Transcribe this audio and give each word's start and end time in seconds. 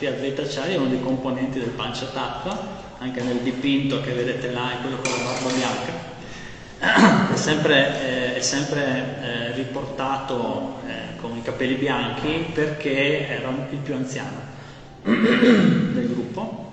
Sri 0.00 0.08
Advaita 0.08 0.40
Acharya 0.40 0.76
è 0.76 0.78
uno 0.78 0.88
dei 0.88 1.02
componenti 1.02 1.58
del 1.58 1.68
Panchatattva, 1.68 2.58
anche 3.00 3.20
nel 3.20 3.36
dipinto 3.40 4.00
che 4.00 4.14
vedete 4.14 4.50
là 4.50 4.72
è 4.72 4.80
quello 4.80 4.96
con 4.96 5.10
la 5.10 5.24
barba 5.24 5.50
bianca, 5.50 7.34
è 7.34 7.36
sempre, 7.36 8.00
eh, 8.00 8.36
è 8.36 8.40
sempre 8.40 9.18
eh, 9.20 9.52
riportato 9.52 10.78
eh, 10.86 11.20
con 11.20 11.36
i 11.36 11.42
capelli 11.42 11.74
bianchi 11.74 12.46
perché 12.50 13.28
era 13.28 13.50
il 13.50 13.76
più 13.76 13.92
anziano 13.92 14.40
del 15.04 16.08
gruppo, 16.08 16.72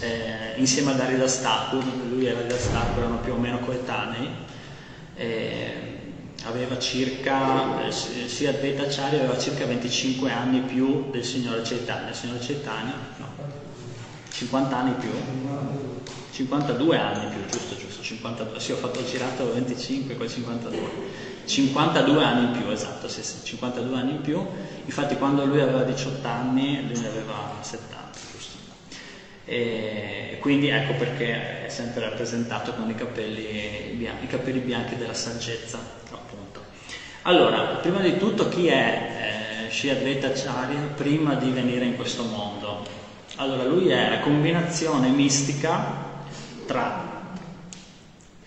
eh, 0.00 0.52
insieme 0.56 0.90
ad 0.90 1.00
Aridas 1.00 1.40
Thakur, 1.40 1.82
lui 2.10 2.26
e 2.26 2.32
Aridas 2.32 2.70
Thakur 2.70 2.98
erano 2.98 3.20
più 3.20 3.32
o 3.32 3.36
meno 3.38 3.60
coetanei, 3.60 4.28
aveva 6.44 6.78
circa, 6.78 7.86
eh, 7.86 7.92
sia 7.92 8.50
Acharya 8.50 9.20
aveva 9.20 9.38
circa 9.38 9.64
25 9.66 10.30
anni 10.30 10.60
più 10.60 11.10
del 11.10 11.24
signore 11.24 11.62
Chaitanya, 11.62 12.08
il 12.08 12.14
signore 12.14 12.38
Chaitanya 12.40 12.94
no, 13.18 13.26
50 14.30 14.76
anni 14.76 14.94
più, 14.98 15.10
52 16.32 16.98
anni 16.98 17.32
più, 17.32 17.46
giusto, 17.46 17.76
giusto, 17.76 18.02
52, 18.02 18.60
sì 18.60 18.72
ho 18.72 18.76
fatto 18.76 18.98
il 19.00 19.06
girato 19.06 19.52
25, 19.52 20.14
poi 20.14 20.28
52, 20.28 20.80
52 21.44 22.24
anni 22.24 22.44
in 22.46 22.60
più, 22.60 22.70
esatto, 22.70 23.08
sì, 23.08 23.22
sì, 23.22 23.36
52 23.44 23.96
anni 23.96 24.10
in 24.12 24.20
più, 24.20 24.44
infatti 24.84 25.16
quando 25.16 25.44
lui 25.44 25.60
aveva 25.60 25.84
18 25.84 26.26
anni 26.26 26.86
lui 26.88 26.98
ne 26.98 27.06
aveva 27.06 27.58
70, 27.60 28.18
giusto. 28.32 28.56
E 29.44 30.38
quindi 30.40 30.68
ecco 30.68 30.94
perché 30.94 31.66
è 31.66 31.68
sempre 31.68 32.08
rappresentato 32.08 32.72
con 32.72 32.88
i 32.88 32.94
capelli 32.94 33.94
bianchi, 33.96 34.24
i 34.24 34.28
capelli 34.28 34.60
bianchi 34.60 34.96
della 34.96 35.14
saggezza, 35.14 35.78
appunto. 35.78 36.21
Allora, 37.24 37.76
prima 37.76 38.00
di 38.00 38.16
tutto 38.16 38.48
chi 38.48 38.66
è 38.66 39.66
eh, 39.66 39.70
Shri 39.70 39.90
Advaita 39.90 40.26
Acharya 40.26 40.80
prima 40.96 41.34
di 41.34 41.50
venire 41.50 41.84
in 41.84 41.94
questo 41.94 42.24
mondo? 42.24 42.84
Allora, 43.36 43.62
lui 43.62 43.90
è 43.90 44.10
la 44.10 44.18
combinazione 44.18 45.08
mistica 45.10 46.02
tra 46.66 47.22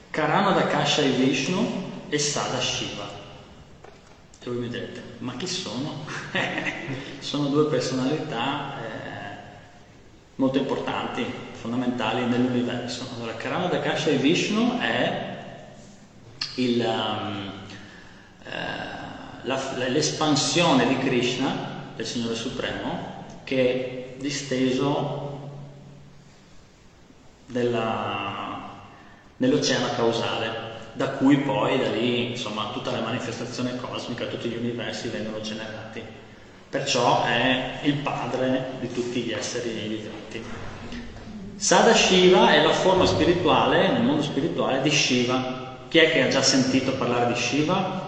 Karana 0.10 0.52
Dakasha 0.52 1.04
e 1.04 1.10
Vishnu 1.12 1.92
e 2.10 2.20
Sada 2.20 2.60
Shiva. 2.60 3.08
E 4.44 4.50
voi 4.50 4.58
mi 4.58 4.68
direte, 4.68 5.02
ma 5.20 5.38
chi 5.38 5.48
sono? 5.48 6.06
sono 7.20 7.48
due 7.48 7.68
personalità 7.68 8.74
eh, 8.78 9.38
molto 10.36 10.58
importanti, 10.58 11.26
fondamentali 11.54 12.26
nell'universo. 12.26 13.08
Allora, 13.16 13.36
Karana 13.36 13.68
Dakasha 13.68 14.10
e 14.10 14.18
Vishnu 14.18 14.80
è 14.80 15.34
il, 16.56 16.86
um, 16.86 17.52
eh, 18.46 19.90
l'espansione 19.90 20.88
di 20.88 20.98
Krishna, 21.00 21.74
del 21.96 22.06
Signore 22.06 22.36
Supremo, 22.36 23.24
che 23.44 24.16
disteso 24.18 25.50
della, 27.46 28.70
nell'oceano 29.38 29.94
causale, 29.96 30.64
da 30.94 31.10
cui 31.10 31.38
poi 31.38 31.78
da 31.78 31.90
lì 31.90 32.32
insomma 32.32 32.70
tutta 32.72 32.92
la 32.92 33.02
manifestazione 33.02 33.76
cosmica, 33.76 34.26
tutti 34.26 34.48
gli 34.48 34.58
universi 34.58 35.10
vengono 35.10 35.42
generati. 35.42 36.02
Perciò 36.70 37.24
è 37.24 37.80
il 37.84 37.96
padre 37.96 38.72
di 38.80 38.92
tutti 38.92 39.22
gli 39.22 39.32
esseri 39.32 39.70
viventi. 39.70 40.44
Sadashiva 41.56 42.54
è 42.54 42.62
la 42.62 42.74
forma 42.74 43.06
spirituale, 43.06 43.90
nel 43.90 44.04
mondo 44.04 44.22
spirituale, 44.22 44.82
di 44.82 44.92
Shiva. 44.92 45.78
Chi 45.88 46.00
è 46.00 46.12
che 46.12 46.24
ha 46.24 46.28
già 46.28 46.42
sentito 46.42 46.94
parlare 46.94 47.32
di 47.32 47.40
Shiva? 47.40 48.05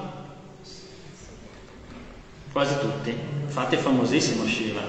Quasi 2.58 2.80
tutti. 2.80 3.16
Infatti 3.44 3.76
è 3.76 3.78
famosissimo 3.78 4.44
Shiva 4.48 4.82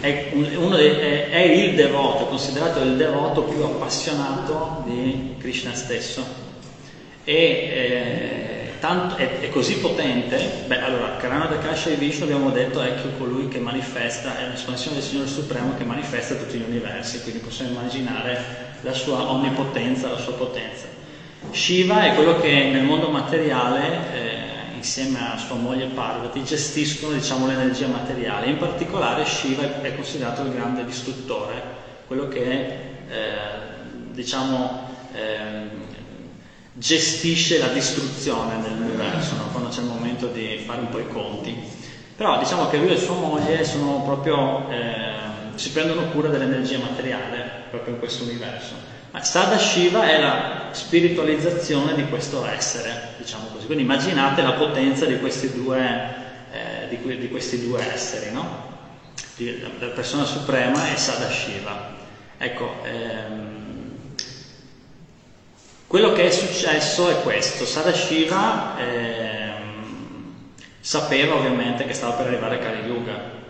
è, 0.00 0.32
dei, 0.32 0.88
è, 0.88 1.28
è, 1.28 1.38
il 1.40 1.74
devoto, 1.74 2.24
considerato 2.24 2.80
il 2.80 2.96
devoto 2.96 3.42
più 3.42 3.62
appassionato 3.62 4.84
di 4.86 5.34
Krishna 5.38 5.74
stesso. 5.74 6.24
E 7.24 7.34
eh, 7.34 8.70
tanto, 8.80 9.16
è, 9.16 9.40
è, 9.40 9.50
così 9.50 9.80
potente, 9.80 10.64
beh 10.66 10.80
allora 10.80 11.16
Karana 11.16 11.44
Dakasha 11.44 11.90
e 11.90 11.96
Vishnu 11.96 12.24
abbiamo 12.24 12.48
detto 12.48 12.80
è 12.80 12.94
colui 13.18 13.48
che 13.48 13.58
manifesta, 13.58 14.38
è 14.38 14.48
l'espansione 14.48 14.96
del 14.96 15.04
Signore 15.04 15.28
Supremo 15.28 15.74
che 15.76 15.84
manifesta 15.84 16.36
tutti 16.36 16.56
gli 16.56 16.64
universi, 16.66 17.20
quindi 17.20 17.40
possiamo 17.40 17.72
immaginare 17.72 18.42
la 18.80 18.94
sua 18.94 19.30
onnipotenza, 19.30 20.08
la 20.08 20.16
sua 20.16 20.32
potenza. 20.32 20.86
Shiva 21.50 22.04
è 22.04 22.14
quello 22.14 22.40
che 22.40 22.70
nel 22.72 22.84
mondo 22.84 23.10
materiale 23.10 23.88
eh, 24.14 24.43
insieme 24.84 25.32
a 25.32 25.38
sua 25.38 25.56
moglie 25.56 25.86
Parvati 25.86 26.44
gestiscono 26.44 27.14
diciamo, 27.14 27.46
l'energia 27.46 27.88
materiale. 27.88 28.50
In 28.50 28.58
particolare 28.58 29.24
Shiva 29.24 29.80
è 29.80 29.96
considerato 29.96 30.42
il 30.42 30.52
grande 30.52 30.84
distruttore, 30.84 31.62
quello 32.06 32.28
che 32.28 33.00
eh, 33.08 33.32
diciamo, 34.12 34.86
eh, 35.14 35.70
gestisce 36.74 37.58
la 37.58 37.68
distruzione 37.68 38.60
dell'universo, 38.60 39.36
no? 39.36 39.48
quando 39.50 39.70
c'è 39.70 39.80
il 39.80 39.86
momento 39.86 40.26
di 40.26 40.62
fare 40.66 40.80
un 40.80 40.90
po' 40.90 40.98
i 40.98 41.08
conti. 41.08 41.58
Però 42.14 42.38
diciamo 42.38 42.68
che 42.68 42.76
lui 42.76 42.92
e 42.92 42.96
sua 42.96 43.14
moglie 43.14 43.66
proprio, 44.04 44.68
eh, 44.70 45.56
si 45.56 45.70
prendono 45.70 46.10
cura 46.10 46.28
dell'energia 46.28 46.78
materiale 46.78 47.50
proprio 47.70 47.94
in 47.94 47.98
questo 47.98 48.22
universo. 48.24 48.93
Sada 49.22 49.58
Shiva 49.58 50.08
è 50.08 50.18
la 50.18 50.68
spiritualizzazione 50.72 51.94
di 51.94 52.08
questo 52.08 52.44
essere, 52.46 53.14
diciamo 53.16 53.46
così. 53.52 53.66
Quindi 53.66 53.84
immaginate 53.84 54.42
la 54.42 54.52
potenza 54.52 55.06
di 55.06 55.18
questi 55.20 55.52
due, 55.52 55.78
eh, 56.50 56.88
di, 56.88 57.18
di 57.18 57.28
questi 57.28 57.64
due 57.66 57.80
esseri, 57.92 58.32
no? 58.32 58.72
La 59.78 59.88
persona 59.88 60.24
suprema 60.24 60.92
è 60.92 60.96
Sada 60.96 61.28
Shiva. 61.30 61.92
Ecco, 62.38 62.82
ehm, 62.84 63.92
quello 65.86 66.12
che 66.12 66.26
è 66.26 66.30
successo 66.30 67.08
è 67.08 67.22
questo. 67.22 67.64
Sada 67.64 67.92
Shiva 67.92 68.76
ehm, 68.78 70.34
sapeva 70.80 71.36
ovviamente 71.36 71.84
che 71.84 71.94
stava 71.94 72.14
per 72.14 72.26
arrivare 72.26 72.58
Kali 72.58 72.86
Yuga 72.86 73.42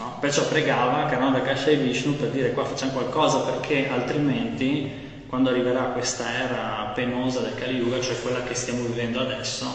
No? 0.00 0.16
Perciò 0.18 0.46
pregava 0.46 1.04
Karnada 1.04 1.42
Kasha 1.42 1.68
e 1.68 1.76
Vishnu 1.76 2.16
per 2.16 2.30
dire 2.30 2.52
qua 2.52 2.64
facciamo 2.64 2.92
qualcosa 2.92 3.40
perché 3.40 3.86
altrimenti 3.90 5.08
quando 5.28 5.50
arriverà 5.50 5.82
questa 5.92 6.32
era 6.32 6.90
penosa 6.94 7.40
del 7.40 7.54
Kali 7.54 7.76
Yuga, 7.76 8.00
cioè 8.00 8.18
quella 8.20 8.42
che 8.42 8.54
stiamo 8.54 8.82
vivendo 8.82 9.20
adesso, 9.20 9.66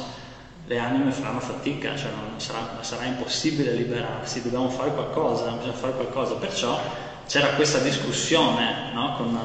le 0.65 0.79
anime 0.79 1.11
faranno 1.11 1.39
fatica, 1.39 1.95
cioè 1.95 2.09
sarà, 2.37 2.79
sarà, 2.81 3.05
impossibile 3.05 3.71
liberarsi, 3.73 4.41
dobbiamo 4.41 4.67
fare 4.69 4.91
qualcosa, 4.91 5.51
bisogna 5.51 5.73
fare 5.73 5.93
qualcosa. 5.93 6.33
Perciò 6.33 6.77
c'era 7.27 7.49
questa 7.49 7.77
discussione 7.77 8.91
no? 8.93 9.13
con, 9.15 9.39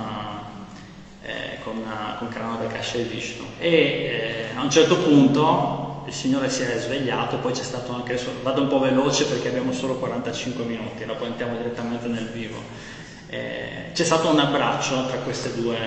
eh, 1.23 1.59
con, 1.63 1.81
con 2.19 2.29
Karnada 2.29 2.67
Kasha 2.67 2.97
e 2.97 3.03
Vishnu 3.03 3.45
e 3.59 3.69
eh, 3.69 4.57
a 4.57 4.63
un 4.63 4.71
certo 4.71 4.97
punto 4.97 5.80
il 6.11 6.17
Signore 6.17 6.51
si 6.51 6.63
è 6.63 6.77
svegliato, 6.77 7.37
poi 7.37 7.53
c'è 7.53 7.63
stato 7.63 7.93
anche, 7.93 8.21
vado 8.43 8.63
un 8.63 8.67
po' 8.67 8.81
veloce 8.81 9.27
perché 9.27 9.47
abbiamo 9.47 9.73
solo 9.73 9.95
45 9.95 10.65
minuti, 10.65 11.05
poi 11.05 11.29
entriamo 11.29 11.57
direttamente 11.57 12.09
nel 12.09 12.27
vivo. 12.27 12.61
Eh, 13.29 13.93
c'è 13.93 14.03
stato 14.03 14.29
un 14.29 14.41
abbraccio 14.41 15.07
tra 15.07 15.19
due, 15.55 15.79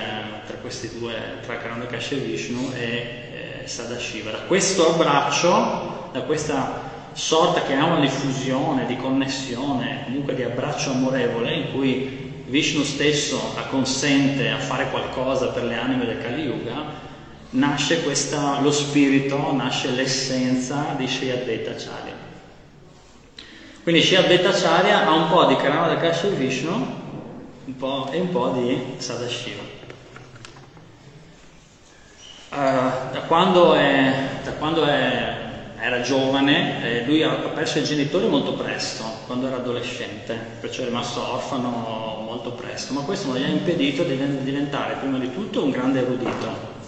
tra 0.48 0.56
questi 0.62 0.98
due, 0.98 1.14
tra 1.42 1.58
Karandakash 1.58 2.12
e 2.14 2.16
Vishnu 2.16 2.72
e 2.74 2.86
eh, 3.64 3.68
Sadashiva. 3.68 4.32
Da 4.32 4.38
questo 4.48 4.94
abbraccio, 4.94 6.10
da 6.14 6.22
questa 6.22 6.92
sorta 7.12 7.60
che 7.60 7.68
chiamiamo 7.68 8.00
di 8.00 8.08
fusione, 8.08 8.86
di 8.86 8.96
connessione, 8.96 10.04
comunque 10.06 10.36
di 10.36 10.44
abbraccio 10.44 10.92
amorevole 10.92 11.54
in 11.54 11.72
cui 11.74 12.32
Vishnu 12.46 12.84
stesso 12.84 13.56
acconsente 13.58 14.50
a 14.50 14.60
fare 14.60 14.90
qualcosa 14.90 15.48
per 15.48 15.66
le 15.66 15.76
anime 15.76 16.06
del 16.06 16.22
Kali 16.22 16.44
Yuga, 16.44 17.12
nasce 17.54 18.04
questa, 18.04 18.60
lo 18.62 18.72
spirito, 18.72 19.54
nasce 19.54 19.90
l'essenza 19.90 20.94
di 20.98 21.08
Sri 21.08 21.32
Advaita 21.32 21.72
Acharya. 21.72 22.16
Quindi 23.82 24.02
Sri 24.02 24.16
Advaita 24.16 24.50
Acharya 24.50 25.06
ha 25.06 25.14
un 25.14 25.30
po' 25.30 25.46
di 25.46 25.56
Karana 25.56 25.98
Kasha 25.98 26.28
Vishnu 26.30 27.02
un 27.66 27.76
po', 27.78 28.10
e 28.12 28.20
un 28.20 28.30
po' 28.30 28.50
di 28.50 28.96
Sadashiva. 28.98 29.82
Uh, 32.50 33.12
da 33.12 33.24
quando, 33.26 33.74
è, 33.74 34.14
da 34.44 34.52
quando 34.52 34.86
è, 34.86 35.36
era 35.80 36.02
giovane, 36.02 36.84
eh, 36.84 37.06
lui 37.06 37.24
ha 37.24 37.32
perso 37.32 37.80
i 37.80 37.84
genitori 37.84 38.28
molto 38.28 38.54
presto, 38.54 39.04
quando 39.26 39.48
era 39.48 39.56
adolescente, 39.56 40.38
perciò 40.60 40.84
è 40.84 40.86
rimasto 40.86 41.20
orfano 41.34 42.22
molto 42.24 42.52
presto, 42.52 42.94
ma 42.94 43.02
questo 43.02 43.30
non 43.30 43.38
gli 43.38 43.44
ha 43.44 43.48
impedito 43.48 44.04
di 44.04 44.16
diventare 44.44 44.96
prima 45.00 45.18
di 45.18 45.34
tutto 45.34 45.64
un 45.64 45.72
grande 45.72 46.02
erudito, 46.02 46.82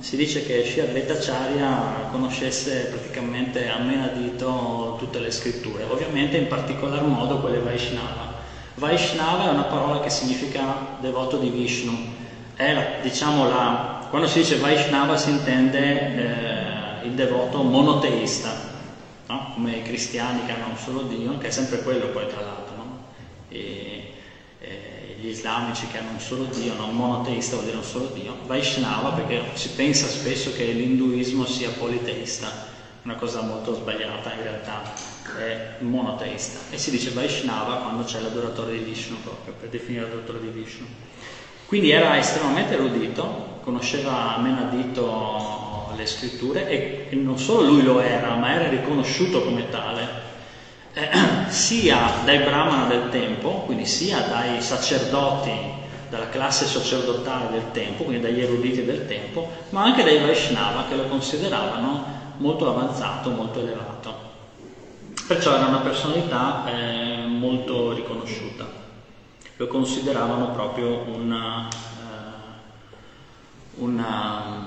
si 0.00 0.16
dice 0.16 0.44
che 0.44 0.64
Shri 0.64 0.80
Advaitacharya 0.80 2.08
conoscesse 2.10 2.86
praticamente 2.90 3.68
a 3.68 3.78
menadito 3.78 4.96
tutte 4.98 5.20
le 5.20 5.30
scritture, 5.30 5.84
ovviamente 5.84 6.36
in 6.36 6.48
particolar 6.48 7.02
modo 7.04 7.38
quelle 7.38 7.58
Vaishnava. 7.58 8.38
Vaishnava 8.74 9.44
è 9.44 9.52
una 9.52 9.64
parola 9.64 10.00
che 10.00 10.10
significa 10.10 10.96
devoto 11.00 11.36
di 11.36 11.50
Vishnu, 11.50 11.92
è 12.54 12.98
diciamo 13.02 13.48
la, 13.48 14.06
quando 14.08 14.26
si 14.26 14.40
dice 14.40 14.56
Vaishnava 14.56 15.16
si 15.16 15.30
intende 15.30 17.02
eh, 17.02 17.06
il 17.06 17.12
devoto 17.12 17.62
monoteista, 17.62 18.50
no? 19.26 19.50
come 19.54 19.76
i 19.76 19.82
cristiani 19.82 20.44
che 20.46 20.52
hanno 20.52 20.68
un 20.70 20.76
solo 20.76 21.02
Dio, 21.02 21.36
che 21.38 21.48
è 21.48 21.50
sempre 21.50 21.82
quello 21.82 22.08
poi 22.08 22.26
tra 22.26 22.40
l'altro. 22.40 22.76
No? 22.76 22.80
e 23.50 23.99
gli 25.20 25.28
islamici 25.28 25.86
che 25.88 25.98
hanno 25.98 26.12
un 26.12 26.20
solo 26.20 26.44
Dio, 26.44 26.74
non 26.74 26.96
monoteista 26.96 27.56
vuol 27.56 27.66
dire 27.66 27.76
un 27.76 27.84
solo 27.84 28.06
Dio, 28.14 28.38
Vaishnava 28.46 29.10
perché 29.10 29.42
si 29.54 29.68
pensa 29.70 30.08
spesso 30.08 30.52
che 30.56 30.64
l'induismo 30.64 31.46
sia 31.46 31.70
politeista, 31.70 32.68
una 33.02 33.14
cosa 33.14 33.42
molto 33.42 33.74
sbagliata 33.74 34.32
in 34.34 34.42
realtà, 34.42 34.82
è 35.38 35.76
monoteista 35.78 36.58
e 36.70 36.78
si 36.78 36.90
dice 36.90 37.10
Vaishnava 37.10 37.76
quando 37.76 38.04
c'è 38.04 38.20
l'adoratore 38.20 38.72
di 38.72 38.78
Vishnu 38.84 39.16
proprio 39.22 39.54
per 39.58 39.68
definire 39.68 40.04
l'adoratore 40.04 40.40
di 40.40 40.48
Vishnu. 40.48 40.86
Quindi 41.66 41.90
era 41.90 42.18
estremamente 42.18 42.74
erudito, 42.74 43.58
conosceva 43.62 44.34
a 44.34 44.40
menadito 44.40 45.92
le 45.94 46.06
scritture 46.06 46.66
e 47.08 47.14
non 47.14 47.38
solo 47.38 47.66
lui 47.66 47.82
lo 47.82 48.00
era, 48.00 48.34
ma 48.34 48.52
era 48.52 48.68
riconosciuto 48.68 49.44
come 49.44 49.68
tale, 49.68 50.28
eh, 50.94 51.10
sia 51.48 52.20
dai 52.24 52.38
brahmana 52.38 52.86
del 52.86 53.08
tempo, 53.10 53.62
quindi 53.66 53.86
sia 53.86 54.20
dai 54.20 54.60
sacerdoti, 54.60 55.78
dalla 56.08 56.28
classe 56.28 56.66
sacerdotale 56.66 57.50
del 57.50 57.70
tempo, 57.72 58.04
quindi 58.04 58.22
dagli 58.22 58.40
eruditi 58.40 58.84
del 58.84 59.06
tempo, 59.06 59.48
ma 59.70 59.84
anche 59.84 60.02
dai 60.02 60.18
Vaishnava 60.18 60.86
che 60.88 60.96
lo 60.96 61.04
consideravano 61.04 62.18
molto 62.38 62.68
avanzato, 62.68 63.30
molto 63.30 63.60
elevato. 63.60 64.28
Perciò 65.26 65.54
era 65.54 65.66
una 65.66 65.78
personalità 65.78 66.64
eh, 66.66 67.26
molto 67.26 67.92
riconosciuta 67.92 68.80
lo 69.60 69.66
consideravano 69.66 70.52
proprio 70.52 71.04
una, 71.14 71.68
uh, 73.76 73.84
una, 73.84 74.66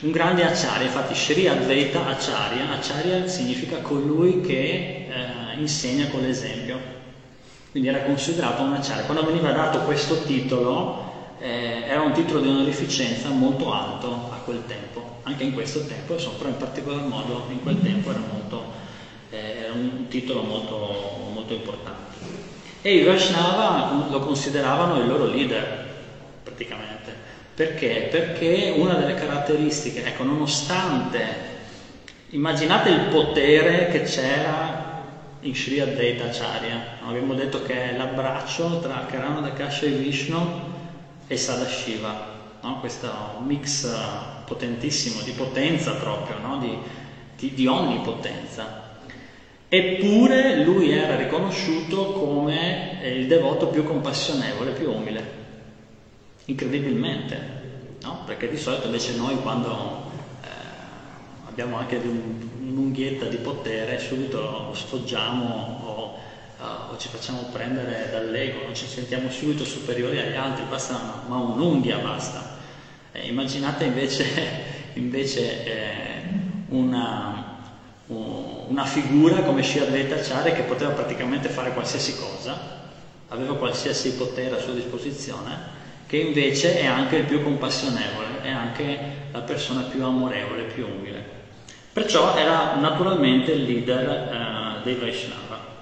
un 0.00 0.10
grande 0.10 0.46
acciaria, 0.46 0.86
infatti 0.86 1.14
Sri 1.14 1.46
Advaita 1.46 2.06
Acharya, 2.06 2.70
Acharya 2.70 3.28
significa 3.28 3.82
colui 3.82 4.40
che 4.40 5.08
uh, 5.10 5.43
insegna 5.58 6.08
con 6.08 6.20
l'esempio, 6.20 6.78
quindi 7.70 7.88
era 7.88 8.02
considerato 8.02 8.62
un 8.62 8.74
acciaria. 8.74 9.04
Quando 9.04 9.24
veniva 9.24 9.50
dato 9.52 9.80
questo 9.80 10.22
titolo 10.22 11.12
eh, 11.40 11.84
era 11.86 12.02
un 12.02 12.12
titolo 12.12 12.40
di 12.40 12.48
onorificenza 12.48 13.28
molto 13.30 13.72
alto 13.72 14.30
a 14.32 14.36
quel 14.44 14.62
tempo, 14.66 15.18
anche 15.24 15.44
in 15.44 15.52
questo 15.52 15.84
tempo, 15.86 16.14
insomma, 16.14 16.36
però 16.38 16.48
in 16.50 16.56
particolar 16.56 17.02
modo 17.02 17.46
in 17.50 17.62
quel 17.62 17.80
tempo 17.82 18.10
era, 18.10 18.20
molto, 18.20 18.64
eh, 19.30 19.56
era 19.64 19.72
un 19.72 20.06
titolo 20.08 20.42
molto, 20.42 21.30
molto 21.32 21.52
importante. 21.52 22.16
E 22.80 22.96
i 22.96 23.02
Vaishnava 23.02 24.06
lo 24.10 24.18
consideravano 24.20 25.00
il 25.00 25.08
loro 25.08 25.26
leader, 25.26 25.92
praticamente. 26.42 27.12
Perché? 27.54 28.08
Perché 28.10 28.74
una 28.76 28.94
delle 28.94 29.14
caratteristiche, 29.14 30.04
ecco, 30.04 30.24
nonostante, 30.24 31.52
immaginate 32.30 32.90
il 32.90 33.00
potere 33.10 33.88
che 33.88 34.02
c'era 34.02 34.83
in 35.44 35.54
Sri 35.54 35.78
Advaita 35.78 36.24
Acharya, 36.24 36.98
abbiamo 37.06 37.34
detto 37.34 37.62
che 37.62 37.90
è 37.90 37.96
l'abbraccio 37.96 38.80
tra 38.80 39.04
Karana 39.04 39.40
Dakasha 39.40 39.84
e 39.84 39.90
Vishnu 39.90 40.40
e 41.26 41.36
Sadashiva, 41.36 42.32
no? 42.62 42.80
questo 42.80 43.10
mix 43.44 43.94
potentissimo 44.46 45.20
di 45.20 45.32
potenza 45.32 45.92
proprio, 45.92 46.38
no? 46.38 46.58
di, 46.58 46.76
di, 47.36 47.52
di 47.52 47.66
onnipotenza. 47.66 48.92
Eppure 49.68 50.64
lui 50.64 50.92
era 50.92 51.16
riconosciuto 51.16 52.12
come 52.12 53.02
eh, 53.02 53.18
il 53.18 53.26
devoto 53.26 53.66
più 53.66 53.84
compassionevole, 53.84 54.70
più 54.70 54.90
umile, 54.90 55.42
incredibilmente, 56.46 57.98
no? 58.02 58.22
perché 58.24 58.48
di 58.48 58.56
solito 58.56 58.86
invece 58.86 59.14
noi 59.16 59.36
quando 59.42 60.10
eh, 60.42 60.46
abbiamo 61.48 61.76
anche 61.76 62.00
un'unghietta 62.68 63.26
di 63.26 63.36
potere 63.36 63.98
subito 63.98 64.40
lo 64.40 64.74
sfoggiamo 64.74 65.78
o, 65.84 66.18
o, 66.90 66.96
ci 66.98 67.08
facciamo 67.08 67.48
prendere 67.52 68.08
dall'ego, 68.10 68.72
ci 68.72 68.86
sentiamo 68.86 69.30
subito 69.30 69.64
superiori 69.64 70.18
agli 70.18 70.36
altri, 70.36 70.64
basta 70.68 71.22
ma 71.26 71.36
un'unghia 71.36 71.98
basta. 71.98 72.62
Eh, 73.12 73.28
immaginate 73.28 73.84
invece, 73.84 74.24
invece 74.94 75.64
eh, 75.64 76.22
una 76.68 77.52
una 78.06 78.84
figura 78.84 79.42
come 79.42 79.62
Shirley 79.62 80.10
Acciare 80.10 80.52
che 80.52 80.62
poteva 80.62 80.90
praticamente 80.90 81.48
fare 81.48 81.72
qualsiasi 81.72 82.16
cosa, 82.16 82.82
aveva 83.28 83.56
qualsiasi 83.56 84.12
potere 84.12 84.56
a 84.56 84.58
sua 84.58 84.72
disposizione, 84.74 85.82
che 86.06 86.16
invece 86.16 86.78
è 86.78 86.84
anche 86.84 87.16
il 87.16 87.24
più 87.24 87.42
compassionevole, 87.42 88.42
è 88.42 88.50
anche 88.50 88.98
la 89.30 89.40
persona 89.40 89.82
più 89.82 90.04
amorevole, 90.04 90.64
più 90.64 90.86
umile. 90.86 91.43
Perciò 91.94 92.34
era 92.34 92.74
naturalmente 92.74 93.52
il 93.52 93.62
leader 93.62 94.08
eh, 94.10 94.82
dei 94.82 94.96
Vaishnava. 94.96 95.72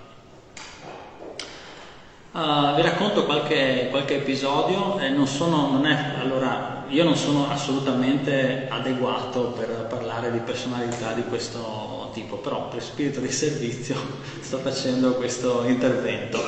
Uh, 2.32 2.74
vi 2.74 2.82
racconto 2.82 3.24
qualche, 3.24 3.88
qualche 3.88 4.16
episodio, 4.16 4.98
eh, 4.98 5.08
non 5.08 5.26
sono, 5.26 5.70
non 5.70 5.86
è, 5.86 6.16
allora, 6.20 6.84
io 6.88 7.04
non 7.04 7.16
sono 7.16 7.48
assolutamente 7.48 8.66
adeguato 8.68 9.54
per 9.58 9.86
parlare 9.88 10.30
di 10.30 10.38
personalità 10.40 11.12
di 11.12 11.24
questo 11.24 12.10
tipo, 12.12 12.36
però 12.36 12.68
per 12.68 12.82
spirito 12.82 13.20
di 13.20 13.32
servizio 13.32 13.96
sto 14.40 14.58
facendo 14.58 15.14
questo 15.14 15.64
intervento. 15.66 16.38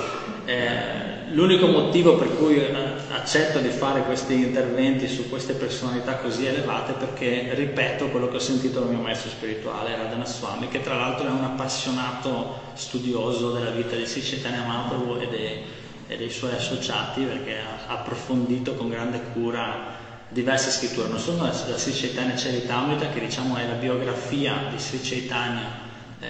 Eh, 0.44 1.31
l'unico 1.31 1.69
motivo 1.69 2.16
per 2.16 2.37
cui 2.37 2.56
eh, 2.56 2.72
accetto 3.14 3.61
di 3.61 3.70
fare 3.70 4.02
questi 4.02 4.34
interventi 4.34 5.06
su 5.06 5.28
queste 5.28 5.52
personalità 5.52 6.16
così 6.16 6.46
elevate 6.46 6.94
perché 6.94 7.55
ripeto 7.55 8.08
quello 8.08 8.28
che 8.28 8.37
ho 8.37 8.40
sentito 8.40 8.81
dal 8.81 8.88
mio 8.88 8.99
maestro 8.99 9.31
spirituale, 9.31 9.94
Radhana 9.94 10.25
Swami, 10.25 10.69
che 10.69 10.82
tra 10.82 10.96
l'altro 10.96 11.28
è 11.28 11.31
un 11.31 11.44
appassionato 11.44 12.72
studioso 12.75 13.52
della 13.52 13.70
vita 13.70 13.94
di 13.94 14.05
Sri 14.05 14.20
Chaitanya 14.20 14.64
Mahaprabhu 14.64 15.20
e 15.20 15.28
dei, 15.28 15.62
e 16.08 16.16
dei 16.16 16.31
suoi 16.31 16.52
associati 16.52 17.22
perché 17.22 17.58
ha 17.58 17.84
approfondito 17.87 18.75
con 18.75 18.88
grande 18.88 19.20
cura 19.32 20.02
diverse 20.26 20.70
scritture, 20.70 21.06
non 21.06 21.20
solo 21.20 21.44
la 21.44 21.52
Sri 21.52 21.93
Chaitanya 21.93 22.34
Charitamrita 22.34 23.11
che 23.11 23.20
diciamo 23.20 23.56
è 23.56 23.64
la 23.64 23.75
biografia 23.75 24.66
di 24.69 24.78
Sri 24.78 25.00
Chaitanya 25.00 25.70
eh, 26.19 26.26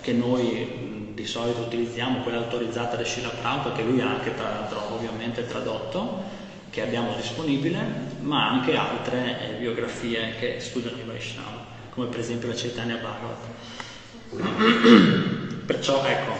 che 0.00 0.12
noi 0.12 0.87
di 1.18 1.26
solito 1.26 1.62
utilizziamo, 1.62 2.20
quella 2.20 2.38
autorizzata 2.38 2.94
da 2.94 3.04
Srila 3.04 3.30
Prabhupada 3.30 3.74
che 3.74 3.82
lui 3.82 4.00
ha 4.00 4.08
anche 4.08 4.36
tra, 4.36 4.68
ovviamente 4.92 5.44
tradotto, 5.48 6.22
che 6.70 6.80
abbiamo 6.80 7.12
disponibile, 7.16 7.80
ma 8.20 8.48
anche 8.48 8.76
altre 8.76 9.40
eh, 9.40 9.54
biografie 9.58 10.36
che 10.38 10.60
studiano 10.60 10.96
i 10.96 11.02
Vaishnava, 11.04 11.66
come 11.90 12.06
per 12.06 12.20
esempio 12.20 12.46
la 12.46 12.54
Chaitanya 12.54 12.96
Bhagavad. 12.96 13.36
Perciò 15.66 16.04
ecco, 16.04 16.32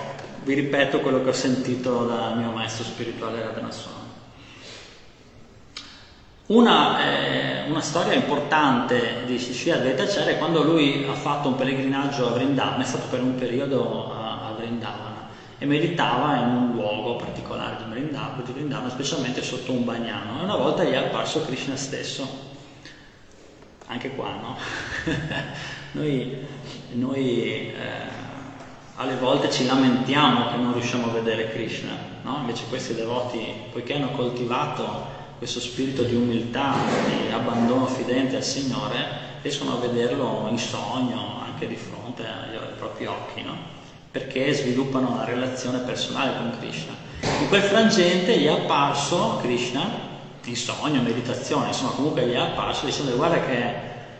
vi 0.44 0.54
ripeto 0.54 1.00
quello 1.00 1.24
che 1.24 1.30
ho 1.30 1.34
sentito 1.34 2.04
dal 2.04 2.38
mio 2.38 2.52
maestro 2.52 2.84
spirituale 2.84 3.42
Radhana 3.42 3.72
Swami. 3.72 3.96
Una, 6.46 7.02
eh, 7.02 7.68
una, 7.68 7.82
storia 7.82 8.14
importante 8.14 9.24
di 9.26 9.38
Shri 9.38 9.70
Advaitacharya 9.70 10.32
è 10.32 10.38
quando 10.38 10.62
lui 10.62 11.04
ha 11.06 11.12
fatto 11.12 11.48
un 11.48 11.56
pellegrinaggio 11.56 12.28
a 12.28 12.30
Vrindavana, 12.30 12.82
è 12.82 12.86
stato 12.86 13.08
per 13.08 13.20
un 13.20 13.34
periodo 13.34 14.14
a, 14.14 14.27
a 14.58 14.60
Vrindavana 14.60 15.28
e 15.58 15.66
meditava 15.66 16.36
in 16.36 16.48
un 16.48 16.72
luogo 16.74 17.16
particolare 17.16 17.76
di 17.82 17.90
Vrindavana, 17.90 18.42
di 18.42 18.52
Vrindavana, 18.52 18.90
specialmente 18.90 19.42
sotto 19.42 19.72
un 19.72 19.84
bagnano 19.84 20.40
e 20.40 20.44
una 20.44 20.56
volta 20.56 20.84
gli 20.84 20.92
è 20.92 20.96
apparso 20.96 21.44
Krishna 21.44 21.76
stesso, 21.76 22.46
anche 23.86 24.10
qua 24.14 24.30
no? 24.40 24.56
noi, 25.92 26.46
noi 26.92 27.72
eh, 27.72 28.26
alle 28.96 29.16
volte 29.16 29.50
ci 29.50 29.66
lamentiamo 29.66 30.50
che 30.50 30.56
non 30.56 30.72
riusciamo 30.74 31.06
a 31.06 31.12
vedere 31.12 31.50
Krishna, 31.50 31.92
no? 32.22 32.38
invece 32.40 32.64
questi 32.68 32.94
devoti, 32.94 33.52
poiché 33.72 33.94
hanno 33.94 34.10
coltivato 34.10 35.16
questo 35.38 35.60
spirito 35.60 36.02
di 36.02 36.14
umiltà, 36.14 36.74
di 37.06 37.32
abbandono 37.32 37.86
fidente 37.86 38.36
al 38.36 38.44
Signore, 38.44 39.26
riescono 39.40 39.74
a 39.74 39.80
vederlo 39.80 40.46
in 40.50 40.58
sogno, 40.58 41.40
anche 41.44 41.66
di 41.66 41.76
fronte 41.76 42.24
ai 42.24 42.58
propri 42.76 43.06
occhi, 43.06 43.42
no? 43.42 43.77
Perché 44.10 44.52
sviluppano 44.52 45.12
una 45.12 45.24
relazione 45.24 45.78
personale 45.78 46.36
con 46.36 46.56
Krishna. 46.58 46.94
In 47.40 47.48
quel 47.48 47.62
frangente 47.62 48.38
gli 48.38 48.46
è 48.46 48.50
apparso 48.50 49.38
Krishna, 49.40 50.06
in 50.44 50.56
sogno, 50.56 51.02
meditazione, 51.02 51.68
insomma 51.68 51.90
comunque 51.90 52.26
gli 52.26 52.32
è 52.32 52.38
apparso 52.38 52.86
dicendo 52.86 53.14
guarda 53.16 53.40
che 53.40 53.74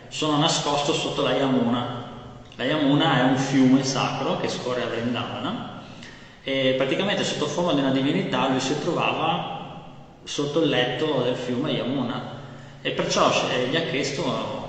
sono 0.09 0.37
nascosto 0.37 0.93
sotto 0.93 1.23
la 1.23 1.33
Yamuna, 1.33 2.07
la 2.55 2.63
Yamuna 2.65 3.19
è 3.19 3.23
un 3.23 3.37
fiume 3.37 3.83
sacro 3.83 4.39
che 4.39 4.47
scorre 4.47 4.83
a 4.83 4.87
Vrindavana 4.87 5.81
e 6.43 6.75
praticamente 6.77 7.23
sotto 7.23 7.47
forma 7.47 7.73
di 7.73 7.79
una 7.79 7.91
divinità 7.91 8.47
lui 8.47 8.59
si 8.59 8.79
trovava 8.79 9.57
sotto 10.23 10.61
il 10.61 10.69
letto 10.69 11.21
del 11.23 11.35
fiume 11.35 11.71
Yamuna 11.71 12.37
e 12.81 12.91
perciò 12.91 13.31
gli 13.69 13.75
ha 13.75 13.81
chiesto 13.81 14.67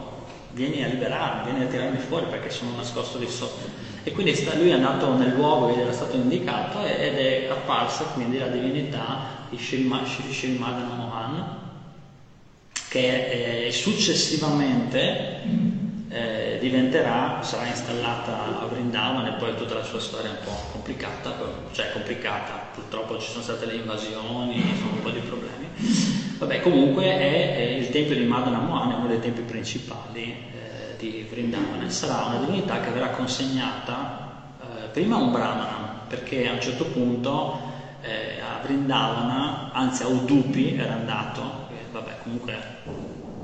vieni 0.53 0.83
a 0.83 0.89
liberarmi, 0.89 1.50
vieni 1.50 1.65
a 1.65 1.69
tirarmi 1.69 1.99
fuori 1.99 2.27
perché 2.27 2.50
sono 2.50 2.75
nascosto 2.77 3.19
lì 3.19 3.29
sotto. 3.29 3.89
E 4.11 4.12
quindi 4.12 4.45
lui 4.59 4.71
è 4.71 4.73
andato 4.73 5.17
nel 5.17 5.35
luogo 5.35 5.67
che 5.67 5.79
gli 5.79 5.83
era 5.83 5.93
stato 5.93 6.17
indicato 6.17 6.85
ed 6.85 7.17
è 7.17 7.47
apparsa 7.49 8.07
quindi 8.07 8.38
la 8.38 8.49
divinità 8.49 9.47
di 9.49 9.57
Shrimadana 9.57 10.95
Mohan 10.97 11.59
che 12.88 13.67
è, 13.69 13.71
successivamente 13.71 15.43
eh, 16.09 16.59
diventerà, 16.61 17.38
sarà 17.40 17.69
installata 17.69 18.61
a 18.61 18.67
Vrindavan 18.67 19.26
e 19.26 19.33
poi 19.38 19.55
tutta 19.57 19.75
la 19.75 19.85
sua 19.85 20.00
storia 20.00 20.31
è 20.31 20.33
un 20.33 20.45
po' 20.45 20.59
complicata, 20.73 21.37
cioè 21.71 21.93
complicata, 21.93 22.71
purtroppo 22.75 23.17
ci 23.21 23.31
sono 23.31 23.45
state 23.45 23.64
le 23.67 23.75
invasioni, 23.75 24.61
sono 24.76 24.95
un 24.95 25.02
po' 25.02 25.11
di 25.11 25.21
problemi. 25.21 25.69
Vabbè, 26.37 26.59
comunque 26.62 27.05
è, 27.05 27.55
è 27.55 27.61
il 27.79 27.90
tempio 27.90 28.17
di 28.17 28.25
Madana 28.25 28.59
Mohan, 28.59 28.90
è 28.90 28.95
uno 28.97 29.07
dei 29.07 29.21
tempi 29.21 29.43
principali 29.43 30.35
eh, 30.52 30.70
di 31.00 31.26
Vrindavan 31.28 31.83
e 31.83 31.90
sarà 31.90 32.26
una 32.26 32.45
divinità 32.45 32.80
che 32.80 32.90
verrà 32.90 33.09
consegnata 33.09 34.42
eh, 34.61 34.88
prima 34.88 35.16
a 35.16 35.21
un 35.21 35.33
brahmana, 35.33 36.02
perché 36.07 36.47
a 36.47 36.52
un 36.52 36.61
certo 36.61 36.85
punto 36.85 37.59
eh, 38.02 38.40
a 38.40 38.62
Vrindavana, 38.62 39.73
anzi 39.73 40.02
a 40.02 40.09
Udupi 40.09 40.76
era 40.76 40.92
andato, 40.92 41.69
vabbè 41.90 42.19
comunque 42.23 42.54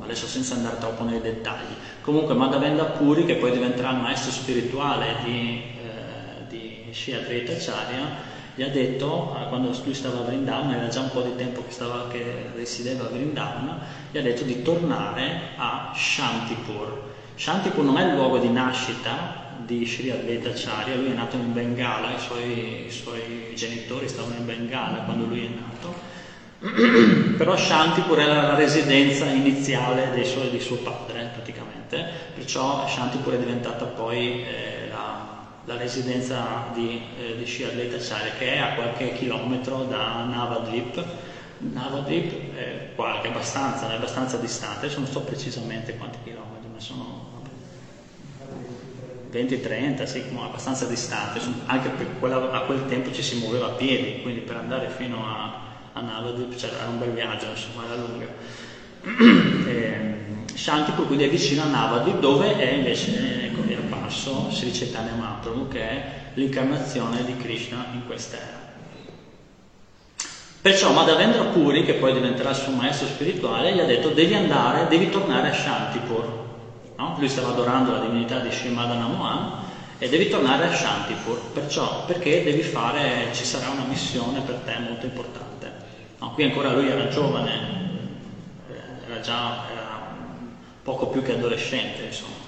adesso 0.02 0.26
senza 0.26 0.54
andare 0.54 0.78
troppo 0.78 1.02
nei 1.02 1.20
dettagli. 1.20 1.75
Comunque 2.00 2.34
Madhavendra 2.34 2.84
Puri, 2.84 3.25
che 3.25 3.36
poi 3.36 3.50
diventerà 3.50 3.90
il 3.90 3.98
maestro 3.98 4.30
spirituale 4.30 5.16
di, 5.25 5.62
eh, 5.82 6.46
di 6.48 6.88
Shri 6.92 7.14
Advaita 7.14 7.52
Acharya, 7.52 8.34
gli 8.54 8.62
ha 8.62 8.68
detto, 8.68 9.36
eh, 9.38 9.48
quando 9.48 9.75
lui 9.84 9.94
stava 9.94 10.20
a 10.20 10.22
Vrindavana, 10.22 10.76
era 10.76 10.88
già 10.88 11.00
un 11.00 11.10
po' 11.10 11.22
di 11.22 11.34
tempo 11.36 11.64
che, 11.66 11.72
stava, 11.72 12.06
che 12.08 12.50
risiedeva 12.54 13.06
a 13.06 13.08
Vrindavana, 13.08 13.78
gli 14.10 14.18
ha 14.18 14.22
detto 14.22 14.44
di 14.44 14.62
tornare 14.62 15.40
a 15.56 15.92
Shantipur. 15.94 17.14
Shantipur 17.37 17.85
non 17.85 17.99
è 17.99 18.07
il 18.07 18.14
luogo 18.14 18.38
di 18.38 18.49
nascita 18.49 19.45
di 19.64 19.87
Sri 19.87 20.11
Advaita 20.11 20.49
Acharya, 20.49 20.97
lui 20.97 21.11
è 21.11 21.14
nato 21.14 21.37
in 21.37 21.52
Bengala, 21.52 22.14
i 22.14 22.19
suoi, 22.19 22.87
i 22.87 22.90
suoi 22.90 23.52
genitori 23.55 24.09
stavano 24.09 24.35
in 24.35 24.45
Bengala 24.45 24.99
quando 25.05 25.26
lui 25.26 25.45
è 25.45 25.49
nato 25.49 26.14
però 27.37 27.55
Shantipur 27.55 28.19
era 28.19 28.43
la 28.43 28.55
residenza 28.55 29.26
iniziale 29.26 30.11
dei 30.12 30.25
suoi, 30.25 30.49
di 30.49 30.59
suo 30.59 30.76
padre 30.76 31.31
praticamente, 31.33 32.05
perciò 32.35 32.87
Shantipur 32.88 33.35
è 33.35 33.38
diventata 33.38 33.85
poi 33.85 34.43
eh, 34.43 34.88
la, 34.88 35.26
la, 35.64 35.76
residenza 35.76 36.64
di, 36.73 37.02
eh, 37.19 37.37
di 37.37 37.47
Shri 37.47 37.64
Advaitacharya 37.64 38.33
che 38.38 38.55
è 38.55 38.59
a 38.59 38.75
qualche 38.75 39.12
chilometro 39.12 39.85
da 39.85 40.25
Navadvip. 40.25 41.05
Navadvip 41.59 42.55
è 42.57 42.95
qualche 42.95 43.28
abbastanza, 43.28 43.90
è 43.90 43.97
abbastanza 43.97 44.38
distante, 44.38 44.90
non 44.97 45.07
so 45.07 45.21
precisamente 45.21 45.97
quanti 45.97 46.19
chilometri, 46.25 46.69
ma 46.73 46.81
sono 46.81 47.15
20-30, 49.43 50.05
sì, 50.05 50.25
abbastanza 50.37 50.87
distante, 50.87 51.40
anche 51.66 51.88
per 51.90 52.19
quella, 52.19 52.50
a 52.50 52.61
quel 52.61 52.87
tempo 52.87 53.12
ci 53.12 53.23
si 53.23 53.37
muoveva 53.37 53.66
a 53.66 53.71
piedi, 53.71 54.23
quindi 54.23 54.40
per 54.40 54.57
andare 54.57 54.88
fino 54.88 55.25
a 55.25 55.64
a 55.97 56.00
Navadvip, 56.00 56.55
cioè 56.55 56.71
era 56.71 56.88
un 56.88 56.99
bel 56.99 57.11
viaggio, 57.11 57.47
insomma, 57.47 57.85
era 57.85 57.95
lunga. 57.97 58.26
e, 59.66 60.25
Shantipur 60.55 61.07
quindi 61.07 61.25
è 61.25 61.28
vicino 61.28 61.62
a 61.62 61.66
Navadvip 61.66 62.19
dove 62.19 62.57
è 62.57 62.73
invece 62.73 63.45
ecco, 63.45 63.62
è 63.66 63.75
apparso 63.75 64.50
Sri 64.50 64.71
Chaitanya 64.71 65.12
Mahaprabhu 65.12 65.69
che 65.69 65.81
è 65.81 66.12
l'incarnazione 66.35 67.25
di 67.25 67.37
Krishna 67.37 67.87
in 67.93 68.07
quest'era. 68.07 68.64
Perciò 70.61 70.93
Madhavendra 70.93 71.45
Puri, 71.45 71.85
che 71.85 71.95
poi 71.95 72.12
diventerà 72.12 72.50
il 72.50 72.57
suo 72.57 72.73
maestro 72.73 73.07
spirituale, 73.07 73.73
gli 73.73 73.78
ha 73.78 73.85
detto 73.85 74.09
devi 74.09 74.35
andare, 74.35 74.88
devi 74.88 75.09
tornare 75.09 75.50
a 75.50 75.55
Shantipur. 75.55 76.45
No? 76.96 77.16
Lui 77.18 77.28
stava 77.28 77.48
adorando 77.48 77.92
la 77.92 78.00
divinità 78.00 78.38
di 78.38 78.50
Srimadana 78.50 79.06
Mohan 79.06 79.64
e 79.98 80.08
devi 80.08 80.28
tornare 80.28 80.66
a 80.66 80.74
Shantipur, 80.74 81.38
perciò 81.52 82.04
perché 82.04 82.42
devi 82.42 82.62
fare, 82.62 83.30
ci 83.32 83.44
sarà 83.44 83.70
una 83.70 83.84
missione 83.84 84.40
per 84.40 84.56
te 84.64 84.78
molto 84.78 85.06
importante. 85.06 85.72
No, 86.18 86.32
qui 86.32 86.44
ancora 86.44 86.72
lui 86.72 86.88
era 86.88 87.08
giovane, 87.08 87.50
era 89.06 89.20
già 89.20 89.70
era 89.70 89.86
poco 90.82 91.08
più 91.08 91.22
che 91.22 91.32
adolescente, 91.32 92.04
insomma. 92.04 92.44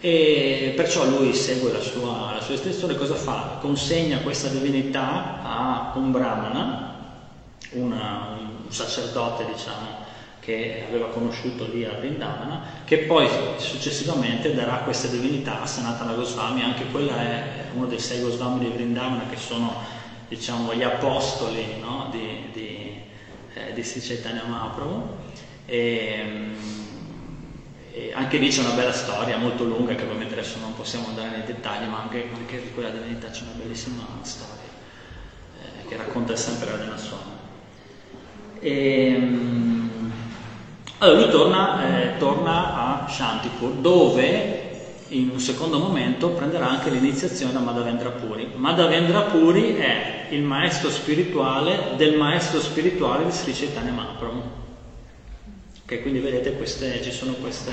E 0.00 0.72
perciò 0.74 1.04
lui 1.04 1.32
segue 1.32 1.70
la 1.70 1.80
sua, 1.80 2.32
la 2.32 2.40
sua 2.40 2.54
istruzione, 2.54 2.96
cosa 2.96 3.14
fa? 3.14 3.58
Consegna 3.60 4.18
questa 4.18 4.48
divinità 4.48 5.40
a 5.42 5.92
un 5.94 6.10
brahmana, 6.10 6.96
una, 7.70 8.36
un 8.64 8.72
sacerdote, 8.72 9.44
diciamo, 9.46 10.01
che 10.42 10.86
aveva 10.88 11.06
conosciuto 11.06 11.68
lì 11.72 11.84
a 11.84 11.92
Vrindavana, 11.92 12.62
che 12.84 12.98
poi 12.98 13.28
successivamente 13.58 14.52
darà 14.52 14.78
questa 14.78 15.06
divinità 15.06 15.62
a 15.62 15.66
Sanatana 15.66 16.14
Goswami, 16.14 16.62
anche 16.62 16.84
quella 16.90 17.16
è 17.20 17.44
uno 17.74 17.86
dei 17.86 18.00
sei 18.00 18.20
Goswami 18.20 18.58
di 18.58 18.72
Vrindavana 18.72 19.28
che 19.30 19.36
sono 19.36 19.72
diciamo, 20.26 20.74
gli 20.74 20.82
apostoli 20.82 21.78
no? 21.80 22.08
di, 22.10 22.48
di, 22.52 23.00
eh, 23.54 23.72
di 23.72 23.82
Sri 23.84 24.00
Chaitanya 24.00 24.42
Mahaprabhu. 24.44 25.16
E, 25.64 26.24
e 27.92 28.10
anche 28.12 28.38
lì 28.38 28.48
c'è 28.48 28.62
una 28.62 28.72
bella 28.72 28.92
storia 28.92 29.36
molto 29.36 29.62
lunga 29.62 29.94
che 29.94 30.02
ovviamente 30.02 30.32
adesso 30.32 30.58
non 30.58 30.74
possiamo 30.74 31.06
andare 31.08 31.36
nei 31.36 31.44
dettagli, 31.44 31.88
ma 31.88 32.00
anche, 32.00 32.28
anche 32.34 32.60
di 32.60 32.72
quella 32.72 32.90
divinità 32.90 33.30
c'è 33.30 33.42
una 33.42 33.62
bellissima 33.62 34.04
storia 34.22 34.70
eh, 35.60 35.86
che 35.86 35.96
racconta 35.96 36.34
sempre 36.34 36.68
la 36.72 36.76
Dena 36.78 36.96
Swami. 36.96 37.30
E, 38.58 39.71
allora 41.02 41.20
lui 41.20 41.30
torna, 41.30 41.84
eh, 41.84 42.16
torna 42.16 42.74
a 42.74 43.08
Shantipur 43.08 43.72
dove 43.72 44.60
in 45.08 45.30
un 45.30 45.40
secondo 45.40 45.78
momento 45.78 46.28
prenderà 46.30 46.68
anche 46.68 46.90
l'iniziazione 46.90 47.52
da 47.52 47.58
Madhavendra 47.58 48.10
Puri. 48.10 48.52
Madhavendra 48.54 49.22
Puri 49.22 49.74
è 49.74 50.26
il 50.30 50.42
maestro 50.42 50.90
spirituale 50.90 51.94
del 51.96 52.16
maestro 52.16 52.60
spirituale 52.60 53.24
di 53.24 53.32
Sri 53.32 53.52
Chaitanya 53.52 53.90
Mahaprabhu. 53.90 54.42
Ok, 55.82 56.02
quindi 56.02 56.20
vedete 56.20 56.52
queste, 56.56 57.02
ci 57.02 57.10
sono 57.10 57.32
queste 57.32 57.72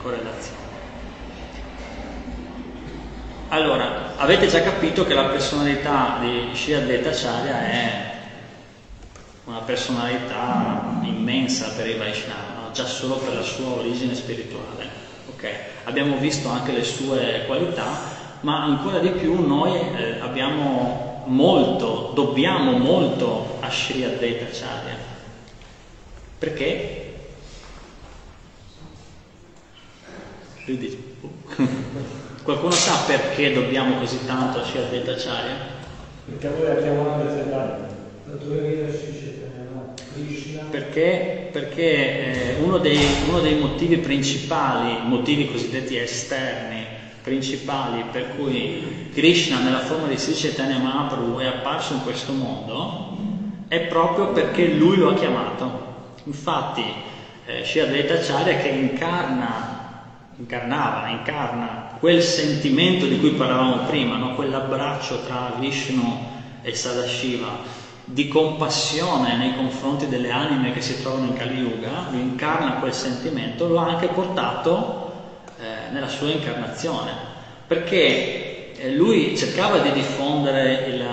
correlazioni. 0.00 0.64
Allora, 3.48 4.16
avete 4.16 4.46
già 4.46 4.62
capito 4.62 5.04
che 5.04 5.14
la 5.14 5.26
personalità 5.26 6.18
di 6.20 6.48
Sri 6.54 6.74
Advaita 6.74 7.10
Acharya 7.10 7.66
è 7.66 8.15
una 9.46 9.60
personalità 9.60 11.00
immensa 11.02 11.70
per 11.76 11.88
i 11.88 11.96
Vaishnava, 11.96 12.70
già 12.72 12.84
solo 12.84 13.16
per 13.16 13.34
la 13.34 13.42
sua 13.42 13.76
origine 13.78 14.14
spirituale. 14.14 14.88
Okay. 15.36 15.54
Abbiamo 15.84 16.16
visto 16.16 16.48
anche 16.48 16.72
le 16.72 16.82
sue 16.82 17.44
qualità, 17.46 18.14
ma 18.40 18.64
ancora 18.64 18.98
di 18.98 19.10
più 19.10 19.46
noi 19.46 19.72
eh, 19.72 20.18
abbiamo 20.18 21.22
molto, 21.26 22.10
dobbiamo 22.14 22.72
molto 22.72 23.58
a 23.60 23.70
Sri 23.70 24.02
Advaita 24.02 24.46
Acharya. 24.46 24.96
Perché? 26.38 27.04
Qualcuno 32.42 32.72
sa 32.72 33.04
perché 33.06 33.52
dobbiamo 33.52 33.98
così 33.98 34.24
tanto 34.26 34.58
a 34.58 34.64
Sri 34.64 34.78
Advaita 34.78 35.12
Acharya? 35.12 35.54
Perché 36.24 36.48
voi 36.48 36.66
la 36.66 36.76
chiamate 36.82 37.30
Zedania. 37.30 37.94
Da 38.24 38.34
dove 38.34 38.58
viene 38.58 38.90
Sri 38.90 39.25
perché, 40.70 41.48
perché 41.52 42.54
eh, 42.54 42.56
uno, 42.62 42.78
dei, 42.78 42.98
uno, 43.28 43.40
dei, 43.40 43.58
motivi 43.58 43.98
principali, 43.98 44.98
motivi 45.04 45.50
cosiddetti 45.50 45.96
esterni, 45.96 46.84
principali 47.22 48.04
per 48.10 48.36
cui 48.36 49.10
Krishna 49.12 49.60
nella 49.60 49.80
forma 49.80 50.06
di 50.06 50.16
Sri 50.16 50.34
Chaitanya 50.34 50.78
Mahaprabhu 50.78 51.38
è 51.38 51.46
apparso 51.46 51.94
in 51.94 52.02
questo 52.02 52.32
mondo 52.32 53.16
è 53.68 53.80
proprio 53.80 54.28
perché 54.28 54.68
lui 54.68 54.96
lo 54.96 55.10
ha 55.10 55.14
chiamato. 55.14 55.84
Infatti 56.24 56.84
eh, 57.46 57.64
Sri 57.64 57.80
Advaita 57.80 58.14
Acharya 58.14 58.56
che 58.58 58.68
incarna, 58.68 60.04
incarnava, 60.36 61.08
incarna 61.08 61.96
quel 61.98 62.22
sentimento 62.22 63.06
di 63.06 63.18
cui 63.18 63.30
parlavamo 63.30 63.86
prima, 63.86 64.16
no? 64.16 64.34
quell'abbraccio 64.34 65.22
tra 65.24 65.54
Vishnu 65.58 66.34
e 66.62 66.74
Sadashiva, 66.74 67.84
di 68.08 68.28
compassione 68.28 69.36
nei 69.36 69.56
confronti 69.56 70.06
delle 70.06 70.30
anime 70.30 70.72
che 70.72 70.80
si 70.80 71.00
trovano 71.02 71.26
in 71.26 71.34
Kali 71.34 71.58
Yuga, 71.58 72.06
lui 72.10 72.20
incarna 72.20 72.74
quel 72.74 72.92
sentimento, 72.92 73.66
lo 73.66 73.80
ha 73.80 73.88
anche 73.88 74.06
portato 74.06 75.12
eh, 75.58 75.90
nella 75.90 76.06
sua 76.06 76.30
incarnazione, 76.30 77.10
perché 77.66 78.76
eh, 78.76 78.92
lui 78.94 79.36
cercava 79.36 79.78
di 79.78 79.90
diffondere 79.90 80.84
il, 80.86 81.04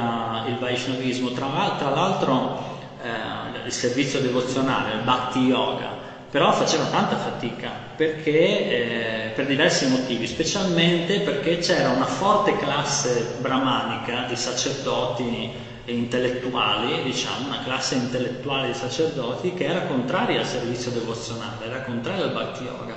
il 0.50 0.58
Vaishnavismo, 0.60 1.32
tra, 1.32 1.76
tra 1.80 1.90
l'altro 1.90 2.64
eh, 3.02 3.66
il 3.66 3.72
servizio 3.72 4.20
devozionale, 4.20 4.94
il 4.94 5.02
Bhakti 5.02 5.40
Yoga, 5.40 5.90
però 6.30 6.52
faceva 6.52 6.86
tanta 6.86 7.18
fatica 7.18 7.72
perché, 7.96 9.30
eh, 9.30 9.30
per 9.34 9.48
diversi 9.48 9.88
motivi, 9.88 10.28
specialmente 10.28 11.22
perché 11.22 11.58
c'era 11.58 11.90
una 11.90 12.06
forte 12.06 12.56
classe 12.58 13.36
brahmanica 13.40 14.26
di 14.28 14.36
sacerdoti 14.36 15.72
intellettuali, 15.86 17.04
diciamo, 17.04 17.48
una 17.48 17.64
classe 17.64 17.96
intellettuale 17.96 18.68
di 18.68 18.74
sacerdoti 18.74 19.54
che 19.54 19.66
era 19.66 19.82
contraria 19.82 20.40
al 20.40 20.46
servizio 20.46 20.92
devozionale, 20.92 21.66
era 21.66 21.82
contraria 21.82 22.24
al 22.24 22.32
Bhakti 22.32 22.64
Yoga, 22.64 22.96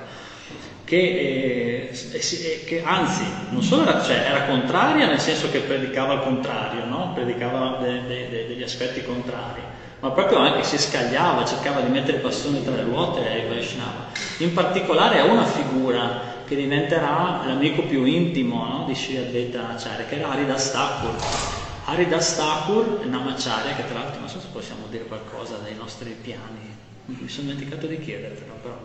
che, 0.85 1.91
eh, 1.91 2.65
che 2.65 2.83
anzi 2.85 3.25
non 3.51 3.63
solo 3.63 3.83
era, 3.83 4.01
cioè, 4.03 4.25
era, 4.29 4.45
contraria 4.45 5.07
nel 5.07 5.19
senso 5.19 5.51
che 5.51 5.59
predicava 5.61 6.15
il 6.15 6.21
contrario, 6.21 6.85
no? 6.85 7.13
predicava 7.13 7.79
de, 7.81 8.07
de, 8.07 8.29
de, 8.29 8.47
degli 8.47 8.63
aspetti 8.63 9.03
contrari, 9.03 9.63
ma 9.99 10.11
proprio 10.11 10.39
anche 10.39 10.63
si 10.63 10.79
scagliava, 10.79 11.45
cercava 11.45 11.81
di 11.81 11.91
mettere 11.91 12.19
passione 12.19 12.63
tra 12.63 12.77
le 12.77 12.85
ruote 12.85 13.29
ai 13.29 13.49
Vaishnava. 13.49 14.07
In 14.39 14.53
particolare 14.53 15.19
a 15.19 15.25
una 15.25 15.45
figura 15.45 16.35
che 16.47 16.55
diventerà 16.55 17.43
l'amico 17.45 17.83
più 17.83 18.05
intimo 18.05 18.65
no, 18.65 18.85
di 18.87 18.95
Sri 18.95 19.17
Advaita 19.17 19.71
Acharya, 19.71 20.05
che 20.07 20.15
era 20.15 20.31
Haridas 20.31 20.71
Thakur. 20.71 21.56
Haridas 21.89 22.35
Thakur 22.35 23.07
Namacharya, 23.07 23.77
che 23.77 23.87
tra 23.87 24.01
l'altro 24.01 24.19
non 24.19 24.29
so 24.29 24.41
se 24.41 24.49
possiamo 24.51 24.87
dire 24.91 25.05
qualcosa 25.05 25.59
dei 25.59 25.77
nostri 25.77 26.17
piani, 26.21 26.75
mi 27.05 27.29
sono 27.29 27.49
dimenticato 27.49 27.87
di 27.87 28.01
chiedertelo, 28.01 28.55
però 28.61 28.77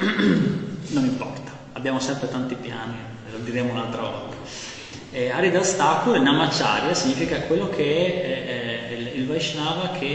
non 0.88 1.04
importa, 1.04 1.52
abbiamo 1.74 2.00
sempre 2.00 2.30
tanti 2.30 2.54
piani, 2.54 2.96
lo 3.30 3.36
diremo 3.38 3.72
un'altra 3.72 4.00
volta. 4.00 4.36
E 5.10 5.28
Haridas 5.28 5.76
Thakur 5.76 6.18
Namacharya 6.18 6.94
significa 6.94 7.42
quello 7.42 7.68
che 7.68 8.22
è, 8.22 8.46
è 8.46 9.16
il 9.16 9.26
Vaishnava 9.26 9.90
che 9.90 10.08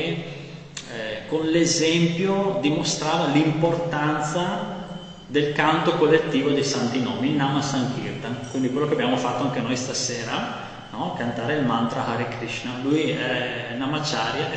eh, 0.92 1.28
con 1.28 1.46
l'esempio 1.46 2.58
dimostrava 2.62 3.28
l'importanza 3.28 4.88
del 5.28 5.54
canto 5.54 5.98
collettivo 5.98 6.50
dei 6.50 6.64
santi 6.64 7.00
nomi, 7.00 7.30
il 7.30 7.36
Nama 7.36 7.62
Sankirtan, 7.62 8.48
quindi 8.50 8.72
quello 8.72 8.88
che 8.88 8.94
abbiamo 8.94 9.18
fatto 9.18 9.44
anche 9.44 9.60
noi 9.60 9.78
stasera, 9.78 10.69
no? 10.92 11.14
cantare 11.18 11.56
il 11.56 11.66
mantra 11.66 12.06
Hare 12.08 12.28
Krishna. 12.38 12.72
Lui 12.82 13.12
è 13.12 13.76
Namacharya, 13.78 14.48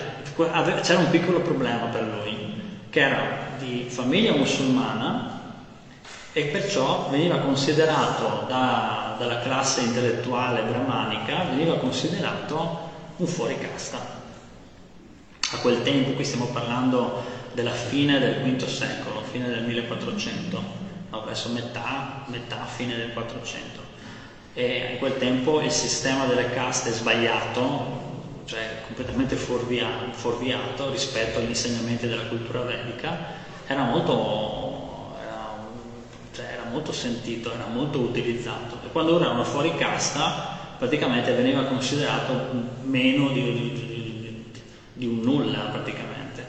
c'era 0.81 0.99
un 0.99 1.11
piccolo 1.11 1.41
problema 1.41 1.87
per 1.87 2.03
lui, 2.03 2.81
che 2.91 3.01
era 3.01 3.23
di 3.59 3.87
famiglia 3.89 4.33
musulmana 4.33 5.41
e 6.33 6.45
perciò 6.45 7.09
veniva 7.11 7.39
considerato 7.39 8.45
da, 8.47 9.17
dalla 9.19 9.41
classe 9.41 9.83
intellettuale 9.83 10.63
brahmanica, 10.63 11.45
veniva 11.51 11.77
considerato 11.77 12.91
un 13.17 13.27
fuoricasta. 13.27 14.21
A 15.53 15.57
quel 15.59 15.83
tempo, 15.83 16.13
qui 16.13 16.25
stiamo 16.25 16.47
parlando 16.47 17.23
della 17.53 17.73
fine 17.73 18.19
del 18.19 18.43
V 18.43 18.67
secolo, 18.67 19.21
fine 19.31 19.49
del 19.49 19.65
1400, 19.65 20.63
no, 21.11 21.23
verso 21.25 21.51
metà, 21.51 22.25
metà, 22.27 22.65
fine 22.65 22.97
del 22.97 23.13
400. 23.13 23.82
E 24.55 24.93
in 24.93 24.99
quel 24.99 25.17
tempo 25.17 25.63
il 25.63 25.71
sistema 25.71 26.27
delle 26.27 26.51
caste 26.53 26.91
sbagliato, 26.91 28.01
cioè 28.45 28.83
completamente 28.87 29.35
fuorviato, 29.37 30.13
fuorviato 30.13 30.91
rispetto 30.91 31.39
agli 31.39 31.49
insegnamenti 31.49 32.07
della 32.07 32.27
cultura 32.27 32.61
vedica, 32.61 33.17
era 33.67 33.85
molto, 33.85 35.17
era, 35.19 35.57
cioè 36.33 36.45
era 36.53 36.65
molto 36.71 36.93
sentito, 36.93 37.51
era 37.55 37.67
molto 37.67 38.01
utilizzato. 38.01 38.81
E 38.85 38.91
quando 38.93 39.17
uno 39.17 39.33
era 39.33 39.45
fuori 39.45 39.75
casta, 39.75 40.61
praticamente 40.77 41.33
veniva 41.33 41.63
considerato 41.63 42.35
meno 42.83 43.31
di, 43.31 43.73
di, 43.73 44.45
di, 44.93 45.07
un 45.07 45.21
nulla 45.21 45.61
praticamente. 45.71 46.45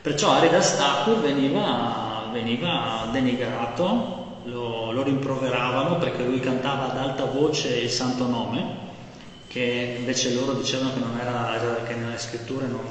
Perciò 0.00 0.30
Aridas 0.32 0.76
Thakur 0.76 1.20
veniva, 1.20 2.28
veniva 2.32 3.08
denigrato, 3.12 4.21
lo, 4.44 4.92
lo, 4.92 5.02
rimproveravano 5.02 5.98
perché 5.98 6.24
lui 6.24 6.40
cantava 6.40 6.90
ad 6.90 6.98
alta 6.98 7.24
voce 7.24 7.68
il 7.78 7.90
santo 7.90 8.26
nome, 8.26 8.80
che 9.46 9.96
invece 9.98 10.32
loro 10.32 10.52
dicevano 10.52 10.92
che, 10.92 11.00
non 11.00 11.18
era, 11.18 11.82
che 11.86 11.94
nelle 11.94 12.18
scritture 12.18 12.66
non 12.66 12.84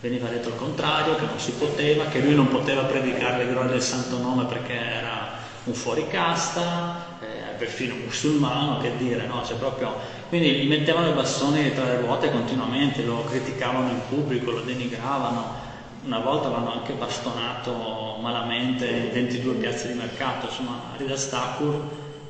veniva 0.00 0.28
detto 0.28 0.48
il 0.48 0.56
contrario, 0.56 1.16
che 1.16 1.26
non 1.26 1.38
si 1.38 1.52
poteva, 1.52 2.06
che 2.06 2.20
lui 2.20 2.34
non 2.34 2.48
poteva 2.48 2.82
predicare 2.82 3.44
le 3.44 3.50
glorie 3.50 3.70
del 3.70 3.82
santo 3.82 4.18
nome 4.18 4.44
perché 4.44 4.74
era 4.74 5.30
un 5.64 5.74
fuoricasta, 5.74 7.18
eh, 7.20 7.54
perfino 7.56 7.94
musulmano, 7.94 8.78
che 8.78 8.96
dire, 8.96 9.26
no? 9.26 9.44
Cioè 9.44 9.56
proprio, 9.56 9.94
quindi 10.28 10.54
gli 10.54 10.68
mettevano 10.68 11.08
i 11.08 11.12
bastoni 11.12 11.72
tra 11.72 11.84
le 11.84 12.00
ruote 12.00 12.32
continuamente, 12.32 13.04
lo 13.04 13.24
criticavano 13.24 13.90
in 13.90 14.00
pubblico, 14.08 14.50
lo 14.50 14.60
denigravano 14.60 15.61
una 16.04 16.18
volta 16.18 16.48
l'hanno 16.48 16.72
anche 16.72 16.94
bastonato 16.94 18.16
malamente 18.20 18.86
in 18.88 19.12
22 19.12 19.54
piazze 19.54 19.88
di 19.88 19.94
mercato, 19.94 20.46
insomma 20.46 20.92
Aridas 20.92 21.28
Thakur 21.28 21.80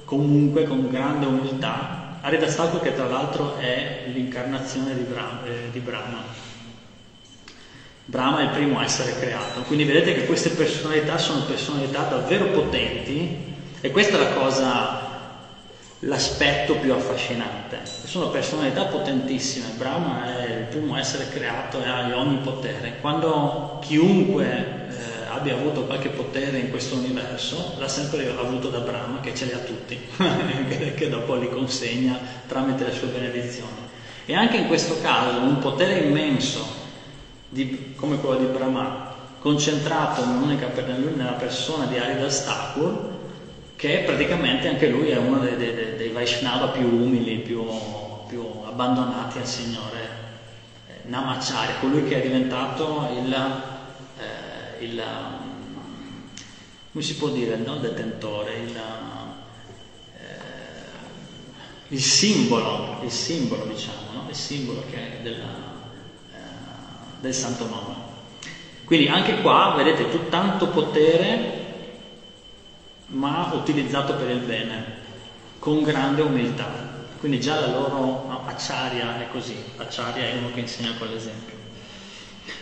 comunque 0.04 0.64
con 0.64 0.88
grande 0.90 1.26
umiltà, 1.26 2.18
Aridas 2.20 2.54
Thakur 2.54 2.80
che 2.80 2.94
tra 2.94 3.06
l'altro 3.06 3.56
è 3.56 4.04
l'incarnazione 4.12 4.94
di 4.94 5.02
Brahma, 5.02 5.44
eh, 5.44 5.70
di 5.70 5.80
Brahma. 5.80 6.22
Brahma 8.04 8.40
è 8.40 8.42
il 8.44 8.50
primo 8.50 8.78
a 8.78 8.84
essere 8.84 9.16
creato, 9.18 9.62
quindi 9.62 9.84
vedete 9.84 10.12
che 10.14 10.26
queste 10.26 10.50
personalità 10.50 11.16
sono 11.16 11.44
personalità 11.44 12.02
davvero 12.02 12.46
potenti 12.48 13.50
e 13.80 13.90
questa 13.90 14.16
è 14.16 14.18
la 14.18 14.32
cosa 14.32 15.11
l'aspetto 16.04 16.76
più 16.76 16.92
affascinante. 16.92 17.80
Sono 17.84 18.30
personalità 18.30 18.84
potentissime, 18.86 19.66
Brahma 19.76 20.36
è 20.36 20.58
il 20.58 20.64
primo 20.64 20.96
essere 20.96 21.28
creato 21.28 21.82
e 21.82 21.88
ha 21.88 22.16
ogni 22.16 22.38
potere. 22.38 22.96
Quando 23.00 23.78
chiunque 23.80 24.46
eh, 24.46 25.26
abbia 25.28 25.54
avuto 25.54 25.84
qualche 25.84 26.08
potere 26.08 26.58
in 26.58 26.70
questo 26.70 26.96
universo, 26.96 27.74
l'ha 27.78 27.88
sempre 27.88 28.28
avuto 28.36 28.68
da 28.68 28.80
Brahma 28.80 29.20
che 29.20 29.34
ce 29.34 29.44
li 29.44 29.52
ha 29.52 29.58
tutti, 29.58 29.98
che 30.94 31.08
dopo 31.08 31.36
li 31.36 31.48
consegna 31.50 32.18
tramite 32.46 32.84
le 32.84 32.92
sue 32.92 33.08
benedizioni. 33.08 33.90
E 34.24 34.34
anche 34.34 34.56
in 34.56 34.66
questo 34.66 35.00
caso 35.00 35.38
un 35.38 35.58
potere 35.58 35.98
immenso 35.98 36.80
di, 37.48 37.94
come 37.94 38.18
quello 38.18 38.38
di 38.38 38.46
Brahma, 38.46 39.10
concentrato 39.38 40.22
in 40.22 40.30
un'unica, 40.30 40.68
nella 41.14 41.32
persona 41.32 41.86
di 41.86 41.98
Haridas 41.98 42.44
Thakur, 42.44 43.10
che 43.82 44.04
praticamente 44.06 44.68
anche 44.68 44.86
lui 44.86 45.08
è 45.08 45.16
uno 45.16 45.40
dei, 45.40 45.56
dei, 45.56 45.96
dei 45.96 46.10
Vaishnava 46.10 46.68
più 46.68 46.86
umili, 46.86 47.38
più, 47.38 47.66
più, 48.28 48.40
abbandonati 48.64 49.38
al 49.38 49.44
Signore, 49.44 50.08
eh, 50.86 51.00
Namacharya, 51.08 51.80
colui 51.80 52.04
che 52.04 52.22
è 52.22 52.22
diventato 52.22 53.08
il, 53.12 53.32
eh, 53.32 54.84
il 54.84 55.02
come 56.92 57.02
si 57.02 57.16
può 57.16 57.30
dire, 57.30 57.56
non 57.56 57.80
detentore, 57.80 58.54
il, 58.54 58.76
eh, 58.76 60.22
il 61.88 62.00
simbolo, 62.00 63.00
il 63.02 63.10
simbolo 63.10 63.64
diciamo, 63.64 64.12
no? 64.12 64.26
il 64.28 64.36
simbolo 64.36 64.84
che 64.92 64.96
è 64.96 65.22
della, 65.22 65.56
eh, 66.32 66.38
del 67.18 67.34
santo 67.34 67.66
nome. 67.66 67.94
Quindi 68.84 69.08
anche 69.08 69.40
qua 69.40 69.74
vedete 69.76 70.08
tutto 70.08 70.28
tanto 70.28 70.68
potere 70.68 71.61
ma 73.12 73.50
utilizzato 73.54 74.14
per 74.14 74.30
il 74.30 74.40
bene, 74.40 74.84
con 75.58 75.82
grande 75.82 76.22
umiltà. 76.22 76.90
Quindi 77.18 77.40
già 77.40 77.60
la 77.60 77.68
loro 77.68 78.42
acciaria 78.46 79.20
è 79.20 79.28
così, 79.30 79.56
acciaria 79.76 80.24
è 80.24 80.36
uno 80.38 80.50
che 80.52 80.60
insegna 80.60 80.92
con 80.98 81.08
l'esempio. 81.08 81.60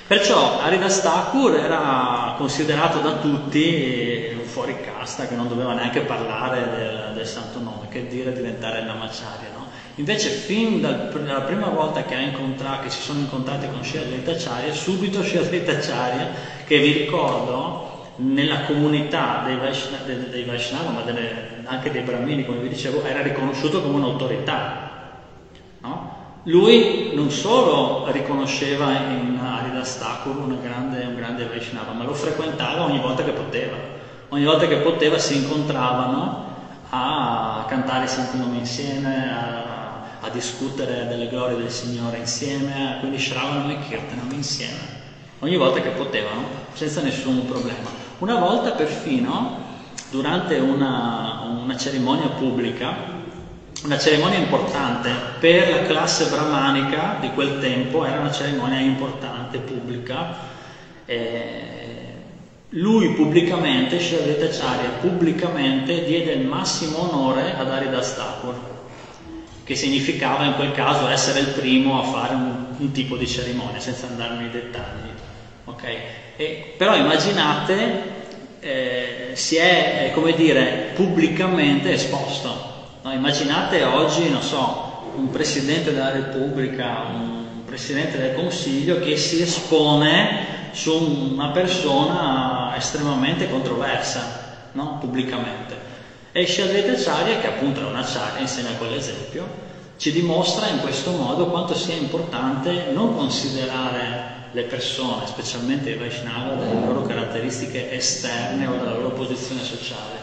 Perciò 0.06 0.60
Aridas 0.60 1.00
Thakur 1.02 1.54
era 1.54 2.34
considerato 2.36 2.98
da 2.98 3.12
tutti 3.12 4.36
un 4.36 4.44
fuori 4.44 4.76
casta 4.80 5.26
che 5.26 5.36
non 5.36 5.48
doveva 5.48 5.72
neanche 5.72 6.00
parlare 6.00 6.68
del, 6.68 7.12
del 7.14 7.26
santo 7.26 7.60
nome, 7.60 7.88
che 7.88 8.08
dire 8.08 8.32
diventare 8.32 8.84
la 8.84 8.94
Macciaria. 8.94 9.48
No? 9.56 9.68
Invece 9.94 10.28
fin 10.30 10.80
dal, 10.80 11.10
dalla 11.10 11.42
prima 11.42 11.68
volta 11.68 12.02
che, 12.02 12.16
che 12.16 12.90
si 12.90 13.00
sono 13.00 13.20
incontrati 13.20 13.68
con 13.70 13.84
Shri 13.84 13.98
Advaita 13.98 14.32
Acharya, 14.32 14.72
subito 14.72 15.22
Shri 15.22 15.38
Advaita 15.38 15.72
Acharya, 15.72 16.28
che 16.66 16.78
vi 16.78 16.92
ricordo 16.92 17.89
nella 18.20 18.60
comunità 18.62 19.42
dei 19.44 19.56
Vaishnava, 19.56 20.04
dei 20.04 20.44
Vaishnava 20.44 20.90
ma 20.90 21.02
delle, 21.02 21.62
anche 21.64 21.90
dei 21.90 22.02
Brahmini, 22.02 22.44
come 22.44 22.58
vi 22.58 22.68
dicevo, 22.68 23.02
era 23.02 23.22
riconosciuto 23.22 23.82
come 23.82 23.96
un'autorità. 23.96 24.88
No? 25.80 26.18
Lui 26.44 27.12
non 27.14 27.30
solo 27.30 28.10
riconosceva 28.10 28.92
in 28.92 29.38
Haridas 29.42 29.98
Thakur 29.98 30.36
un 30.36 30.58
grande 30.60 31.46
Vaishnava, 31.46 31.92
ma 31.92 32.04
lo 32.04 32.14
frequentava 32.14 32.84
ogni 32.84 33.00
volta 33.00 33.24
che 33.24 33.32
poteva. 33.32 33.76
Ogni 34.28 34.44
volta 34.44 34.66
che 34.66 34.76
poteva 34.76 35.18
si 35.18 35.36
incontravano 35.36 36.48
a 36.90 37.64
cantare 37.68 38.04
i 38.04 38.08
santi 38.08 38.36
nomi 38.38 38.58
insieme, 38.58 39.32
a, 39.32 40.02
a, 40.20 40.28
discutere 40.30 41.06
delle 41.08 41.28
glorie 41.28 41.56
del 41.56 41.70
Signore 41.70 42.18
insieme, 42.18 42.96
quindi 43.00 43.18
Shravanam 43.18 43.70
e 43.70 43.78
Kirtanam 43.80 44.30
insieme. 44.32 44.98
Ogni 45.40 45.56
volta 45.56 45.80
che 45.80 45.90
potevano, 45.90 46.44
senza 46.72 47.00
nessun 47.00 47.44
problema. 47.46 48.09
Una 48.20 48.34
volta 48.34 48.72
perfino, 48.72 49.56
durante 50.10 50.58
una, 50.58 51.40
una 51.62 51.74
cerimonia 51.78 52.28
pubblica, 52.28 52.94
una 53.84 53.98
cerimonia 53.98 54.36
importante 54.36 55.10
per 55.38 55.70
la 55.70 55.82
classe 55.86 56.26
brahmanica 56.26 57.16
di 57.18 57.30
quel 57.30 57.60
tempo, 57.60 58.04
era 58.04 58.20
una 58.20 58.30
cerimonia 58.30 58.78
importante, 58.78 59.56
pubblica, 59.60 60.36
eh, 61.06 62.12
lui 62.68 63.14
pubblicamente, 63.14 63.96
Acharya 63.96 64.90
pubblicamente 65.00 66.04
diede 66.04 66.32
il 66.32 66.46
massimo 66.46 67.10
onore 67.10 67.56
ad 67.56 67.70
Aridas 67.70 68.16
Thakur, 68.16 68.54
che 69.64 69.74
significava 69.74 70.44
in 70.44 70.56
quel 70.56 70.72
caso 70.72 71.08
essere 71.08 71.40
il 71.40 71.48
primo 71.48 71.98
a 72.02 72.04
fare 72.04 72.34
un, 72.34 72.66
un 72.76 72.92
tipo 72.92 73.16
di 73.16 73.26
cerimonia, 73.26 73.80
senza 73.80 74.08
andare 74.08 74.34
nei 74.34 74.50
dettagli. 74.50 75.19
Okay? 75.80 75.96
E, 76.36 76.74
però 76.76 76.94
immaginate, 76.94 78.02
eh, 78.60 79.30
si 79.32 79.56
è, 79.56 80.06
eh, 80.06 80.12
come 80.12 80.34
dire, 80.34 80.92
pubblicamente 80.94 81.92
esposto. 81.92 82.68
No? 83.02 83.12
Immaginate 83.12 83.82
oggi, 83.84 84.28
non 84.28 84.42
so, 84.42 85.12
un 85.16 85.30
Presidente 85.30 85.92
della 85.92 86.10
Repubblica, 86.10 87.06
un 87.10 87.64
Presidente 87.64 88.18
del 88.18 88.34
Consiglio 88.34 89.00
che 89.00 89.16
si 89.16 89.40
espone 89.40 90.58
su 90.72 91.32
una 91.32 91.48
persona 91.48 92.74
estremamente 92.76 93.48
controversa, 93.48 94.68
no? 94.72 94.98
pubblicamente. 95.00 95.88
E 96.32 96.46
Shadveta 96.46 96.92
Acharya, 96.92 97.40
che 97.40 97.46
appunto 97.46 97.80
è 97.80 97.84
una 97.84 98.00
Acharya, 98.00 98.40
insegna 98.40 98.70
quell'esempio, 98.76 99.68
ci 99.96 100.12
dimostra 100.12 100.68
in 100.68 100.80
questo 100.80 101.10
modo 101.10 101.46
quanto 101.46 101.74
sia 101.74 101.94
importante 101.94 102.86
non 102.92 103.16
considerare 103.16 104.39
le 104.52 104.62
persone, 104.64 105.26
specialmente 105.26 105.90
i 105.90 105.96
Vaishnava, 105.96 106.54
dalle 106.54 106.86
loro 106.86 107.02
caratteristiche 107.06 107.92
esterne 107.92 108.66
o 108.66 108.76
dalla 108.76 108.96
loro 108.96 109.10
posizione 109.10 109.62
sociale, 109.62 110.18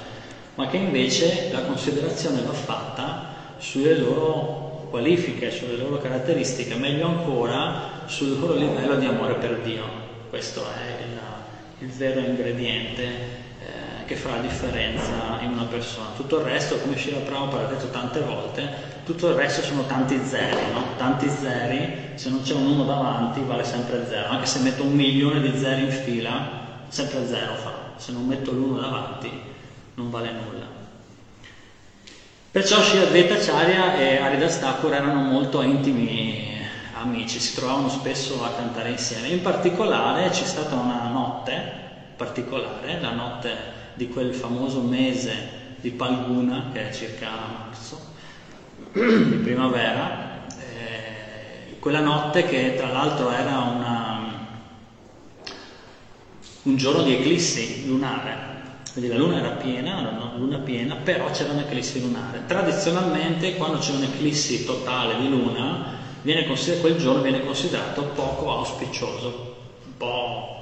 ma 0.55 0.67
che 0.67 0.77
invece 0.77 1.49
la 1.51 1.61
considerazione 1.61 2.41
va 2.41 2.53
fatta 2.53 3.35
sulle 3.57 3.95
loro 3.97 4.87
qualifiche, 4.89 5.51
sulle 5.51 5.77
loro 5.77 5.97
caratteristiche, 5.97 6.75
meglio 6.75 7.07
ancora 7.07 7.75
sul 8.05 8.37
loro 8.39 8.53
livello 8.55 8.95
di 8.95 9.05
amore 9.05 9.35
per 9.35 9.57
Dio. 9.57 10.05
Questo 10.29 10.61
è 10.61 11.03
il, 11.03 11.19
il 11.79 11.89
vero 11.89 12.19
ingrediente 12.19 13.03
eh, 13.03 14.05
che 14.05 14.15
fa 14.15 14.31
la 14.31 14.41
differenza 14.41 15.39
in 15.41 15.51
una 15.51 15.65
persona. 15.65 16.09
Tutto 16.15 16.39
il 16.39 16.45
resto, 16.45 16.77
come 16.77 16.97
Shila 16.97 17.19
Prabhupada 17.19 17.67
ha 17.67 17.69
detto 17.69 17.89
tante 17.89 18.19
volte, 18.21 18.95
tutto 19.05 19.29
il 19.29 19.35
resto 19.35 19.61
sono 19.61 19.85
tanti 19.85 20.19
zeri, 20.25 20.71
no? 20.73 20.83
Tanti 20.97 21.29
zeri, 21.29 22.11
se 22.15 22.29
non 22.29 22.41
c'è 22.41 22.53
un 22.53 22.65
1 22.65 22.85
davanti 22.85 23.41
vale 23.41 23.63
sempre 23.63 24.05
zero, 24.07 24.29
anche 24.29 24.47
se 24.47 24.59
metto 24.59 24.83
un 24.83 24.93
milione 24.93 25.39
di 25.39 25.57
zeri 25.57 25.83
in 25.83 25.91
fila, 25.91 26.85
sempre 26.87 27.27
zero 27.27 27.53
fa, 27.55 27.73
se 27.97 28.11
non 28.11 28.25
metto 28.25 28.51
l'uno 28.51 28.79
davanti 28.79 29.29
non 29.95 30.09
vale 30.09 30.31
nulla. 30.31 30.65
Perciò 32.51 32.81
Shri 32.81 32.99
Advaita 32.99 33.97
e 33.97 34.17
Aridas 34.17 34.59
Thakur 34.59 34.93
erano 34.93 35.21
molto 35.21 35.61
intimi 35.61 36.56
amici, 36.99 37.39
si 37.39 37.53
trovavano 37.53 37.89
spesso 37.89 38.43
a 38.43 38.49
cantare 38.49 38.91
insieme. 38.91 39.29
In 39.29 39.41
particolare 39.41 40.29
c'è 40.29 40.43
stata 40.43 40.75
una 40.75 41.07
notte 41.07 41.75
particolare, 42.15 42.99
la 42.99 43.11
notte 43.11 43.55
di 43.93 44.07
quel 44.07 44.33
famoso 44.33 44.81
mese 44.81 45.55
di 45.79 45.91
Palguna, 45.91 46.69
che 46.71 46.89
è 46.89 46.93
circa 46.93 47.29
marzo, 47.47 47.99
di 48.91 49.37
primavera, 49.37 50.45
eh, 50.57 51.75
quella 51.79 51.99
notte 51.99 52.45
che 52.45 52.73
tra 52.75 52.89
l'altro 52.89 53.29
era 53.29 53.59
una, 53.59 54.19
un 56.63 56.75
giorno 56.75 57.03
di 57.03 57.13
eclissi 57.13 57.85
lunare, 57.85 58.55
quindi 58.91 59.11
la 59.11 59.17
luna 59.17 59.37
era 59.37 59.51
piena, 59.51 60.01
la 60.01 60.31
luna 60.35 60.57
piena, 60.57 60.95
però 60.95 61.29
c'era 61.29 61.51
un'eclissi 61.51 61.99
lunare. 61.99 62.43
Tradizionalmente 62.47 63.55
quando 63.55 63.77
c'è 63.77 63.93
un'eclissi 63.93 64.63
totale 64.63 65.17
di 65.17 65.27
luna, 65.27 65.96
quel 66.81 66.95
giorno 66.97 67.21
viene 67.21 67.43
considerato 67.43 68.03
poco 68.03 68.51
auspicioso, 68.51 69.27
un 69.85 69.97
po' 69.97 70.55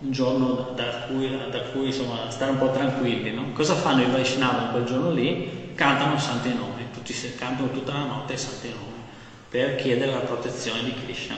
un 0.00 0.10
giorno 0.10 0.72
da 0.74 1.04
cui, 1.06 1.30
da 1.50 1.60
cui 1.72 1.86
insomma, 1.86 2.30
stare 2.30 2.50
un 2.50 2.58
po' 2.58 2.70
tranquilli. 2.70 3.32
No? 3.32 3.52
Cosa 3.52 3.74
fanno 3.74 4.02
i 4.02 4.10
Vaishnava 4.10 4.70
quel 4.70 4.84
giorno 4.84 5.10
lì? 5.12 5.72
Cantano 5.74 6.18
santi 6.18 6.52
nomi 6.54 6.90
tutti 6.92 7.12
cantano 7.34 7.70
tutta 7.70 7.92
la 7.92 8.04
notte 8.04 8.36
santi 8.36 8.68
nomi 8.68 9.02
per 9.48 9.76
chiedere 9.76 10.10
la 10.10 10.20
protezione 10.20 10.82
di 10.82 10.94
Krishna. 10.94 11.36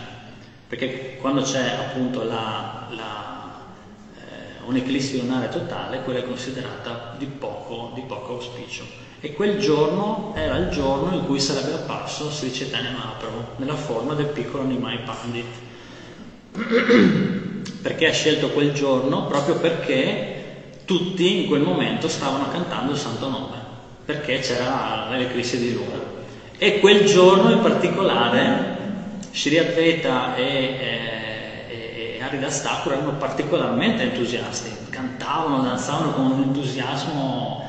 Perché 0.67 1.17
quando 1.17 1.43
c'è 1.43 1.75
appunto 1.79 2.23
la, 2.23 2.87
la, 2.89 3.62
eh, 4.15 4.62
un'eclissi 4.65 5.17
lunare 5.17 5.49
totale, 5.49 6.01
quella 6.01 6.21
è 6.21 6.23
considerata 6.23 7.09
di 7.11 7.27
poco, 7.27 7.91
di 7.93 8.03
poco 8.03 8.33
auspicio. 8.33 9.06
E 9.20 9.33
quel 9.33 9.59
giorno 9.59 10.33
era 10.37 10.57
il 10.57 10.68
giorno 10.68 11.14
in 11.14 11.24
cui 11.24 11.40
sarebbe 11.40 11.72
apparso 11.72 12.31
Sri 12.31 12.50
Chaitanya 12.50 12.90
Mahaprabhu, 12.90 13.44
nella 13.57 13.76
forma 13.76 14.14
del 14.14 14.26
piccolo 14.26 14.64
Nimai 14.64 14.98
Pandit. 15.05 15.46
perché 17.83 18.09
ha 18.09 18.12
scelto 18.12 18.50
quel 18.50 18.72
giorno? 18.72 19.26
Proprio 19.26 19.57
perché 19.57 20.74
tutti 20.85 21.42
in 21.42 21.46
quel 21.48 21.62
momento 21.62 22.09
stavano 22.09 22.48
cantando 22.50 22.92
il 22.92 22.98
santo 22.98 23.29
nome 23.29 23.66
perché 24.07 24.38
c'era 24.38 25.09
l'eclissi 25.11 25.59
di 25.59 25.72
luna. 25.72 26.00
E 26.57 26.79
quel 26.79 27.05
giorno 27.05 27.50
in 27.50 27.61
particolare 27.61 28.76
Shri 29.33 29.59
Advaita 29.59 30.37
e, 30.37 30.44
e, 30.44 32.16
e 32.16 32.22
Haridas 32.22 32.62
Thakur 32.62 32.92
erano 32.92 33.14
particolarmente 33.14 34.05
entusiasti, 34.05 34.70
cantavano, 34.90 35.61
danzavano 35.61 36.12
con 36.12 36.31
un 36.31 36.42
entusiasmo 36.44 37.65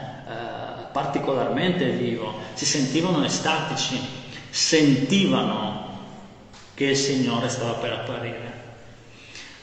particolarmente 0.97 1.91
vivo, 1.91 2.33
si 2.53 2.65
sentivano 2.65 3.23
estatici, 3.23 3.99
sentivano 4.49 5.85
che 6.73 6.85
il 6.85 6.95
Signore 6.95 7.49
stava 7.49 7.73
per 7.73 7.93
apparire. 7.93 8.53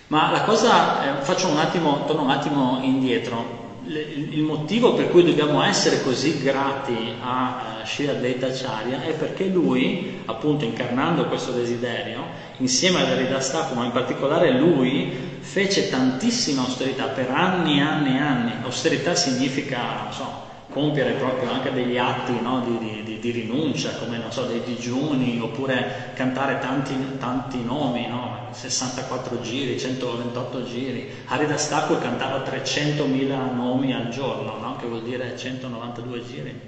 Ma 0.07 0.31
la 0.31 0.43
cosa, 0.43 1.19
eh, 1.19 1.25
faccio 1.25 1.49
un 1.49 1.57
attimo, 1.57 2.05
torno 2.05 2.23
un 2.23 2.31
attimo 2.31 2.79
indietro, 2.83 3.63
il 3.87 4.43
motivo 4.43 4.95
per 4.95 5.11
cui 5.11 5.25
dobbiamo 5.25 5.61
essere 5.65 6.03
così 6.03 6.41
grati 6.41 7.15
a 7.21 7.81
uh, 7.83 7.85
Shri 7.85 8.07
Advaita 8.07 8.47
Acharya 8.47 9.03
è 9.03 9.13
perché 9.15 9.47
lui, 9.47 10.23
appunto 10.27 10.65
incarnando 10.65 11.27
questo 11.27 11.51
desiderio, 11.51 12.25
insieme 12.59 13.03
ad 13.03 13.11
Aridastaku, 13.11 13.75
ma 13.75 13.85
in 13.85 13.91
particolare 13.91 14.53
lui, 14.53 15.13
fece 15.41 15.91
tantissima 15.91 16.63
austerità 16.63 17.07
per 17.07 17.29
anni 17.31 17.79
e 17.79 17.83
anni 17.83 18.15
e 18.15 18.21
anni. 18.21 18.53
Austerità 18.63 19.17
significa, 19.17 20.03
non 20.05 20.13
so, 20.13 20.45
compiere 20.75 21.13
proprio 21.13 21.51
anche 21.51 21.73
degli 21.73 21.97
atti 21.97 22.39
no, 22.41 22.61
di, 22.61 23.05
di, 23.05 23.19
di, 23.21 23.31
rinuncia, 23.31 23.95
come 23.95 24.21
so, 24.29 24.45
dei 24.45 24.61
digiuni, 24.65 25.39
oppure 25.41 26.11
cantare 26.15 26.59
tanti, 26.59 27.17
tanti 27.19 27.63
nomi, 27.63 28.09
no? 28.09 28.49
64 28.51 29.41
giri, 29.41 29.79
128 29.79 30.65
giri. 30.65 31.09
Haridas 31.27 31.69
Thakur 31.69 31.99
cantava 32.01 32.43
300.000 32.43 33.55
nomi 33.55 33.95
al 33.95 34.09
giorno, 34.09 34.59
no? 34.59 34.77
che 34.77 34.87
vuol 34.87 35.03
dire 35.03 35.37
192 35.37 36.25
giri. 36.25 36.61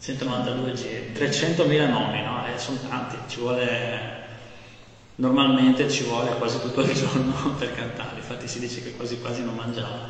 192 0.00 0.72
giri, 0.72 1.12
300.000 1.12 1.88
nomi, 1.88 2.22
no? 2.22 2.44
Eh, 2.46 2.56
sono 2.58 2.78
tanti, 2.88 3.16
ci 3.26 3.40
vuole 3.40 4.18
normalmente 5.16 5.90
ci 5.90 6.04
vuole 6.04 6.30
quasi 6.38 6.58
tutto 6.60 6.80
il 6.80 6.94
giorno 6.94 7.34
per 7.58 7.74
cantare, 7.74 8.16
infatti 8.16 8.48
si 8.48 8.58
dice 8.58 8.82
che 8.82 8.96
quasi 8.96 9.18
quasi 9.20 9.44
non 9.44 9.54
mangiava. 9.54 10.08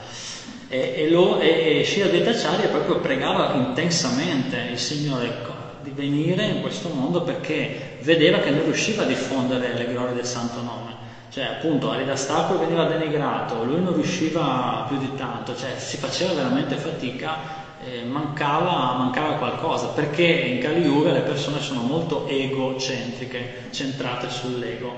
E, 0.72 0.92
e, 0.94 1.10
lo, 1.10 1.40
e, 1.40 1.80
e 1.80 1.84
Shira 1.84 2.06
Detacciari 2.06 2.68
proprio 2.68 3.00
pregava 3.00 3.54
intensamente 3.54 4.56
il 4.70 4.78
Signore 4.78 5.48
di 5.82 5.90
venire 5.90 6.44
in 6.44 6.60
questo 6.60 6.90
mondo 6.90 7.22
perché 7.22 7.98
vedeva 8.02 8.38
che 8.38 8.50
non 8.50 8.62
riusciva 8.62 9.02
a 9.02 9.06
diffondere 9.06 9.74
le 9.74 9.86
glorie 9.86 10.14
del 10.14 10.24
santo 10.24 10.62
nome. 10.62 10.94
Cioè, 11.28 11.44
appunto, 11.44 11.90
Aridastaco 11.90 12.56
veniva 12.56 12.84
denigrato, 12.84 13.64
lui 13.64 13.82
non 13.82 13.94
riusciva 13.94 14.84
più 14.86 14.98
di 14.98 15.12
tanto, 15.16 15.56
cioè 15.56 15.76
si 15.76 15.96
faceva 15.96 16.34
veramente 16.34 16.76
fatica, 16.76 17.38
eh, 17.84 18.04
mancava, 18.04 18.94
mancava, 18.94 19.34
qualcosa, 19.34 19.88
perché 19.88 20.24
in 20.24 20.60
Kali 20.60 20.82
Yuga 20.82 21.10
le 21.10 21.22
persone 21.22 21.60
sono 21.60 21.82
molto 21.82 22.28
egocentriche, 22.28 23.68
centrate 23.70 24.30
sull'ego. 24.30 24.94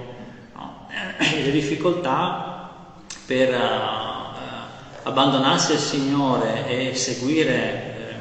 No? 0.55 0.87
E 1.19 1.41
le 1.45 1.51
difficoltà 1.51 2.71
per... 3.25 4.12
Abbandonarsi 5.05 5.73
al 5.73 5.79
Signore 5.79 6.67
e 6.69 6.95
seguire, 6.95 7.55
eh, 7.55 8.15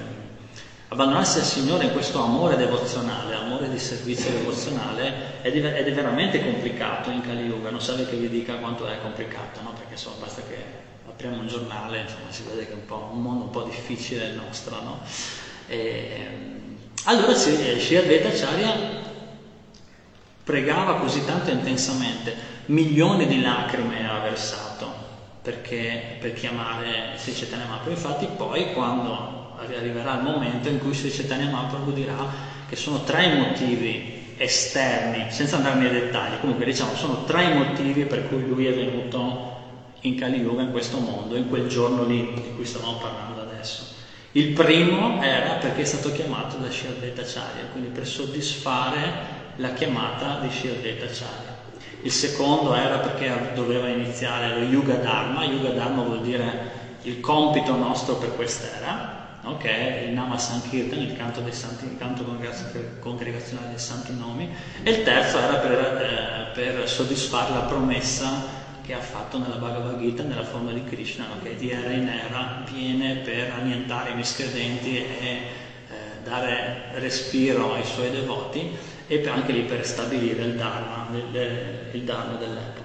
abbandonarsi 0.87 1.37
al 1.37 1.45
Signore 1.45 1.85
in 1.85 1.91
questo 1.91 2.23
amore 2.23 2.57
devozionale, 2.57 3.35
amore 3.35 3.69
di 3.69 3.77
servizio 3.77 4.31
devozionale, 4.31 5.41
è, 5.41 5.47
ed 5.49 5.63
è 5.63 5.93
veramente 5.93 6.43
complicato 6.43 7.11
in 7.11 7.21
Kali 7.21 7.43
Yuga, 7.43 7.69
non 7.69 7.81
serve 7.81 8.07
che 8.07 8.15
vi 8.15 8.29
dica 8.29 8.55
quanto 8.55 8.87
è 8.87 8.99
complicato, 8.99 9.61
no? 9.61 9.73
perché 9.73 9.93
insomma, 9.93 10.15
basta 10.21 10.41
che 10.41 10.57
apriamo 11.07 11.37
un 11.37 11.47
giornale, 11.47 12.01
insomma, 12.01 12.31
si 12.31 12.43
vede 12.49 12.65
che 12.65 12.71
è 12.71 12.75
un, 12.75 12.85
po', 12.85 13.09
un 13.11 13.21
mondo 13.21 13.43
un 13.43 13.49
po' 13.51 13.63
difficile 13.63 14.25
il 14.25 14.35
nostro. 14.35 14.81
No? 14.81 14.99
E, 15.67 16.27
allora 17.03 17.33
Sri 17.33 17.95
Advaita 17.95 18.27
Acharya 18.29 18.75
pregava 20.43 20.95
così 20.95 21.23
tanto 21.25 21.51
intensamente, 21.51 22.35
milioni 22.65 23.27
di 23.27 23.41
lacrime 23.41 24.09
ha 24.09 24.19
versato 24.19 25.00
perché, 25.41 26.17
per 26.19 26.33
chiamare 26.33 27.11
Sri 27.15 27.33
Chaitanya 27.33 27.65
Mahaprabhu. 27.65 27.91
Infatti 27.91 28.27
poi 28.27 28.71
quando 28.71 29.39
arriverà 29.55 30.15
il 30.15 30.21
momento 30.21 30.69
in 30.69 30.79
cui 30.79 30.93
Sri 30.93 31.09
Chaitanya 31.09 31.47
Mahaprabhu 31.47 31.91
dirà 31.91 32.27
che 32.67 32.75
sono 32.75 33.03
tre 33.03 33.25
i 33.25 33.37
motivi 33.37 34.19
esterni, 34.37 35.25
senza 35.29 35.55
andare 35.57 35.77
nei 35.77 35.89
dettagli, 35.89 36.39
comunque 36.39 36.65
diciamo 36.65 36.95
sono 36.95 37.23
tre 37.23 37.45
i 37.45 37.53
motivi 37.53 38.05
per 38.05 38.27
cui 38.27 38.45
lui 38.45 38.65
è 38.65 38.73
venuto 38.73 39.49
in 40.01 40.15
Kali 40.15 40.37
Yuga, 40.37 40.61
in 40.61 40.71
questo 40.71 40.97
mondo, 40.99 41.35
in 41.35 41.47
quel 41.47 41.67
giorno 41.67 42.03
lì 42.03 42.33
di 42.41 42.51
cui 42.51 42.65
stavamo 42.65 42.95
parlando 42.95 43.41
adesso. 43.41 43.87
Il 44.31 44.49
primo 44.49 45.19
era 45.19 45.55
perché 45.55 45.81
è 45.81 45.85
stato 45.85 46.11
chiamato 46.11 46.57
da 46.57 46.69
Shirdeta 46.69 47.21
Acharya, 47.21 47.65
quindi 47.65 47.89
per 47.89 48.07
soddisfare 48.07 49.39
la 49.55 49.73
chiamata 49.73 50.37
di 50.37 50.49
Shirdeta 50.49 51.05
Acharya 51.05 51.50
il 52.03 52.11
secondo 52.11 52.73
era 52.75 52.97
perché 52.97 53.51
doveva 53.53 53.87
iniziare 53.87 54.59
lo 54.59 54.65
Yuga 54.65 54.95
Dharma, 54.95 55.45
Yuga 55.45 55.69
Dharma 55.69 56.03
vuol 56.03 56.21
dire 56.21 56.79
il 57.03 57.19
compito 57.19 57.75
nostro 57.75 58.15
per 58.15 58.35
quest'era, 58.35 59.37
no? 59.41 59.57
che 59.57 59.69
è 59.69 60.07
il 60.07 60.13
Nama 60.13 60.37
Sankirtan, 60.37 60.99
il 60.99 61.15
canto, 61.15 61.43
santi, 61.51 61.85
il 61.85 61.97
canto 61.97 62.23
congregazionale 62.99 63.69
dei 63.69 63.79
santi 63.79 64.15
nomi, 64.15 64.49
e 64.83 64.91
il 64.91 65.03
terzo 65.03 65.37
era 65.39 65.55
per, 65.55 65.71
eh, 65.71 66.51
per 66.53 66.87
soddisfare 66.87 67.53
la 67.53 67.61
promessa 67.61 68.59
che 68.81 68.91
che 68.91 68.97
ha 68.97 68.99
fatto 68.99 69.37
nella 69.37 69.55
Bhagavad 69.55 69.99
Gita 69.99 70.23
nella 70.23 70.43
forma 70.43 70.73
di 70.73 70.83
Krishna, 70.83 71.27
no? 71.27 71.41
che 71.41 71.55
di 71.55 71.69
era 71.69 71.91
in 71.91 72.09
era 72.09 72.61
viene 72.69 73.15
per 73.23 73.53
annientare 73.57 74.09
i 74.09 74.15
miscredenti 74.15 74.97
e 74.97 75.05
eh, 75.07 75.43
dare 76.23 76.89
respiro 76.95 77.73
ai 77.73 77.85
suoi 77.85 78.09
devoti 78.09 78.75
e 79.19 79.27
anche 79.27 79.51
lì 79.51 79.61
per 79.63 79.85
stabilire 79.85 80.43
il 80.43 80.53
Dharma, 80.53 81.07
il, 81.11 81.37
il 81.91 82.01
Dharma 82.03 82.37
dell'epoca. 82.37 82.79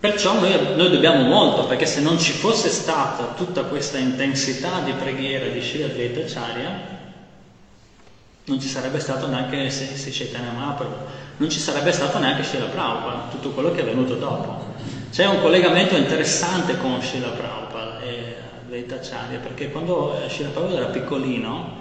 Perciò 0.00 0.40
noi, 0.40 0.50
noi, 0.74 0.90
dobbiamo 0.90 1.22
molto, 1.28 1.66
perché 1.66 1.86
se 1.86 2.00
non 2.00 2.18
ci 2.18 2.32
fosse 2.32 2.68
stata 2.68 3.34
tutta 3.36 3.62
questa 3.62 3.98
intensità 3.98 4.80
di 4.80 4.90
preghiera 4.94 5.46
di 5.46 5.60
Sri 5.60 5.84
Advaita 5.84 6.20
Acharya, 6.22 7.00
non 8.46 8.60
ci 8.60 8.66
sarebbe 8.66 8.98
stato 8.98 9.28
neanche 9.28 9.70
se 9.70 10.10
Chaitanya 10.10 10.50
Mahaprabhu, 10.50 10.96
non 11.36 11.48
ci 11.48 11.60
sarebbe 11.60 11.92
stato 11.92 12.18
neanche 12.18 12.42
Srila 12.42 12.64
Prabhupada, 12.64 13.28
tutto 13.30 13.50
quello 13.50 13.70
che 13.70 13.82
è 13.82 13.84
venuto 13.84 14.16
dopo. 14.16 14.74
C'è 15.12 15.26
un 15.26 15.40
collegamento 15.40 15.96
interessante 15.96 16.76
con 16.78 17.00
Srila 17.00 17.28
Prabhupada 17.28 18.00
e 18.00 18.34
Advaita 18.64 18.96
Acharya, 18.96 19.38
perché 19.38 19.70
quando 19.70 20.20
eh, 20.20 20.28
Srila 20.28 20.48
Prabhupada 20.48 20.80
era 20.80 20.90
piccolino, 20.90 21.76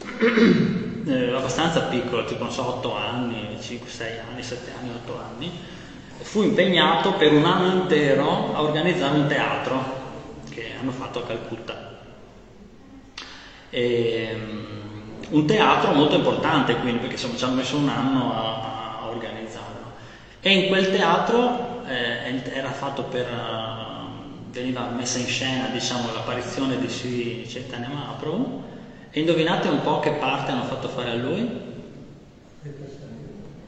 eh, 1.06 1.32
abbastanza 1.32 1.82
piccolo, 1.82 2.24
tipo 2.24 2.44
non 2.44 2.52
so, 2.52 2.66
8 2.76 2.96
anni, 2.96 3.56
5, 3.60 3.88
6 3.88 4.18
anni, 4.30 4.42
7 4.42 4.72
anni, 4.78 4.90
8 4.90 5.20
anni, 5.20 5.50
fu 6.18 6.42
impegnato 6.42 7.14
per 7.14 7.32
un 7.32 7.44
anno 7.44 7.72
intero 7.72 8.54
a 8.54 8.62
organizzare 8.62 9.18
un 9.18 9.26
teatro 9.26 9.98
che 10.50 10.72
hanno 10.78 10.90
fatto 10.90 11.20
a 11.20 11.26
Calcutta. 11.26 11.88
E, 13.70 14.36
un 15.30 15.46
teatro 15.46 15.92
molto 15.92 16.16
importante 16.16 16.74
quindi 16.76 16.98
perché 16.98 17.14
insomma 17.14 17.36
ci 17.36 17.44
hanno 17.44 17.54
messo 17.54 17.76
un 17.76 17.88
anno 17.88 18.32
a, 18.34 18.98
a 19.02 19.08
organizzarlo. 19.08 19.92
E 20.40 20.52
in 20.52 20.68
quel 20.68 20.90
teatro 20.90 21.84
eh, 21.86 22.42
era 22.52 22.70
fatto 22.70 23.04
per 23.04 23.26
uh, 23.30 24.50
veniva 24.50 24.88
messa 24.88 25.18
in 25.18 25.26
scena 25.26 25.66
diciamo 25.66 26.12
l'apparizione 26.12 26.78
di 26.78 26.88
Sri 26.88 27.44
Chaitanya 27.46 27.88
Mahaprabhu 27.88 28.69
e 29.10 29.20
indovinate 29.20 29.68
un 29.68 29.82
po' 29.82 30.00
che 30.00 30.12
parte 30.12 30.52
hanno 30.52 30.64
fatto 30.64 30.88
fare 30.88 31.10
a 31.10 31.14
lui? 31.14 31.68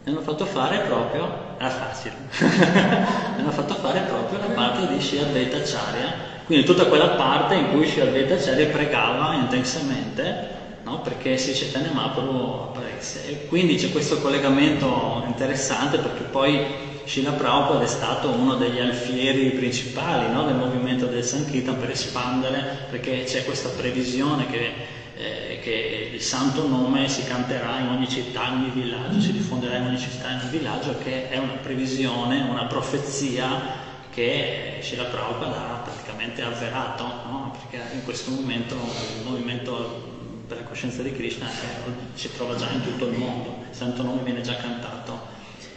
Hanno 0.04 0.20
fatto 0.20 0.44
fare 0.46 0.80
proprio 0.80 1.50
era 1.58 1.70
facile 1.70 2.16
hanno 3.38 3.52
fatto 3.52 3.74
fare 3.74 4.00
proprio 4.00 4.38
la 4.40 4.52
parte 4.52 4.92
di 4.92 5.00
Sri 5.00 5.18
Advaita 5.18 5.58
Acharya 5.58 6.12
quindi 6.44 6.64
tutta 6.64 6.86
quella 6.86 7.10
parte 7.10 7.54
in 7.54 7.70
cui 7.70 7.86
Sri 7.86 8.00
Advaita 8.00 8.34
Acharya 8.34 8.66
pregava 8.66 9.34
intensamente 9.34 10.60
no? 10.82 11.00
perché 11.00 11.34
c'è 11.34 11.52
Chaitanya 11.52 11.90
Mahaprabhu 11.90 12.62
apparisse. 12.62 13.26
E 13.28 13.46
quindi 13.46 13.76
c'è 13.76 13.90
questo 13.90 14.20
collegamento 14.20 15.22
interessante 15.26 15.98
perché 15.98 16.24
poi 16.24 16.60
Srila 17.04 17.32
Prabhupada 17.32 17.84
è 17.84 17.88
stato 17.88 18.30
uno 18.30 18.54
degli 18.54 18.78
alfieri 18.78 19.50
principali 19.50 20.28
no? 20.30 20.44
del 20.44 20.54
movimento 20.54 21.06
del 21.06 21.24
Sankirtan 21.24 21.76
per 21.76 21.90
espandere, 21.90 22.64
perché 22.88 23.24
c'è 23.24 23.44
questa 23.44 23.70
previsione 23.70 24.46
che, 24.46 24.72
eh, 25.22 25.58
che, 25.60 26.10
il 26.12 26.20
santo 26.20 26.66
nome 26.66 27.08
si 27.08 27.24
canterà 27.24 27.78
in 27.78 27.88
ogni 27.88 28.08
città, 28.08 28.48
in 28.48 28.54
ogni 28.54 28.70
villaggio, 28.70 29.20
si 29.20 29.32
diffonderà 29.32 29.76
in 29.76 29.86
ogni 29.86 29.98
città, 29.98 30.30
in 30.30 30.40
ogni 30.40 30.50
villaggio, 30.50 30.98
che 30.98 31.28
è 31.28 31.38
una 31.38 31.54
previsione, 31.54 32.40
una 32.40 32.64
profezia 32.64 33.90
che 34.10 34.78
Srila 34.82 35.04
Prabhupada 35.04 35.74
ha 35.74 35.78
praticamente 35.78 36.42
avverato, 36.42 37.04
no? 37.04 37.56
perché 37.56 37.94
in 37.94 38.04
questo 38.04 38.30
momento 38.30 38.74
il 38.74 39.24
movimento 39.24 40.10
per 40.46 40.58
la 40.58 40.64
coscienza 40.64 41.02
di 41.02 41.12
Krishna 41.12 41.48
si 42.14 42.30
trova 42.34 42.56
già 42.56 42.68
in 42.70 42.82
tutto 42.82 43.06
il 43.06 43.16
mondo, 43.16 43.64
il 43.70 43.74
santo 43.74 44.02
nome 44.02 44.22
viene 44.22 44.42
già 44.42 44.56
cantato 44.56 45.18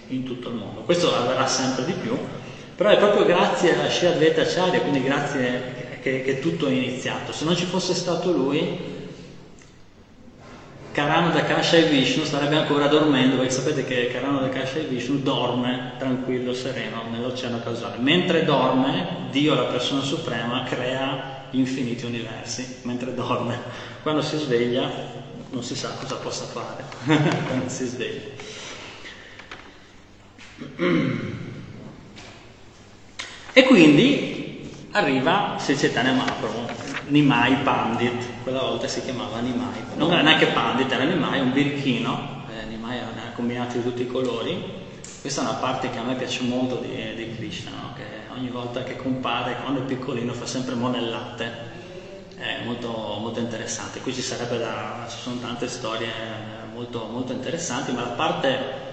in 0.08 0.24
tutto 0.24 0.50
il 0.50 0.56
mondo. 0.56 0.82
Questo 0.82 1.16
avverrà 1.16 1.48
sempre 1.48 1.86
di 1.86 1.94
più, 1.94 2.18
però 2.76 2.90
è 2.90 2.98
proprio 2.98 3.26
grazie 3.26 3.80
a 3.80 3.90
Shri 3.90 4.08
Advaita 4.08 4.44
quindi 4.82 5.04
grazie 5.04 6.00
che, 6.02 6.22
che 6.24 6.40
tutto 6.40 6.68
è 6.68 6.72
iniziato. 6.72 7.32
Se 7.32 7.46
non 7.46 7.56
ci 7.56 7.66
fosse 7.66 7.94
stato 7.94 8.32
lui, 8.32 8.95
Karana 10.96 11.28
Dakasha 11.28 11.76
e 11.76 11.90
Vishnu 11.90 12.24
starebbe 12.24 12.56
ancora 12.56 12.88
dormendo, 12.88 13.36
perché 13.36 13.52
sapete 13.52 13.84
che 13.84 14.08
Karana 14.14 14.40
Dakasha 14.40 14.80
e 14.80 14.84
Vishnu 14.84 15.18
dorme 15.18 15.92
tranquillo, 15.98 16.54
sereno 16.54 17.04
nell'oceano 17.12 17.60
causale. 17.62 17.98
Mentre 17.98 18.46
dorme, 18.46 19.28
Dio, 19.30 19.56
la 19.56 19.66
persona 19.66 20.00
suprema, 20.00 20.64
crea 20.64 21.48
infiniti 21.50 22.06
universi 22.06 22.78
mentre 22.84 23.14
dorme. 23.14 23.60
Quando 24.04 24.22
si 24.22 24.38
sveglia 24.38 24.90
non 25.50 25.64
si 25.64 25.76
sa 25.76 25.90
cosa 25.90 26.16
possa 26.16 26.46
fare 26.46 26.86
quando 27.48 27.68
si 27.68 27.86
sveglia. 27.86 28.30
E 33.52 33.64
quindi 33.64 34.88
arriva 34.92 35.58
Sicetane 35.60 36.14
Mahaprabhu, 36.14 36.66
Nimai 37.08 37.56
Pandit, 37.64 38.35
quella 38.46 38.62
volta 38.62 38.88
si 38.88 39.02
chiamava 39.02 39.40
Nimai, 39.40 39.82
non 39.96 40.12
era 40.12 40.22
neanche 40.22 40.46
Pandit, 40.46 40.92
era 40.92 41.04
Nimai, 41.04 41.40
un 41.40 41.52
birichino, 41.52 42.44
eh, 42.48 42.66
Nimai 42.66 42.98
era 42.98 43.32
combinato 43.34 43.78
di 43.78 43.84
tutti 43.84 44.04
i 44.04 44.08
colori. 44.08 44.84
Questa 45.20 45.42
è 45.42 45.46
una 45.46 45.56
parte 45.56 45.90
che 45.90 45.98
a 45.98 46.04
me 46.04 46.14
piace 46.14 46.44
molto 46.44 46.76
di, 46.76 47.16
di 47.16 47.36
Krishna, 47.36 47.72
no? 47.72 47.94
che 47.96 48.04
ogni 48.38 48.50
volta 48.50 48.84
che 48.84 48.98
compare, 48.98 49.58
quando 49.64 49.80
è 49.82 49.84
piccolino, 49.86 50.32
fa 50.34 50.46
sempre 50.46 50.76
monellate. 50.76 51.74
È 52.38 52.64
molto, 52.66 53.18
molto 53.20 53.40
interessante. 53.40 54.00
Qui 54.02 54.14
ci 54.14 54.24
da, 54.38 55.08
ci 55.10 55.18
sono 55.18 55.40
tante 55.40 55.68
storie 55.68 56.12
molto, 56.72 57.08
molto 57.12 57.34
interessanti, 57.34 57.94
ma 57.94 58.02
la 58.02 58.10
parte 58.10 58.84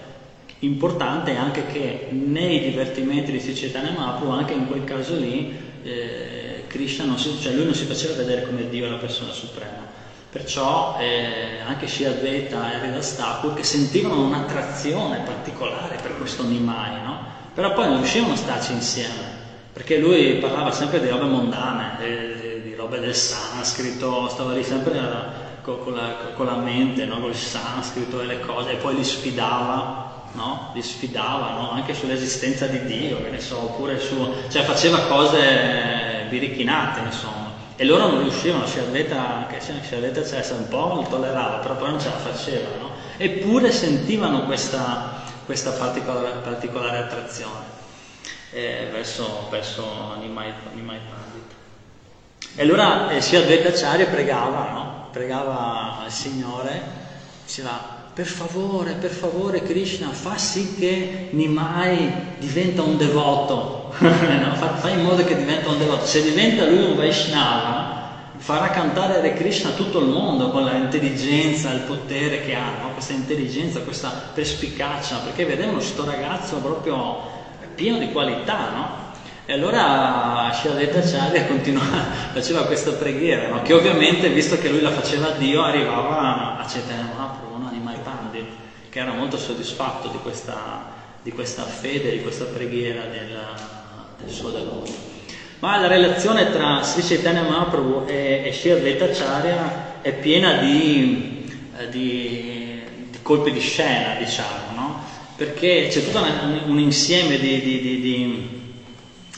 importante 0.60 1.32
è 1.32 1.36
anche 1.36 1.66
che 1.66 2.08
nei 2.10 2.60
divertimenti 2.60 3.30
di 3.30 3.40
Sicetana 3.40 3.90
Mahaprabhu, 3.90 4.30
anche 4.30 4.54
in 4.54 4.66
quel 4.66 4.84
caso 4.84 5.14
lì, 5.14 5.54
eh, 5.82 6.51
Krishna 6.72 7.04
non 7.04 7.18
si, 7.18 7.38
cioè 7.38 7.52
lui 7.52 7.64
non 7.64 7.74
si 7.74 7.84
faceva 7.84 8.14
vedere 8.14 8.46
come 8.46 8.68
Dio 8.68 8.88
la 8.88 8.96
persona 8.96 9.30
suprema. 9.30 9.90
Perciò 10.30 10.96
eh, 10.98 11.60
anche 11.66 11.86
Shri 11.86 12.06
Advaita 12.06 12.82
e 12.82 13.00
Thakur 13.16 13.52
che 13.52 13.62
sentivano 13.62 14.24
un'attrazione 14.24 15.18
particolare 15.26 15.98
per 16.00 16.16
questo 16.16 16.42
Nimai, 16.42 17.02
no? 17.02 17.18
però 17.52 17.74
poi 17.74 17.88
non 17.88 17.98
riuscivano 17.98 18.32
a 18.32 18.36
starci 18.36 18.72
insieme, 18.72 19.40
perché 19.74 19.98
lui 19.98 20.36
parlava 20.36 20.72
sempre 20.72 21.00
di 21.00 21.08
robe 21.10 21.26
mondane, 21.26 21.96
di, 22.00 22.62
di 22.62 22.74
robe 22.74 22.98
del 22.98 23.14
sanscrito, 23.14 24.26
stava 24.30 24.54
lì 24.54 24.64
sempre 24.64 24.98
con, 25.60 25.80
con, 25.84 25.92
la, 25.92 26.14
con 26.34 26.46
la, 26.46 26.56
mente, 26.56 27.04
no? 27.04 27.20
con 27.20 27.28
il 27.28 27.36
sanscrito 27.36 28.22
e 28.22 28.24
le 28.24 28.40
cose, 28.40 28.72
e 28.72 28.76
poi 28.76 28.94
li 28.94 29.04
sfidava, 29.04 30.30
no? 30.32 30.70
li 30.72 30.80
sfidava 30.80 31.50
no? 31.60 31.72
anche 31.72 31.92
sull'esistenza 31.92 32.66
di 32.68 32.82
Dio, 32.86 33.22
che 33.22 33.28
ne 33.28 33.40
so, 33.40 33.64
oppure 33.64 34.00
su, 34.00 34.32
cioè 34.48 34.62
faceva 34.62 35.00
cose 35.00 36.11
birichinate, 36.32 37.00
insomma. 37.00 37.50
E 37.76 37.84
loro 37.84 38.08
non 38.08 38.22
riuscivano, 38.22 38.66
si 38.66 38.78
avveta, 38.78 39.46
che 39.50 39.60
si 39.60 39.94
avveta 39.94 40.24
cioè, 40.24 40.44
un 40.56 40.68
po' 40.68 40.94
lo 40.94 41.06
tollerava, 41.08 41.58
però 41.58 41.76
poi 41.76 41.90
non 41.90 42.00
ce 42.00 42.08
la 42.08 42.16
faceva, 42.16 42.68
no? 42.78 42.90
Eppure 43.16 43.70
sentivano 43.70 44.44
questa, 44.44 45.22
questa 45.44 45.70
particolare, 45.72 46.38
particolare 46.42 46.98
attrazione 46.98 47.80
eh, 48.52 48.88
verso, 48.90 49.48
verso 49.50 50.16
Nimai 50.20 50.52
Pandit. 50.74 51.50
E 52.54 52.62
allora 52.62 53.10
eh, 53.10 53.20
Sri 53.20 53.36
Advaitacharya 53.36 54.06
pregava, 54.06 54.70
no? 54.70 55.08
pregava 55.10 56.00
al 56.04 56.10
Signore, 56.10 56.80
diceva 57.44 58.00
per 58.12 58.26
favore, 58.26 58.92
per 58.92 59.10
favore 59.10 59.62
Krishna, 59.62 60.08
fa 60.10 60.36
sì 60.36 60.74
che 60.74 61.28
Nimai 61.30 62.36
diventa 62.38 62.82
un 62.82 62.98
devoto, 62.98 63.81
no? 64.00 64.54
fai 64.54 64.92
in 64.92 65.02
modo 65.02 65.24
che 65.24 65.36
diventa 65.36 65.68
un 65.68 65.78
devoto. 65.78 66.04
Se 66.04 66.22
diventa 66.22 66.64
lui 66.66 66.84
un 66.84 66.96
Vaishnava, 66.96 68.02
farà 68.42 68.70
cantare 68.70 69.18
Hare 69.18 69.34
Krishna 69.34 69.70
a 69.70 69.74
tutto 69.74 70.00
il 70.00 70.06
mondo 70.06 70.50
con 70.50 70.64
l'intelligenza, 70.64 71.70
il 71.70 71.82
potere 71.82 72.42
che 72.42 72.54
ha, 72.54 72.82
no? 72.82 72.92
questa 72.92 73.12
intelligenza, 73.12 73.80
questa 73.82 74.30
perspicacia, 74.34 75.18
perché 75.18 75.44
vedevano 75.44 75.76
questo 75.76 76.04
ragazzo 76.04 76.56
proprio 76.56 77.30
pieno 77.76 77.98
di 77.98 78.10
qualità, 78.10 78.70
no? 78.70 79.00
E 79.44 79.52
allora 79.52 80.50
Shadetta 80.52 80.98
Acharya 80.98 81.46
faceva 82.32 82.64
questa 82.64 82.92
preghiera, 82.92 83.48
no? 83.48 83.62
che 83.62 83.72
ovviamente, 83.74 84.28
visto 84.28 84.58
che 84.58 84.68
lui 84.68 84.80
la 84.80 84.90
faceva 84.90 85.28
a 85.28 85.36
Dio, 85.36 85.62
arrivava 85.62 86.58
a 86.58 86.64
Chaitanya 86.64 87.12
Mahaprabhu, 87.14 87.58
no? 87.58 87.68
Animai 87.68 87.96
Pandit, 88.02 88.46
che 88.88 88.98
era 88.98 89.12
molto 89.12 89.36
soddisfatto 89.36 90.08
di 90.08 90.18
questa, 90.18 90.90
di 91.22 91.30
questa 91.30 91.62
fede, 91.62 92.10
di 92.10 92.22
questa 92.22 92.44
preghiera 92.44 93.02
del, 93.02 93.38
del 94.24 94.32
suo 94.32 94.50
devoto. 94.50 94.90
Ma 95.60 95.78
la 95.78 95.86
relazione 95.86 96.50
tra 96.50 96.82
Sri 96.82 97.02
Chaitanya 97.02 97.42
Mahaprabhu 97.42 98.04
e, 98.08 98.52
e 98.52 98.70
Advaita 98.72 99.04
Acharya 99.04 100.00
è 100.02 100.12
piena 100.12 100.54
di, 100.54 101.48
eh, 101.78 101.88
di, 101.88 102.82
di, 103.10 103.18
colpi 103.22 103.52
di 103.52 103.60
scena, 103.60 104.16
diciamo, 104.18 104.74
no? 104.74 105.04
Perché 105.36 105.86
c'è 105.88 106.02
tutto 106.04 106.18
un, 106.18 106.62
un, 106.66 106.78
insieme 106.80 107.38
di, 107.38 107.60
di, 107.60 108.60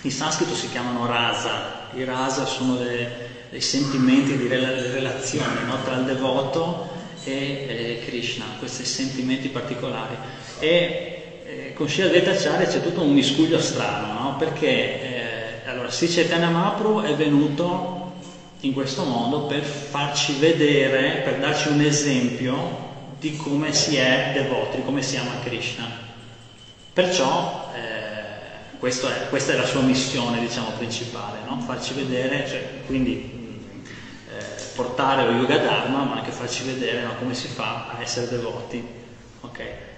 In 0.00 0.10
sanscrito 0.10 0.54
si 0.54 0.70
chiamano 0.70 1.06
rasa. 1.06 1.90
I 1.94 2.04
rasa 2.04 2.46
sono 2.46 2.76
dei 2.76 3.60
sentimenti 3.60 4.36
di 4.36 4.48
relazione 4.48 5.62
no? 5.66 5.82
tra 5.84 5.96
il 5.96 6.04
devoto 6.04 6.88
e 7.24 8.00
eh, 8.02 8.02
Krishna, 8.06 8.44
questi 8.58 8.84
sentimenti 8.84 9.48
particolari. 9.48 10.16
E 10.58 11.13
eh, 11.54 11.72
con 11.74 11.88
Sri 11.88 12.02
Advaitacharya 12.02 12.66
c'è 12.66 12.82
tutto 12.82 13.02
un 13.02 13.12
miscuglio 13.12 13.60
strano, 13.60 14.20
no? 14.20 14.36
perché 14.36 14.68
eh, 14.68 15.68
allora, 15.68 15.90
Sri 15.90 16.08
Chaitanya 16.08 16.50
Mahaprabhu 16.50 17.02
è 17.02 17.14
venuto 17.14 18.12
in 18.60 18.72
questo 18.72 19.04
modo 19.04 19.46
per 19.46 19.62
farci 19.62 20.34
vedere, 20.38 21.22
per 21.22 21.38
darci 21.38 21.68
un 21.68 21.80
esempio 21.80 22.82
di 23.18 23.36
come 23.36 23.72
si 23.72 23.96
è 23.96 24.30
devoti, 24.34 24.82
come 24.82 25.02
si 25.02 25.16
ama 25.16 25.38
Krishna. 25.42 25.88
Perciò 26.92 27.70
eh, 27.74 28.78
è, 28.78 29.28
questa 29.28 29.52
è 29.52 29.56
la 29.56 29.66
sua 29.66 29.80
missione, 29.80 30.40
diciamo, 30.40 30.70
principale, 30.76 31.38
no? 31.46 31.60
farci 31.60 31.94
vedere, 31.94 32.46
cioè, 32.48 32.62
quindi 32.86 33.62
eh, 34.28 34.62
portare 34.74 35.24
lo 35.24 35.38
Yoga 35.38 35.58
Dharma, 35.58 36.04
ma 36.04 36.16
anche 36.16 36.30
farci 36.30 36.64
vedere 36.64 37.02
no, 37.02 37.14
come 37.18 37.34
si 37.34 37.48
fa 37.48 37.90
a 37.96 38.00
essere 38.02 38.28
devoti. 38.28 38.86
Okay? 39.40 39.92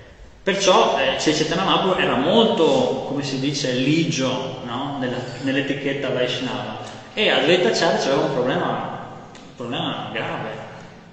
Perciò 0.46 0.96
eh, 0.96 1.16
Chaitanya 1.18 1.64
Mahaprabhu 1.64 2.00
era 2.00 2.14
molto, 2.14 3.06
come 3.08 3.24
si 3.24 3.40
dice, 3.40 3.72
ligio 3.72 4.60
no? 4.64 4.96
Nella, 5.00 5.16
nell'etichetta 5.42 6.10
Vaishnava 6.10 6.78
e 7.14 7.30
Advaita 7.30 7.70
Acharya 7.70 7.98
c'era 7.98 8.14
un 8.14 8.32
problema, 8.32 9.08
un 9.32 9.56
problema 9.56 10.10
grave, 10.12 10.50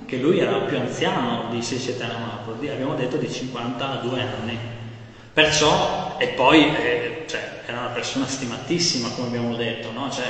che 0.06 0.17
lui 0.17 0.38
era 0.38 0.60
più 0.60 0.78
anziano 0.78 1.48
di 1.50 1.62
Chaitanya 1.62 2.19
Mahaprabhu, 2.19 2.67
abbiamo 2.67 2.93
detto 2.93 3.17
di 3.17 3.28
52 3.28 4.22
anni. 4.22 4.60
Perciò, 5.34 6.13
e 6.19 6.28
poi 6.28 6.65
eh, 6.76 7.24
cioè, 7.26 7.62
era 7.65 7.80
una 7.80 7.88
persona 7.88 8.28
stimatissima, 8.28 9.10
come 9.15 9.30
abbiamo 9.30 9.56
detto, 9.56 9.89
no? 9.91 10.12
cioè, 10.12 10.28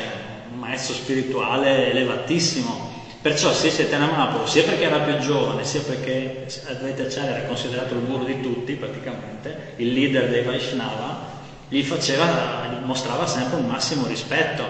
un 0.49 0.59
maestro 0.59 0.93
spirituale 0.93 1.89
elevatissimo. 1.89 2.92
Perciò 3.23 3.53
Sri 3.53 3.69
Chaitanya 3.69 4.07
Mahaprabhu, 4.07 4.45
sia 4.45 4.63
perché 4.63 4.83
era 4.83 4.99
più 4.99 5.17
giovane, 5.19 5.63
sia 5.63 5.79
perché 5.79 6.45
Advaita 6.67 7.03
Acharya 7.03 7.37
era 7.37 7.47
considerato 7.47 7.93
il 7.93 8.01
guru 8.01 8.25
di 8.25 8.41
tutti 8.41 8.73
praticamente, 8.73 9.75
il 9.77 9.93
leader 9.93 10.27
dei 10.27 10.43
Vaishnava, 10.43 11.19
gli 11.69 11.81
faceva, 11.83 12.67
gli 12.69 12.83
mostrava 12.83 13.25
sempre 13.25 13.59
un 13.59 13.65
massimo 13.65 14.07
rispetto. 14.07 14.65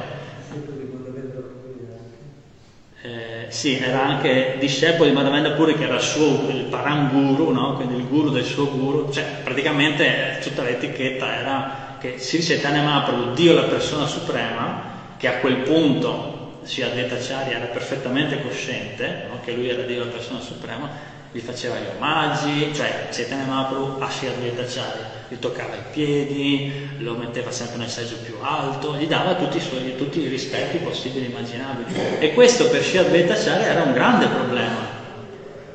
Eh, 3.02 3.46
sì, 3.48 3.80
era 3.80 4.06
anche 4.06 4.58
discepolo 4.60 5.10
di 5.10 5.16
Madhavendra 5.16 5.54
Puri 5.54 5.76
che 5.76 5.86
era 5.86 5.96
il 5.96 6.02
suo 6.02 6.48
il 6.48 6.66
paranguru, 6.66 7.50
no? 7.50 7.74
quindi 7.74 7.96
il 7.96 8.08
guru 8.08 8.30
del 8.30 8.46
suo 8.46 8.70
guru, 8.70 9.12
cioè 9.12 9.26
praticamente 9.44 10.38
tutta 10.44 10.62
l'etichetta 10.62 11.40
era 11.40 11.98
che 12.00 12.20
Sri 12.20 12.44
Chaitanya 12.44 12.84
Mahaprabhu, 12.84 13.34
Dio 13.34 13.56
la 13.56 13.64
persona 13.64 14.06
suprema, 14.06 14.92
che 15.18 15.28
a 15.28 15.38
quel 15.38 15.56
punto 15.58 16.33
Sri 16.66 16.84
Advaita 16.84 17.16
Acharya 17.16 17.58
era 17.58 17.66
perfettamente 17.66 18.42
cosciente 18.42 19.26
no? 19.30 19.40
che 19.44 19.52
lui 19.54 19.70
era 19.70 19.84
Dio 19.84 20.06
la 20.06 20.12
persona 20.12 20.40
suprema, 20.40 20.90
gli 21.32 21.40
faceva 21.40 21.76
gli 21.78 21.96
omaggi, 21.96 22.74
cioè 22.74 23.08
Chaitanya 23.12 23.46
Mahaprabhu 23.46 24.02
a 24.02 24.10
Sri 24.10 24.28
Advaita 24.28 24.62
Acharya 24.62 25.22
gli 25.34 25.40
toccava 25.40 25.74
i 25.76 25.84
piedi, 25.92 26.72
lo 27.00 27.16
metteva 27.16 27.50
sempre 27.50 27.78
nel 27.78 27.90
seggio 27.90 28.18
più 28.24 28.36
alto, 28.42 28.96
gli 28.96 29.08
dava 29.08 29.34
tutti 29.34 29.58
i, 29.58 29.62
suoi, 29.62 29.96
tutti 29.96 30.22
i 30.22 30.28
rispetti 30.28 30.78
possibili 30.78 31.26
e 31.26 31.30
immaginabili. 31.30 31.92
E 32.20 32.34
questo 32.34 32.70
per 32.70 32.84
Sri 32.84 33.00
Advaita 33.00 33.34
Acharya 33.34 33.68
era 33.68 33.82
un 33.82 33.94
grande 33.94 34.28
problema, 34.28 34.78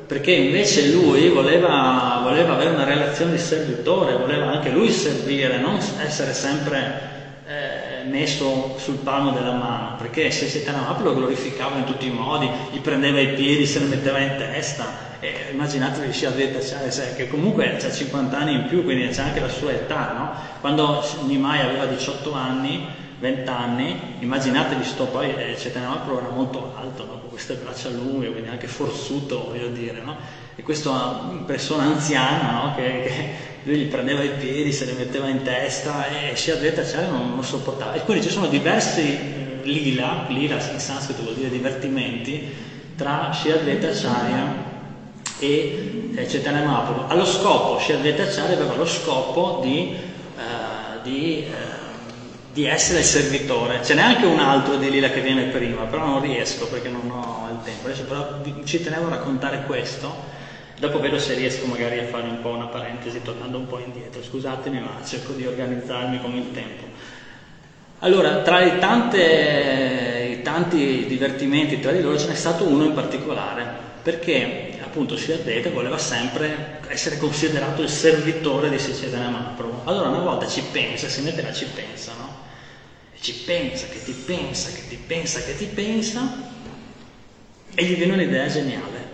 perché 0.07 0.31
invece 0.31 0.91
lui 0.91 1.27
voleva, 1.27 2.21
voleva 2.23 2.53
avere 2.53 2.69
una 2.69 2.85
relazione 2.85 3.31
di 3.33 3.37
servitore, 3.37 4.15
voleva 4.15 4.51
anche 4.51 4.69
lui 4.69 4.89
servire, 4.91 5.57
non 5.57 5.77
essere 6.01 6.33
sempre 6.33 7.01
eh, 7.45 7.88
messo 8.09 8.75
sul 8.77 8.97
palmo 8.97 9.31
della 9.31 9.53
mano, 9.53 9.95
perché 9.97 10.31
se 10.31 10.63
Mahaprabhu 10.65 11.03
lo 11.03 11.15
glorificava 11.15 11.77
in 11.77 11.85
tutti 11.85 12.07
i 12.07 12.11
modi, 12.11 12.49
gli 12.71 12.79
prendeva 12.79 13.19
i 13.19 13.33
piedi, 13.33 13.65
se 13.65 13.79
li 13.79 13.85
metteva 13.85 14.19
in 14.19 14.35
testa, 14.37 15.17
e 15.19 15.49
immaginatevi 15.51 16.11
Sri 16.11 16.25
Advaitacharya, 16.25 17.13
che 17.13 17.27
comunque 17.27 17.77
ha 17.77 17.91
50 17.91 18.37
anni 18.37 18.53
in 18.53 18.65
più, 18.67 18.83
quindi 18.83 19.07
c'è 19.07 19.21
anche 19.21 19.39
la 19.39 19.49
sua 19.49 19.71
età, 19.71 20.13
no? 20.13 20.33
Quando 20.59 21.03
Nimai 21.25 21.61
aveva 21.61 21.85
18 21.85 22.33
anni, 22.33 23.07
20 23.19 23.49
anni, 23.49 23.99
immaginatevi 24.19 24.83
sto 24.83 25.05
poi, 25.05 25.29
eh, 25.35 25.55
Chaitanya 25.57 25.89
Mahaprabhu 25.89 26.19
era 26.19 26.29
molto 26.29 26.73
alto, 26.77 27.05
no? 27.05 27.19
con 27.19 27.29
queste 27.29 27.55
braccia 27.55 27.89
lunghe, 27.89 28.31
quindi 28.31 28.49
anche 28.49 28.67
forzuto, 28.67 29.49
voglio 29.49 29.67
dire, 29.67 30.01
no? 30.01 30.15
E 30.55 30.61
questa 30.61 31.29
persona 31.45 31.83
anziana, 31.83 32.51
no? 32.51 32.75
che, 32.75 32.83
che, 33.03 33.47
lui 33.63 33.77
gli 33.77 33.87
prendeva 33.87 34.23
i 34.23 34.31
piedi, 34.39 34.71
se 34.71 34.85
li 34.85 34.93
metteva 34.93 35.27
in 35.27 35.41
testa 35.43 36.07
e 36.07 36.35
Sri 36.35 36.51
Advaitacharya 36.51 37.09
non 37.09 37.35
lo 37.35 37.41
sopportava. 37.41 37.93
E 37.93 38.03
quindi 38.03 38.23
ci 38.23 38.29
sono 38.29 38.47
diversi 38.47 39.01
eh, 39.01 39.59
lila, 39.63 40.25
lila 40.29 40.55
in 40.71 40.79
sanscrito 40.79 41.23
vuol 41.23 41.35
dire 41.35 41.49
divertimenti, 41.49 42.53
tra 42.95 43.31
Sri 43.33 43.51
Advaitacharya 43.51 44.67
e 45.39 46.13
eh, 46.15 46.25
Chaitanya 46.25 46.63
Mahaprabhu. 46.63 47.11
Allo 47.11 47.25
scopo, 47.25 47.79
Sri 47.79 47.93
Advaitacharya 47.93 48.55
aveva 48.55 48.75
lo 48.75 48.85
scopo 48.85 49.59
di, 49.61 49.95
uh, 50.35 51.01
di, 51.03 51.45
uh, 51.47 51.68
di, 52.51 52.65
essere 52.65 53.03
servitore. 53.03 53.83
Ce 53.83 53.93
n'è 53.93 54.01
anche 54.01 54.25
un 54.25 54.39
altro 54.39 54.77
di 54.77 54.89
Lila 54.89 55.09
che 55.09 55.21
viene 55.21 55.45
prima, 55.45 55.83
però 55.83 56.05
non 56.05 56.21
riesco 56.21 56.67
perché 56.67 56.89
non 56.89 57.09
ho 57.09 57.47
il 57.51 57.59
tempo. 57.63 57.87
Adesso 57.87 58.03
però 58.03 58.41
ci 58.63 58.83
tenevo 58.83 59.07
a 59.07 59.09
raccontare 59.09 59.63
questo. 59.65 60.37
Dopo 60.79 60.99
vedo 60.99 61.19
se 61.19 61.33
riesco 61.33 61.65
magari 61.65 61.99
a 61.99 62.05
fare 62.05 62.27
un 62.27 62.41
po' 62.41 62.49
una 62.49 62.67
parentesi 62.67 63.21
tornando 63.21 63.57
un 63.57 63.67
po' 63.67 63.79
indietro. 63.79 64.23
Scusatemi, 64.23 64.79
ma 64.79 65.01
cerco 65.05 65.33
di 65.33 65.45
organizzarmi 65.45 66.21
con 66.21 66.33
il 66.33 66.51
tempo. 66.51 66.85
Allora, 67.99 68.41
tra 68.41 68.61
i 68.61 68.79
tanti 68.79 69.17
divertimenti 71.05 71.81
tra 71.81 71.91
di 71.91 72.01
loro 72.01 72.17
ce 72.17 72.27
n'è 72.27 72.35
stato 72.35 72.63
uno 72.63 72.85
in 72.85 72.93
particolare, 72.93 73.67
perché 74.01 74.68
appunto 74.89 75.15
Siddhartha 75.15 75.69
voleva 75.69 75.97
sempre 75.97 76.81
essere 76.87 77.17
considerato 77.17 77.83
il 77.83 77.89
servitore 77.89 78.69
di 78.69 78.79
Sicedana 78.79 79.29
Mahaprabhu. 79.29 79.81
Allora 79.83 80.09
una 80.09 80.19
volta 80.19 80.47
ci 80.47 80.61
pensa, 80.71 81.07
si 81.07 81.21
mette 81.21 81.43
là 81.43 81.53
ci 81.53 81.65
pensa, 81.65 82.13
no? 82.17 82.47
Ci 83.19 83.33
pensa, 83.45 83.87
che 83.87 84.03
ti 84.03 84.11
pensa, 84.11 84.71
che 84.71 84.87
ti 84.87 84.95
pensa, 84.95 85.41
che 85.41 85.55
ti 85.55 85.65
pensa, 85.65 86.47
e 87.75 87.83
gli 87.83 87.95
viene 87.95 88.13
un'idea 88.13 88.47
geniale. 88.47 89.07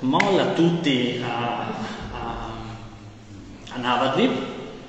Molla 0.00 0.52
tutti 0.52 1.22
a, 1.22 1.66
a, 2.12 2.50
a 3.72 3.76
Navadvip, 3.76 4.32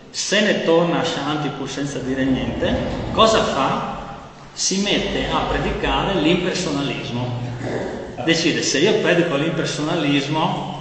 se 0.09 0.41
ne 0.41 0.63
torna 0.63 1.01
a 1.01 1.03
Shanti 1.03 1.49
pur 1.49 1.69
senza 1.69 1.99
dire 1.99 2.23
niente, 2.23 2.73
cosa 3.11 3.43
fa? 3.43 3.99
Si 4.53 4.81
mette 4.81 5.27
a 5.29 5.39
predicare 5.41 6.15
l'impersonalismo 6.21 8.00
decide 8.23 8.61
se 8.61 8.79
io 8.79 8.93
predico 8.95 9.35
l'impersonalismo, 9.35 10.79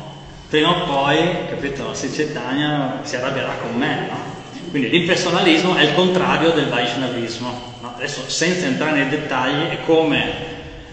prima 0.49 0.71
o 0.71 0.85
poi, 0.85 1.47
capito, 1.49 1.95
se 1.95 2.11
Cetania 2.11 3.01
si 3.03 3.17
arrabbierà 3.17 3.55
con 3.61 3.77
me, 3.77 4.07
no? 4.09 4.39
Quindi 4.71 4.89
l'impersonalismo 4.91 5.75
è 5.75 5.83
il 5.83 5.95
contrario 5.95 6.53
del 6.53 6.69
Vaishnavismo. 6.69 7.75
No? 7.81 7.95
Adesso, 7.97 8.29
senza 8.29 8.67
entrare 8.67 8.99
nei 8.99 9.09
dettagli, 9.09 9.69
è 9.69 9.79
come 9.85 10.33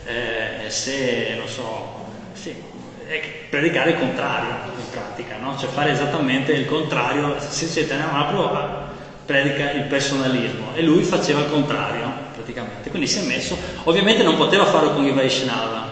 eh, 0.06 0.70
se, 0.70 1.36
non 1.38 1.48
so, 1.48 2.06
sì, 2.34 2.56
predicare 3.50 3.92
il 3.92 4.00
contrario 4.00 4.50
in 4.78 4.90
pratica, 4.90 5.38
no? 5.38 5.58
cioè 5.58 5.70
fare 5.70 5.92
esattamente 5.92 6.54
il 6.54 6.66
contrario. 6.66 7.36
Se 7.40 7.68
Chaitanya 7.72 8.08
Mahaprabhu 8.12 8.86
predica 9.26 9.72
il 9.72 9.84
personalismo 9.84 10.74
e 10.74 10.82
lui 10.82 11.04
faceva 11.04 11.42
il 11.42 11.50
contrario 11.50 12.12
praticamente. 12.34 12.90
Quindi 12.90 13.08
si 13.08 13.20
è 13.20 13.24
messo, 13.24 13.58
ovviamente 13.84 14.24
non 14.24 14.38
poteva 14.38 14.66
farlo 14.66 14.94
con 14.94 15.06
i 15.06 15.12
Vaishnava, 15.12 15.87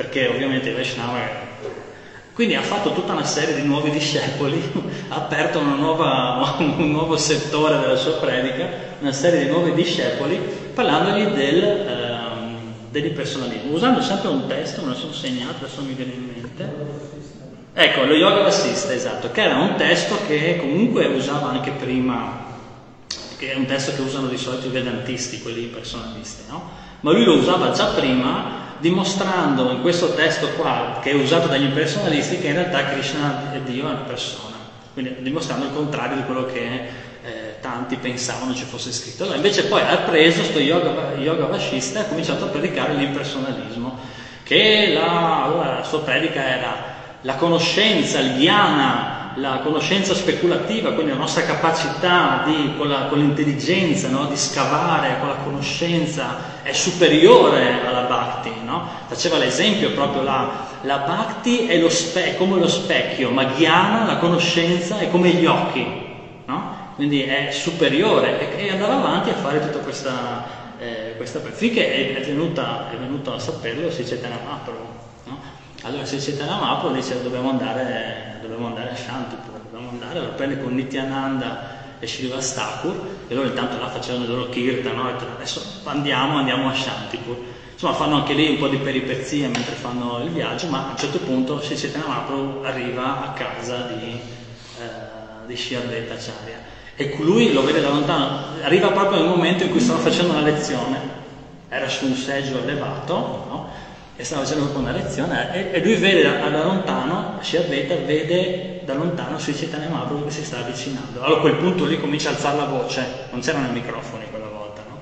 perché 0.00 0.28
ovviamente 0.28 0.72
Vaishnava 0.72 1.48
quindi 2.32 2.54
ha 2.54 2.62
fatto 2.62 2.94
tutta 2.94 3.12
una 3.12 3.24
serie 3.24 3.60
di 3.60 3.66
nuovi 3.66 3.90
discepoli, 3.90 4.62
ha 5.08 5.16
aperto 5.16 5.60
nuova, 5.60 6.56
un 6.58 6.90
nuovo 6.90 7.18
settore 7.18 7.76
della 7.76 7.96
sua 7.96 8.12
predica, 8.12 8.66
una 9.00 9.12
serie 9.12 9.44
di 9.44 9.50
nuovi 9.50 9.74
discepoli, 9.74 10.38
parlandogli 10.72 11.26
del, 11.34 11.62
ehm, 11.62 12.72
dell'impersonalismo, 12.88 13.74
usando 13.74 14.00
sempre 14.00 14.28
un 14.28 14.46
testo, 14.46 14.80
me 14.80 14.88
lo 14.88 14.94
sono 14.94 15.12
segnato, 15.12 15.64
adesso 15.64 15.82
mi 15.82 15.92
viene 15.92 16.12
in 16.12 16.24
mente. 16.24 16.72
Ecco, 17.74 18.04
lo 18.04 18.14
Yoga 18.14 18.40
Vassista, 18.40 18.94
esatto, 18.94 19.30
che 19.30 19.42
era 19.42 19.56
un 19.56 19.74
testo 19.76 20.16
che 20.26 20.56
comunque 20.56 21.04
usava 21.08 21.50
anche 21.50 21.72
prima, 21.72 22.38
che 23.36 23.52
è 23.52 23.54
un 23.54 23.66
testo 23.66 23.92
che 23.94 24.00
usano 24.00 24.28
di 24.28 24.38
solito 24.38 24.66
i 24.66 24.70
vedantisti, 24.70 25.42
quelli 25.42 25.64
impersonalisti, 25.64 26.44
no? 26.48 26.88
Ma 27.00 27.12
lui 27.12 27.24
lo 27.24 27.34
usava 27.34 27.70
già 27.72 27.88
prima 27.88 28.69
dimostrando 28.80 29.70
in 29.70 29.82
questo 29.82 30.14
testo 30.14 30.48
qua, 30.50 30.98
che 31.00 31.10
è 31.10 31.14
usato 31.14 31.46
dagli 31.46 31.64
impersonalisti, 31.64 32.38
che 32.38 32.48
in 32.48 32.54
realtà 32.54 32.86
Krishna 32.86 33.52
è 33.52 33.60
Dio 33.60 33.84
è 33.84 33.90
una 33.90 34.00
persona, 34.00 34.56
quindi 34.92 35.16
dimostrando 35.20 35.66
il 35.66 35.72
contrario 35.72 36.16
di 36.16 36.24
quello 36.24 36.46
che 36.46 36.88
eh, 37.22 37.60
tanti 37.60 37.96
pensavano 37.96 38.54
ci 38.54 38.64
fosse 38.64 38.90
scritto. 38.92 39.22
Allora, 39.22 39.36
invece 39.36 39.64
poi 39.64 39.82
ha 39.82 39.98
preso 39.98 40.40
questo 40.40 40.58
yoga, 40.58 41.12
yoga 41.16 41.46
vascista 41.46 42.00
e 42.00 42.02
ha 42.02 42.06
cominciato 42.06 42.46
a 42.46 42.48
predicare 42.48 42.94
l'impersonalismo, 42.94 43.98
che 44.42 44.92
la, 44.92 45.76
la 45.78 45.84
sua 45.84 46.00
predica 46.00 46.44
era 46.44 46.98
la 47.22 47.34
conoscenza, 47.34 48.18
il 48.18 48.32
dhyana, 48.32 49.32
la 49.36 49.60
conoscenza 49.62 50.14
speculativa, 50.14 50.92
quindi 50.92 51.12
la 51.12 51.18
nostra 51.18 51.44
capacità 51.44 52.42
di, 52.46 52.74
con, 52.76 52.88
la, 52.88 53.06
con, 53.06 53.18
l'intelligenza 53.18 54.08
no? 54.08 54.26
di 54.26 54.36
scavare 54.36 55.18
con 55.20 55.28
la 55.28 55.36
conoscenza 55.36 56.49
è 56.62 56.72
superiore 56.72 57.84
alla 57.86 58.02
bhakti. 58.02 58.52
No? 58.64 58.86
Faceva 59.06 59.38
l'esempio 59.38 59.92
proprio 59.92 60.22
la, 60.22 60.66
la 60.82 60.98
bhakti 60.98 61.66
è, 61.66 61.88
spe- 61.88 62.34
è, 62.34 62.36
come 62.36 62.58
lo 62.58 62.68
specchio, 62.68 63.30
ma 63.30 63.44
ghiana, 63.44 64.04
la 64.04 64.16
conoscenza, 64.16 64.98
è 64.98 65.10
come 65.10 65.30
gli 65.30 65.46
occhi. 65.46 65.86
no? 66.46 66.80
quindi 67.00 67.22
è 67.22 67.50
superiore 67.50 68.58
e, 68.58 68.66
e 68.66 68.70
andava 68.72 68.96
avanti 68.96 69.30
a 69.30 69.34
fare 69.34 69.58
tutta 69.58 69.78
questa, 69.78 70.44
eh, 70.78 71.14
questa 71.16 71.40
finché 71.40 72.14
è, 72.14 72.20
è, 72.20 72.26
venuta, 72.26 72.90
è 72.90 72.96
venuto 72.96 73.32
a 73.32 73.38
saperlo 73.38 73.90
Sicetana 73.90 74.38
Mahaprabhu. 74.44 74.86
No? 75.24 75.38
Allora 75.82 76.04
Sicetana 76.04 76.56
Mahaprabhu 76.56 76.94
dice 76.94 77.22
dobbiamo 77.22 77.48
andare, 77.48 78.38
dobbiamo 78.42 78.66
andare 78.66 78.90
a 78.90 78.96
Shantipur, 78.96 79.60
dobbiamo 79.70 79.88
andare, 79.88 80.20
lo 80.20 80.28
prende 80.34 80.60
con 80.62 80.74
Nityananda 80.74 81.79
e 82.00 82.06
Srivastakur 82.06 82.98
e 83.28 83.34
loro 83.34 83.48
intanto 83.48 83.78
là 83.78 83.88
facevano 83.88 84.24
il 84.24 84.30
loro 84.30 84.48
kirtan, 84.48 84.96
no? 84.96 85.08
adesso 85.08 85.82
andiamo, 85.84 86.38
andiamo 86.38 86.68
a 86.68 86.74
Shantipur. 86.74 87.36
Insomma 87.72 87.94
fanno 87.94 88.16
anche 88.16 88.32
lì 88.32 88.48
un 88.48 88.58
po' 88.58 88.68
di 88.68 88.78
peripezie 88.78 89.46
mentre 89.46 89.74
fanno 89.74 90.20
il 90.24 90.30
viaggio, 90.30 90.66
ma 90.66 90.86
a 90.86 90.90
un 90.90 90.96
certo 90.96 91.18
punto 91.18 91.62
Sicetana 91.62 92.06
Mahaprabhu 92.06 92.64
arriva 92.64 93.22
a 93.22 93.32
casa 93.32 93.82
di, 93.82 94.20
eh, 94.78 95.46
di 95.46 95.56
Shiardeta 95.56 96.14
Acharya 96.14 96.58
e 96.96 97.16
lui 97.20 97.52
lo 97.52 97.62
vede 97.62 97.80
da 97.80 97.88
lontano, 97.88 98.38
arriva 98.62 98.90
proprio 98.90 99.20
nel 99.20 99.28
momento 99.28 99.64
in 99.64 99.70
cui 99.70 99.80
stava 99.80 100.00
facendo 100.00 100.32
una 100.32 100.42
lezione, 100.42 100.98
era 101.70 101.88
su 101.88 102.04
un 102.04 102.14
seggio 102.14 102.62
elevato, 102.62 103.14
no? 103.14 103.68
e 104.16 104.24
stava 104.24 104.42
facendo 104.42 104.64
proprio 104.64 104.86
una 104.86 104.92
lezione 104.92 105.54
e, 105.54 105.78
e 105.78 105.82
lui 105.82 105.94
vede 105.94 106.22
da, 106.22 106.48
da 106.50 106.64
lontano, 106.64 107.38
Shiardeta 107.40 107.94
vede 108.04 108.79
da 108.90 108.94
lontano 108.94 109.38
sui 109.38 109.54
Chaitanya 109.54 109.88
Mahaprabhu 109.88 110.24
che 110.24 110.30
si 110.30 110.44
sta 110.44 110.58
avvicinando. 110.58 111.22
Allora 111.22 111.38
a 111.38 111.42
quel 111.42 111.54
punto 111.54 111.84
lì 111.84 112.00
comincia 112.00 112.30
a 112.30 112.32
alzare 112.32 112.56
la 112.56 112.64
voce, 112.64 113.06
non 113.30 113.40
c'erano 113.40 113.68
i 113.68 113.72
microfoni 113.72 114.24
quella 114.30 114.48
volta, 114.48 114.82
no? 114.88 114.98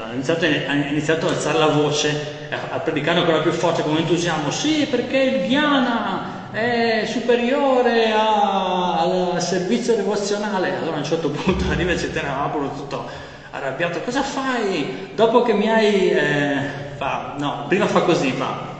Ha 0.00 0.12
iniziato, 0.12 0.44
ha 0.44 0.74
iniziato 0.74 1.26
ad 1.26 1.34
alzare 1.34 1.58
la 1.58 1.66
voce, 1.66 2.48
a, 2.50 2.74
a 2.76 2.78
predicare 2.78 3.18
ancora 3.18 3.40
più 3.40 3.50
forte 3.50 3.82
con 3.82 3.96
entusiasmo, 3.96 4.50
sì 4.50 4.86
perché 4.88 5.18
il 5.18 5.46
Dhyana 5.46 6.50
è 6.52 7.04
superiore 7.06 8.12
a, 8.12 9.00
al 9.00 9.42
servizio 9.42 9.96
devozionale. 9.96 10.76
Allora 10.76 10.96
a 10.96 10.98
un 10.98 11.04
certo 11.04 11.30
punto 11.30 11.64
arriva 11.70 11.92
il 11.92 11.98
Chaitanya 12.00 12.30
Mahaprabhu 12.30 12.76
tutto 12.76 13.08
arrabbiato, 13.50 14.00
cosa 14.00 14.22
fai 14.22 15.10
dopo 15.14 15.42
che 15.42 15.52
mi 15.52 15.68
hai... 15.68 16.10
Eh, 16.10 16.84
fa, 16.96 17.34
no, 17.38 17.64
prima 17.68 17.86
fa 17.86 18.00
così, 18.02 18.30
fa 18.32 18.75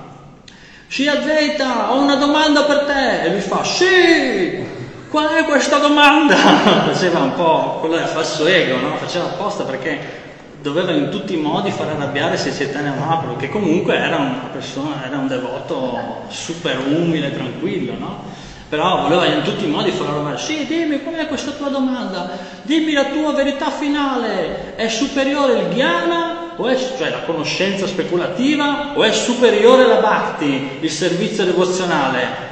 Scia 0.89 1.21
Zeta, 1.23 1.93
ho 1.93 2.01
una 2.01 2.15
domanda 2.15 2.63
per 2.63 2.85
te. 2.85 3.23
E 3.23 3.31
lui 3.31 3.41
fa, 3.41 3.65
sì, 3.65 4.65
qual 5.11 5.29
è 5.29 5.45
questa 5.45 5.79
domanda? 5.79 6.37
Faceva 6.87 7.21
un 7.21 7.35
po' 7.35 7.79
quello 7.81 7.97
del 7.97 8.07
falso 8.07 8.47
ego, 8.47 8.79
no? 8.79 8.97
Faceva 8.97 9.25
apposta 9.25 9.65
perché 9.65 10.25
doveva 10.63 10.93
in 10.93 11.11
tutti 11.11 11.35
i 11.35 11.39
modi 11.39 11.71
far 11.71 11.89
arrabbiare 11.89 12.37
Sicetania 12.37 12.93
Mahaprabhu, 12.93 13.37
che 13.37 13.49
comunque 13.49 13.97
era 13.97 14.17
una 14.17 14.49
persona, 14.53 15.05
era 15.05 15.19
un 15.19 15.27
devoto 15.27 16.23
super 16.29 16.79
umile, 16.87 17.33
tranquillo, 17.33 17.95
no? 17.99 18.45
Però 18.69 19.03
voleva 19.03 19.27
in 19.27 19.43
tutti 19.43 19.65
i 19.65 19.69
modi 19.69 19.91
far 19.91 20.09
arrabbiare, 20.09 20.39
sì, 20.39 20.67
dimmi 20.67 21.03
qual 21.03 21.17
è 21.17 21.27
questa 21.27 21.53
tua 21.53 21.69
domanda, 21.69 22.31
dimmi 22.63 22.93
la 22.93 23.07
tua 23.07 23.33
verità 23.33 23.71
finale, 23.71 24.77
è 24.77 24.89
superiore 24.89 25.55
il 25.55 25.69
Ghiana 25.69 26.36
o 26.57 26.67
è, 26.67 26.77
cioè 26.77 27.11
la 27.11 27.21
conoscenza 27.21 27.87
speculativa, 27.87 28.93
o 28.95 29.03
è 29.03 29.13
superiore 29.13 29.87
la 29.87 29.97
bhakti, 29.97 30.79
il 30.81 30.91
servizio 30.91 31.45
devozionale? 31.45 32.45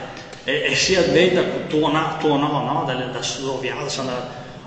E, 0.45 0.67
e 0.71 0.75
si 0.75 0.95
addetta 0.95 1.43
tuo, 1.69 1.91
no, 1.91 2.17
tuo 2.19 2.37
no, 2.37 2.49
no, 2.49 2.85
da, 2.87 2.95
da 2.95 3.23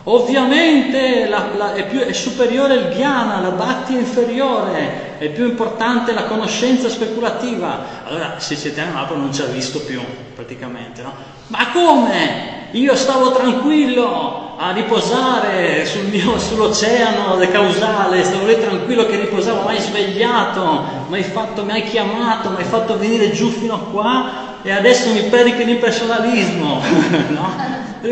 Ovviamente 0.09 1.27
la, 1.27 1.49
la, 1.55 1.73
è, 1.73 1.85
più, 1.85 1.99
è, 1.99 2.13
superiore 2.13 2.75
il 2.75 2.95
ghiana, 2.95 3.41
la 3.41 3.51
bhakti 3.51 3.93
è 3.93 3.99
inferiore, 3.99 5.17
è 5.17 5.29
più 5.29 5.45
importante 5.45 6.13
la 6.13 6.23
conoscenza 6.23 6.87
speculativa. 6.87 8.05
Allora 8.05 8.35
Sicetana 8.39 8.91
Mahaprabhu 8.91 9.21
non 9.21 9.33
ci 9.33 9.41
ha 9.41 9.45
visto 9.45 9.81
più 9.81 10.01
praticamente, 10.33 11.01
no? 11.01 11.13
Ma 11.47 11.71
come? 11.73 12.56
Io 12.77 12.95
stavo 12.95 13.31
tranquillo 13.31 14.53
a 14.55 14.69
riposare 14.71 15.83
sul 15.83 16.03
mio, 16.03 16.37
sull'oceano 16.37 17.35
causale, 17.49 18.23
stavo 18.23 18.45
lì 18.45 18.55
tranquillo 18.59 19.03
che 19.07 19.15
riposavo, 19.15 19.61
mai 19.61 19.79
svegliato, 19.79 20.85
mi 21.07 21.71
hai 21.71 21.83
chiamato, 21.83 22.51
mi 22.51 22.57
hai 22.57 22.65
fatto 22.65 22.95
venire 22.95 23.31
giù 23.31 23.49
fino 23.49 23.73
a 23.73 23.79
qua 23.79 24.29
e 24.61 24.69
adesso 24.69 25.09
mi 25.09 25.23
predichi 25.23 25.63
l'impersonalismo, 25.63 26.81
no? 27.29 27.55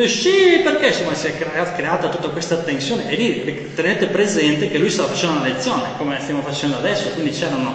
Sì, 0.08 0.60
perché 0.64 0.88
insomma 0.88 1.14
si 1.14 1.28
è 1.28 1.36
creata 1.36 2.10
tutta 2.10 2.30
questa 2.30 2.58
tensione 2.58 3.08
e 3.08 3.16
lì 3.16 3.70
tenete 3.76 4.08
presente 4.08 4.68
che 4.68 4.80
lui 4.80 4.90
stava 4.90 5.10
facendo 5.10 5.38
una 5.38 5.46
lezione, 5.46 5.92
come 5.96 6.20
stiamo 6.20 6.42
facendo 6.42 6.78
adesso, 6.78 7.12
quindi 7.12 7.30
c'erano 7.30 7.72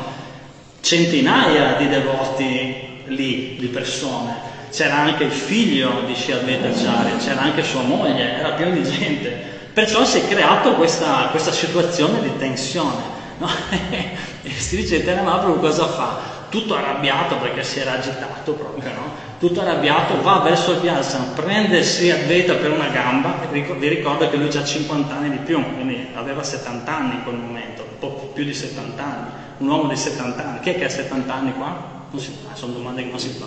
centinaia 0.81 1.73
di 1.75 1.87
devoti 1.87 2.89
lì, 3.05 3.53
di 3.55 3.69
persone, 3.69 4.50
c'era 4.71 4.97
anche 4.97 5.25
il 5.25 5.33
figlio 5.33 6.03
di 6.07 6.15
Shiadveta 6.15 6.69
Acharya, 6.69 7.17
c'era 7.17 7.43
anche 7.43 7.63
sua 7.63 7.83
moglie, 7.83 8.39
era 8.39 8.51
pieno 8.51 8.73
di 8.73 8.83
gente. 8.83 9.29
Perciò 9.73 10.05
si 10.05 10.19
è 10.19 10.29
creata 10.29 10.71
questa, 10.71 11.29
questa 11.31 11.53
situazione 11.53 12.21
di 12.23 12.37
tensione. 12.39 13.19
No? 13.39 13.49
e 14.43 14.51
si 14.51 14.77
dice 14.77 15.03
Mahaprabhu 15.03 15.61
cosa 15.61 15.87
fa? 15.87 16.39
Tutto 16.51 16.75
arrabbiato 16.75 17.37
perché 17.37 17.63
si 17.63 17.79
era 17.79 17.93
agitato 17.93 18.53
proprio, 18.53 18.93
no? 18.93 19.29
Tutto 19.39 19.61
arrabbiato, 19.61 20.21
va 20.21 20.41
verso 20.41 20.73
il 20.73 20.81
Vyasa, 20.81 21.33
prende 21.35 21.83
Sri 21.83 22.11
Advaita 22.11 22.55
per 22.55 22.73
una 22.73 22.89
gamba, 22.89 23.37
vi 23.51 23.89
ricordo 23.89 24.29
che 24.29 24.37
lui 24.37 24.49
ha 24.55 24.65
50 24.65 25.15
anni 25.15 25.31
di 25.31 25.39
più, 25.39 25.63
quindi 25.75 26.09
aveva 26.13 26.43
70 26.43 26.95
anni 26.95 27.15
in 27.15 27.23
quel 27.23 27.37
momento, 27.37 27.83
un 27.83 27.99
po' 27.99 28.31
più 28.35 28.45
di 28.45 28.53
70 28.53 29.03
anni, 29.03 29.31
un 29.59 29.69
uomo 29.69 29.89
di 29.89 29.97
70 29.97 30.45
anni. 30.45 30.61
Chi 30.61 30.71
è 30.71 30.77
che 30.77 30.85
ha 30.85 30.89
70 30.91 31.33
anni 31.33 31.55
qua? 31.55 31.99
Non 32.11 32.21
si 32.21 32.37
fa, 32.45 32.55
sono 32.55 32.73
domande 32.73 33.05
che 33.05 33.09
non 33.09 33.19
si 33.19 33.29
fa. 33.29 33.47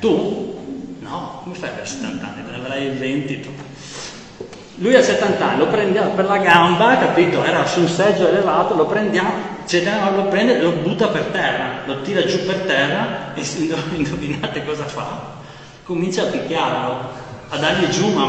Tu? 0.00 0.96
No, 1.00 1.40
come 1.42 1.54
fai 1.54 1.70
per 1.70 1.88
70 1.88 2.26
anni? 2.26 2.42
Ne 2.48 2.56
avrai 2.56 2.90
20 2.90 3.40
tu. 3.40 3.50
Lui 4.76 4.94
ha 4.94 5.02
70 5.02 5.48
anni, 5.48 5.58
lo 5.58 5.66
prendiamo 5.66 6.10
per 6.10 6.24
la 6.24 6.38
gamba, 6.38 6.96
capito? 6.98 7.44
Era 7.44 7.64
su 7.66 7.80
un 7.80 7.88
seggio 7.88 8.28
elevato, 8.28 8.74
lo 8.74 8.86
prendiamo, 8.86 9.30
lo 10.14 10.24
prende 10.28 10.56
e 10.56 10.62
lo 10.62 10.72
butta 10.72 11.08
per 11.08 11.24
terra, 11.26 11.82
lo 11.84 12.00
tira 12.00 12.24
giù 12.24 12.44
per 12.44 12.60
terra 12.60 13.34
e 13.34 13.42
indovinate 13.94 14.64
cosa 14.64 14.84
fa? 14.84 15.40
Comincia 15.84 16.22
a 16.22 16.26
picchiarlo, 16.26 17.08
a 17.48 17.56
dargli 17.58 17.88
giù, 17.88 18.12
ma, 18.12 18.24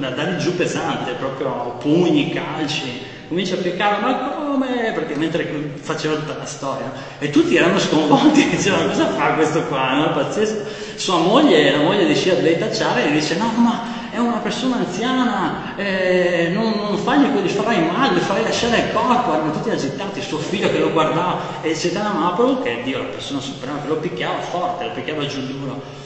a 0.00 0.10
dargli 0.10 0.36
giù 0.36 0.54
pesante, 0.54 1.12
proprio 1.12 1.76
pugni, 1.80 2.30
calci 2.30 3.08
comincia 3.30 3.54
a 3.54 3.58
picchiare, 3.58 4.00
ma 4.00 4.39
come? 4.50 4.92
Perché 4.92 5.14
mentre 5.14 5.72
faceva 5.80 6.14
tutta 6.14 6.36
la 6.36 6.44
storia, 6.44 6.92
e 7.18 7.30
tutti 7.30 7.54
erano 7.56 7.78
sconvolti, 7.78 8.48
dicevano 8.50 8.88
cosa 8.88 9.08
fa 9.10 9.34
questo 9.34 9.62
qua, 9.64 9.94
no? 9.94 10.12
Pazzesco. 10.12 10.88
Sua 10.96 11.18
moglie, 11.18 11.70
la 11.70 11.82
moglie 11.82 12.06
di 12.06 12.14
Shia 12.14 12.34
Tacciare, 12.34 13.08
gli 13.08 13.12
dice 13.12 13.36
no, 13.36 13.50
ma 13.56 13.98
è 14.10 14.18
una 14.18 14.38
persona 14.38 14.76
anziana, 14.76 15.76
eh, 15.76 16.50
non, 16.52 16.74
non 16.76 16.98
fagli, 16.98 17.26
gli 17.26 17.48
farai 17.48 17.86
male, 17.86 18.16
gli 18.16 18.20
farai 18.22 18.42
lasciare 18.42 18.78
il 18.78 18.92
corpo, 18.92 19.32
erano 19.32 19.52
tutti 19.52 19.70
agitati, 19.70 20.20
suo 20.20 20.38
figlio 20.38 20.70
che 20.70 20.78
lo 20.78 20.90
guardava, 20.90 21.62
e 21.62 21.74
Cetana 21.74 22.12
Mahaprabhu, 22.12 22.62
che 22.62 22.80
Dio, 22.82 22.98
la 22.98 23.04
persona 23.04 23.40
suprema, 23.40 23.80
che 23.80 23.88
lo 23.88 23.96
picchiava 23.96 24.40
forte, 24.40 24.84
lo 24.84 24.90
picchiava 24.90 25.26
giù 25.26 25.40
duro. 25.46 25.82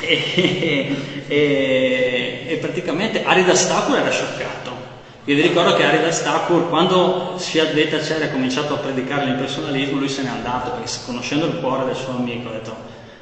E, 0.00 0.94
e, 1.26 2.44
e 2.46 2.56
praticamente 2.58 3.24
Arida 3.24 3.54
Stakur 3.54 3.96
era 3.96 4.10
scioccato 4.10 4.77
io 5.28 5.34
vi 5.34 5.42
ricordo 5.42 5.74
che 5.74 5.84
Arida 5.84 6.10
Stakur, 6.10 6.70
quando 6.70 7.34
Sfiadveta 7.36 7.98
c'era 7.98 8.24
ha 8.24 8.28
cominciato 8.30 8.72
a 8.72 8.76
predicare 8.78 9.26
l'impersonalismo, 9.26 9.98
lui 9.98 10.08
se 10.08 10.22
n'è 10.22 10.30
andato, 10.30 10.70
perché 10.70 10.90
conoscendo 11.04 11.44
il 11.44 11.56
cuore 11.60 11.84
del 11.84 11.96
suo 11.96 12.16
amico 12.16 12.48
ha 12.48 12.52
detto 12.52 12.74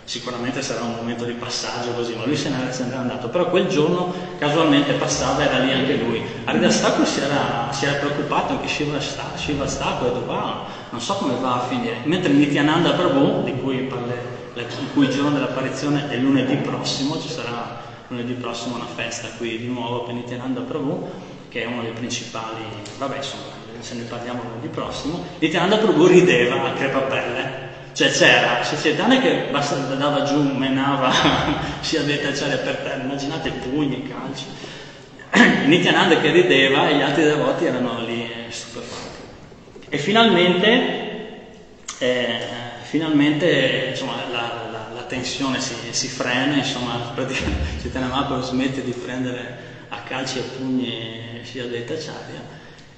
sicuramente 0.04 0.62
sarà 0.62 0.82
un 0.82 0.94
momento 0.94 1.24
di 1.24 1.32
passaggio 1.32 1.90
così, 1.96 2.14
ma 2.14 2.24
lui 2.24 2.36
se 2.36 2.50
n'è, 2.50 2.70
se 2.70 2.84
n'è 2.84 2.94
andato. 2.94 3.28
Però 3.28 3.50
quel 3.50 3.66
giorno 3.66 4.14
casualmente 4.38 4.92
passava, 4.92 5.42
era 5.42 5.58
lì 5.58 5.72
anche 5.72 5.96
lui. 5.96 6.22
Arida 6.44 6.70
Stakur 6.70 7.04
si 7.04 7.18
era, 7.22 7.72
si 7.72 7.86
era 7.86 7.98
preoccupato, 7.98 8.52
anche 8.52 8.68
Shiva, 8.68 9.00
Stakur, 9.00 10.06
ha 10.06 10.12
detto 10.12 10.22
wow, 10.28 10.54
non 10.90 11.00
so 11.00 11.14
come 11.14 11.34
va 11.40 11.54
a 11.54 11.66
finire. 11.66 12.02
Mentre 12.04 12.30
Nityananda 12.30 12.92
Prabhu, 12.92 13.42
di 13.42 13.54
cui 13.60 13.78
parle, 13.78 14.16
il 14.54 14.64
cui 14.94 15.10
giorno 15.10 15.30
dell'apparizione 15.30 16.08
è 16.08 16.16
lunedì 16.18 16.54
prossimo, 16.54 17.20
ci 17.20 17.28
sarà 17.28 17.82
lunedì 18.06 18.34
prossimo 18.34 18.76
una 18.76 18.86
festa 18.86 19.26
qui 19.36 19.58
di 19.58 19.66
nuovo 19.66 20.04
per 20.04 20.14
Nityananda 20.14 20.60
Prabhu, 20.60 21.25
che 21.48 21.62
è 21.62 21.66
uno 21.66 21.82
dei 21.82 21.92
principali, 21.92 22.62
vabbè 22.98 23.16
insomma, 23.16 23.64
se 23.80 23.94
ne 23.94 24.02
parliamo 24.02 24.42
lunedì 24.42 24.68
prossimo, 24.68 25.24
Nityananda 25.38 25.76
Prabhu 25.78 26.06
rideva 26.06 26.64
a 26.64 26.72
crepapelle. 26.72 27.64
Cioè 27.92 28.10
c'era 28.10 28.62
Siciliana 28.62 29.20
che 29.20 29.46
basta, 29.50 29.76
andava 29.76 30.22
giù, 30.24 30.42
menava, 30.42 31.10
si 31.80 31.96
addetta 31.96 32.30
c'era 32.30 32.56
per 32.56 32.76
terra, 32.76 33.02
immaginate 33.02 33.50
pugni, 33.50 34.06
calci. 34.06 34.44
Nityananda 35.66 36.20
che 36.20 36.30
rideva 36.30 36.88
e 36.88 36.96
gli 36.96 37.00
altri 37.00 37.22
devoti 37.22 37.64
erano 37.64 38.00
lì 38.04 38.22
eh, 38.22 38.50
stupefatti. 38.50 39.16
E 39.88 39.98
finalmente, 39.98 41.38
eh, 41.98 42.40
finalmente 42.82 43.86
insomma, 43.90 44.16
la, 44.30 44.68
la, 44.70 44.88
la, 44.92 45.02
tensione 45.02 45.60
si, 45.60 45.74
si 45.90 46.08
frena, 46.08 46.56
insomma, 46.56 47.14
Chaitanya 47.14 48.08
Mahaprabhu 48.08 48.42
smette 48.42 48.82
di 48.82 48.92
prendere 48.92 49.58
a 49.88 49.98
calci 50.00 50.38
e 50.38 50.42
pugni 50.42 51.35
Shiadetta 51.46 51.94
Acharya 51.94 52.44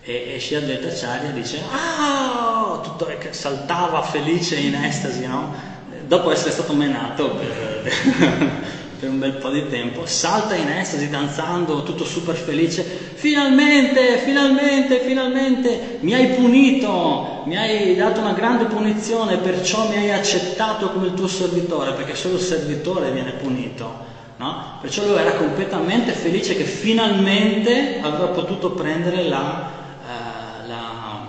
e, 0.03 0.35
e 0.35 0.41
Shiadetta 0.41 0.89
Acharya 0.89 1.31
dice 1.31 1.63
ah, 1.71 2.81
tutto, 2.83 3.09
saltava 3.31 4.03
felice 4.03 4.57
in 4.57 4.75
estasi 4.75 5.27
no? 5.27 5.77
dopo 6.07 6.31
essere 6.31 6.51
stato 6.51 6.73
menato 6.73 7.31
per, 7.31 7.93
per 8.99 9.11
un 9.11 9.19
bel 9.19 9.35
po' 9.35 9.51
di 9.51 9.69
tempo, 9.69 10.07
salta 10.07 10.55
in 10.55 10.69
estasi 10.69 11.09
danzando, 11.09 11.83
tutto 11.83 12.05
super 12.05 12.35
felice, 12.35 12.83
finalmente, 12.83 14.19
finalmente, 14.19 15.01
finalmente 15.01 15.99
mi 16.01 16.15
hai 16.15 16.29
punito, 16.29 17.43
mi 17.45 17.57
hai 17.57 17.95
dato 17.95 18.21
una 18.21 18.33
grande 18.33 18.65
punizione, 18.65 19.37
perciò 19.37 19.89
mi 19.89 19.97
hai 19.97 20.11
accettato 20.11 20.91
come 20.91 21.07
il 21.07 21.15
tuo 21.15 21.29
servitore, 21.29 21.93
perché 21.93 22.15
solo 22.15 22.35
il 22.35 22.41
servitore 22.41 23.11
viene 23.11 23.33
punito. 23.33 24.08
No? 24.39 24.79
Perciò 24.81 25.05
lui 25.05 25.19
era 25.19 25.33
completamente 25.33 26.13
felice 26.13 26.57
che 26.57 26.63
finalmente 26.63 27.99
aveva 28.01 28.27
potuto 28.27 28.71
prendere 28.71 29.25
la, 29.25 29.71
eh, 30.07 30.69
la, 30.69 31.27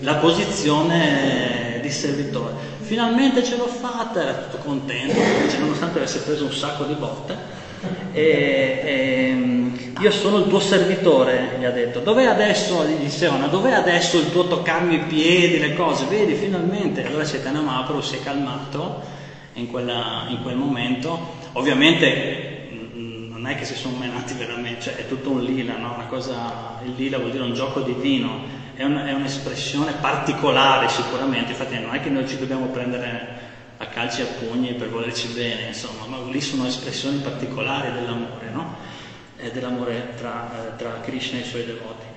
la 0.00 0.14
posizione 0.14 1.80
di 1.82 1.90
servitore. 1.90 2.54
Finalmente 2.80 3.42
ce 3.42 3.56
l'ho 3.56 3.66
fatta, 3.66 4.22
era 4.22 4.32
tutto 4.34 4.58
contento, 4.58 5.18
nonostante 5.58 5.98
avesse 5.98 6.20
preso 6.20 6.44
un 6.44 6.52
sacco 6.52 6.84
di 6.84 6.94
botte. 6.94 7.36
E, 8.12 8.80
e, 8.84 9.92
io 10.00 10.10
sono 10.12 10.38
il 10.38 10.46
tuo 10.46 10.60
servitore, 10.60 11.56
gli 11.58 11.64
ha 11.64 11.70
detto. 11.72 11.98
Dov'è 11.98 12.24
adesso, 12.24 12.84
gli 12.84 12.94
dicevano, 13.02 13.48
dov'è 13.48 13.72
adesso 13.72 14.16
il 14.16 14.30
tuo 14.30 14.46
toccarmi 14.46 14.94
i 14.94 14.98
piedi, 15.00 15.58
le 15.58 15.74
cose? 15.74 16.04
Vedi, 16.04 16.34
finalmente. 16.34 17.04
Allora 17.04 17.24
Mahaprabhu 17.24 18.00
si 18.00 18.16
è 18.16 18.22
calmato 18.22 19.02
in, 19.54 19.68
quella, 19.68 20.26
in 20.28 20.40
quel 20.42 20.54
momento 20.54 21.37
Ovviamente 21.52 22.66
mm, 22.72 23.30
non 23.30 23.46
è 23.46 23.54
che 23.54 23.64
si 23.64 23.74
sono 23.74 23.96
menati 23.96 24.34
veramente, 24.34 24.80
cioè 24.80 24.94
è 24.96 25.06
tutto 25.06 25.30
un 25.30 25.42
lila, 25.42 25.76
no? 25.76 25.92
Una 25.92 26.06
cosa, 26.06 26.78
il 26.84 26.94
lila 26.94 27.18
vuol 27.18 27.30
dire 27.30 27.42
un 27.42 27.54
gioco 27.54 27.80
divino, 27.80 28.44
è, 28.74 28.84
un, 28.84 28.96
è 28.96 29.12
un'espressione 29.12 29.94
particolare 29.94 30.88
sicuramente, 30.88 31.52
infatti 31.52 31.78
non 31.78 31.94
è 31.94 32.00
che 32.00 32.10
noi 32.10 32.26
ci 32.26 32.38
dobbiamo 32.38 32.68
prendere 32.68 33.56
a 33.78 33.86
calci 33.86 34.20
e 34.20 34.24
a 34.24 34.26
pugni 34.26 34.74
per 34.74 34.88
volerci 34.88 35.28
bene, 35.28 35.66
insomma, 35.66 36.04
ma 36.06 36.20
lì 36.20 36.40
sono 36.40 36.66
espressioni 36.66 37.18
particolari 37.18 37.92
dell'amore, 37.92 38.50
no? 38.50 38.74
Dell'amore 39.52 40.14
tra, 40.16 40.66
eh, 40.66 40.76
tra 40.76 40.98
Krishna 41.00 41.38
e 41.38 41.42
i 41.42 41.44
suoi 41.44 41.64
devoti. 41.64 42.07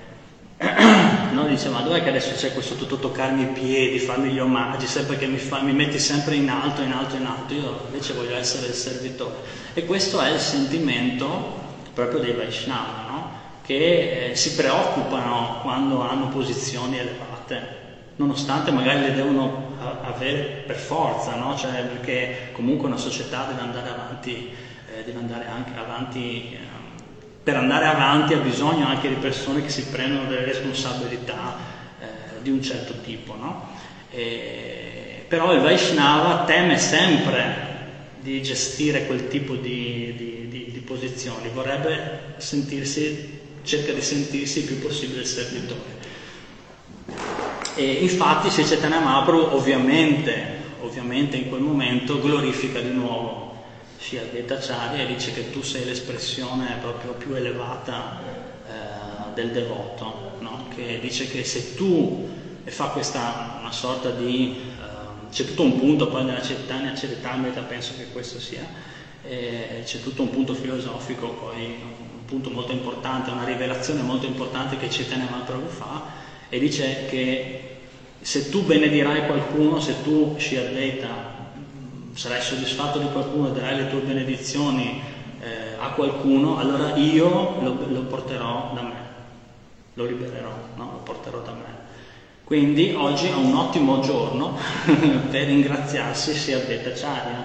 no? 1.32 1.46
Dice, 1.46 1.68
ma 1.68 1.80
dov'è 1.80 2.02
che 2.02 2.10
adesso 2.10 2.34
c'è 2.34 2.52
questo 2.52 2.76
tutto 2.76 2.96
toccarmi 2.96 3.42
i 3.42 3.46
piedi, 3.46 3.98
farmi 3.98 4.30
gli 4.30 4.38
omaggi, 4.38 4.86
sempre 4.86 5.16
che 5.16 5.26
mi, 5.26 5.38
fa, 5.38 5.60
mi 5.60 5.72
metti 5.72 5.98
sempre 5.98 6.36
in 6.36 6.48
alto, 6.48 6.82
in 6.82 6.92
alto, 6.92 7.16
in 7.16 7.26
alto, 7.26 7.54
io 7.54 7.80
invece 7.86 8.12
voglio 8.12 8.36
essere 8.36 8.68
il 8.68 8.74
servitore. 8.74 9.34
E 9.74 9.84
questo 9.84 10.20
è 10.20 10.30
il 10.30 10.38
sentimento 10.38 11.60
proprio 11.92 12.20
dei 12.20 12.32
Vaishnava, 12.32 13.04
no? 13.08 13.30
che 13.62 14.30
eh, 14.30 14.36
si 14.36 14.54
preoccupano 14.54 15.60
quando 15.62 16.00
hanno 16.00 16.28
posizioni 16.28 16.98
elevate, 16.98 17.80
nonostante 18.16 18.70
magari 18.70 19.00
le 19.00 19.14
devono 19.14 19.70
avere 20.02 20.62
per 20.66 20.76
forza, 20.76 21.34
no? 21.34 21.56
cioè, 21.56 21.82
perché 21.82 22.50
comunque 22.52 22.86
una 22.86 22.96
società 22.96 23.44
deve 23.44 23.60
andare 23.60 23.88
avanti, 23.88 24.50
eh, 24.94 25.02
deve 25.04 25.18
andare 25.18 25.46
anche 25.46 25.72
avanti 25.76 26.52
eh, 26.52 26.71
per 27.42 27.56
andare 27.56 27.86
avanti 27.86 28.34
ha 28.34 28.38
bisogno 28.38 28.86
anche 28.86 29.08
di 29.08 29.16
persone 29.16 29.62
che 29.62 29.68
si 29.68 29.86
prendono 29.86 30.28
delle 30.28 30.44
responsabilità 30.44 31.56
eh, 32.00 32.42
di 32.42 32.50
un 32.50 32.62
certo 32.62 32.94
tipo. 33.02 33.34
No? 33.34 33.68
E, 34.10 35.24
però 35.26 35.52
il 35.52 35.60
Vaishnava 35.60 36.44
teme 36.44 36.78
sempre 36.78 37.70
di 38.20 38.40
gestire 38.42 39.06
quel 39.06 39.26
tipo 39.26 39.54
di, 39.54 40.14
di, 40.16 40.48
di, 40.48 40.70
di 40.70 40.78
posizioni, 40.80 41.48
vorrebbe 41.52 42.34
sentirsi, 42.36 43.40
cerca 43.64 43.92
di 43.92 44.02
sentirsi 44.02 44.60
il 44.60 44.66
più 44.66 44.78
possibile 44.80 45.24
servitore. 45.24 46.00
E 47.74 47.84
infatti 47.84 48.50
Sri 48.50 48.64
Chaitanya 48.64 49.00
Mahaprabhu 49.00 49.56
ovviamente, 49.56 50.60
ovviamente 50.82 51.36
in 51.36 51.48
quel 51.48 51.62
momento 51.62 52.20
glorifica 52.20 52.80
di 52.80 52.90
nuovo 52.90 53.51
Shri 54.02 54.18
Advaitacharya 54.18 55.04
e 55.04 55.06
dice 55.06 55.32
che 55.32 55.52
tu 55.52 55.62
sei 55.62 55.84
l'espressione 55.84 56.76
proprio 56.80 57.12
più 57.12 57.34
elevata 57.34 58.18
eh, 58.66 59.32
del 59.34 59.52
devoto, 59.52 60.32
no? 60.40 60.66
che 60.74 60.98
dice 61.00 61.28
che 61.28 61.44
se 61.44 61.76
tu, 61.76 62.28
e 62.64 62.70
fa 62.72 62.86
questa 62.86 63.58
una 63.60 63.70
sorta 63.70 64.10
di, 64.10 64.56
eh, 64.58 65.30
c'è 65.30 65.44
tutto 65.44 65.62
un 65.62 65.78
punto 65.78 66.08
poi 66.08 66.24
nella 66.24 66.40
Chaitanya 66.40 66.92
Charitamrita, 66.92 67.60
penso 67.62 67.92
che 67.96 68.08
questo 68.10 68.40
sia, 68.40 68.66
eh, 69.22 69.82
c'è 69.84 70.02
tutto 70.02 70.22
un 70.22 70.30
punto 70.30 70.52
filosofico, 70.54 71.28
poi 71.28 71.64
un 71.64 72.24
punto 72.24 72.50
molto 72.50 72.72
importante, 72.72 73.30
una 73.30 73.44
rivelazione 73.44 74.02
molto 74.02 74.26
importante 74.26 74.76
che 74.78 74.88
Chaitanya 74.88 75.28
Mahaprabhu 75.30 75.68
fa, 75.68 76.02
e 76.48 76.58
dice 76.58 77.06
che 77.08 77.76
se 78.20 78.50
tu 78.50 78.64
benedirai 78.64 79.26
qualcuno, 79.26 79.78
se 79.78 80.02
tu 80.02 80.34
Shri 80.38 80.56
Advaita 80.56 81.31
sarai 82.14 82.42
soddisfatto 82.42 82.98
di 82.98 83.06
qualcuno 83.10 83.50
darai 83.50 83.76
le 83.76 83.90
tue 83.90 84.00
benedizioni 84.00 85.00
eh, 85.40 85.74
a 85.78 85.88
qualcuno, 85.90 86.58
allora 86.58 86.94
io 86.96 87.60
lo, 87.60 87.76
lo, 87.88 88.00
porterò 88.02 88.70
da 88.74 88.82
me, 88.82 88.94
lo 89.94 90.04
libererò, 90.04 90.52
no? 90.76 90.90
lo 90.92 90.98
porterò 90.98 91.40
da 91.40 91.52
me. 91.52 91.80
Quindi 92.44 92.94
oggi 92.96 93.26
è 93.26 93.34
un 93.34 93.54
ottimo 93.54 94.00
giorno 94.00 94.56
per 95.30 95.46
ringraziarsi 95.46 96.34
sia 96.34 96.58
Advaita 96.58 96.90
Charya, 96.92 97.44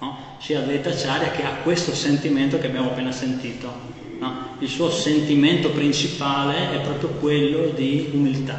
no? 0.00 0.16
sia 0.38 0.60
Advaita 0.60 0.90
Charya 0.90 1.30
che 1.30 1.44
ha 1.44 1.54
questo 1.62 1.94
sentimento 1.94 2.58
che 2.58 2.66
abbiamo 2.66 2.88
appena 2.90 3.12
sentito. 3.12 3.94
No? 4.18 4.54
Il 4.58 4.68
suo 4.68 4.90
sentimento 4.90 5.70
principale 5.70 6.72
è 6.72 6.80
proprio 6.80 7.10
quello 7.10 7.68
di 7.74 8.10
umiltà, 8.12 8.58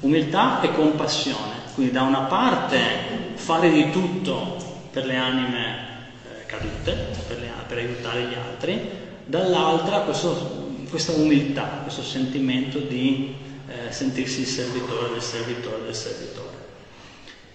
umiltà 0.00 0.60
e 0.62 0.72
compassione. 0.72 1.52
Quindi 1.74 1.92
da 1.92 2.02
una 2.02 2.20
parte 2.20 3.32
fare 3.34 3.70
di 3.70 3.90
tutto 3.90 4.63
per 4.94 5.06
le 5.06 5.16
anime 5.16 5.76
eh, 6.22 6.46
cadute, 6.46 6.92
per, 7.26 7.40
le, 7.40 7.50
per, 7.66 7.78
aiutare 7.78 8.22
gli 8.22 8.34
altri, 8.34 8.80
dall'altra 9.26 9.98
questo, 10.02 10.68
questa 10.88 11.10
umiltà, 11.12 11.80
questo 11.82 12.04
sentimento 12.04 12.78
di 12.78 13.34
eh, 13.66 13.90
sentirsi 13.92 14.42
il 14.42 14.46
servitore 14.46 15.10
del 15.10 15.20
servitore 15.20 15.82
del 15.82 15.94
servitore. 15.96 16.52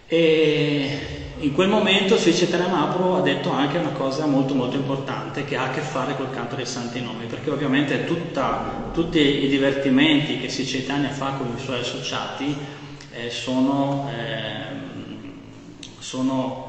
E 0.07 0.99
in 1.37 1.53
quel 1.53 1.69
momento 1.69 2.17
Sri 2.17 2.33
Chaitanya 2.33 2.67
ha 3.15 3.21
detto 3.21 3.51
anche 3.51 3.77
una 3.77 3.91
cosa 3.91 4.25
molto 4.25 4.53
molto 4.53 4.75
importante 4.75 5.45
che 5.45 5.55
ha 5.55 5.65
a 5.65 5.69
che 5.69 5.81
fare 5.81 6.17
col 6.17 6.31
canto 6.31 6.55
dei 6.55 6.65
santi 6.65 6.99
nomi, 6.99 7.25
perché 7.27 7.51
ovviamente 7.51 8.03
tutta, 8.03 8.89
tutti 8.91 9.19
i 9.19 9.47
divertimenti 9.47 10.39
che 10.39 10.49
Sri 10.49 10.81
fa 11.09 11.33
con 11.37 11.53
i 11.55 11.61
suoi 11.61 11.79
associati 11.79 12.57
eh, 13.13 13.29
sono, 13.29 14.09
eh, 14.11 14.63
sono 15.99 16.68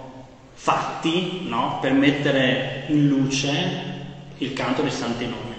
fatti 0.62 1.46
no? 1.48 1.78
per 1.80 1.92
mettere 1.92 2.84
in 2.88 3.08
luce 3.08 3.88
il 4.36 4.52
canto 4.52 4.82
dei 4.82 4.90
santi 4.90 5.24
nomi. 5.24 5.54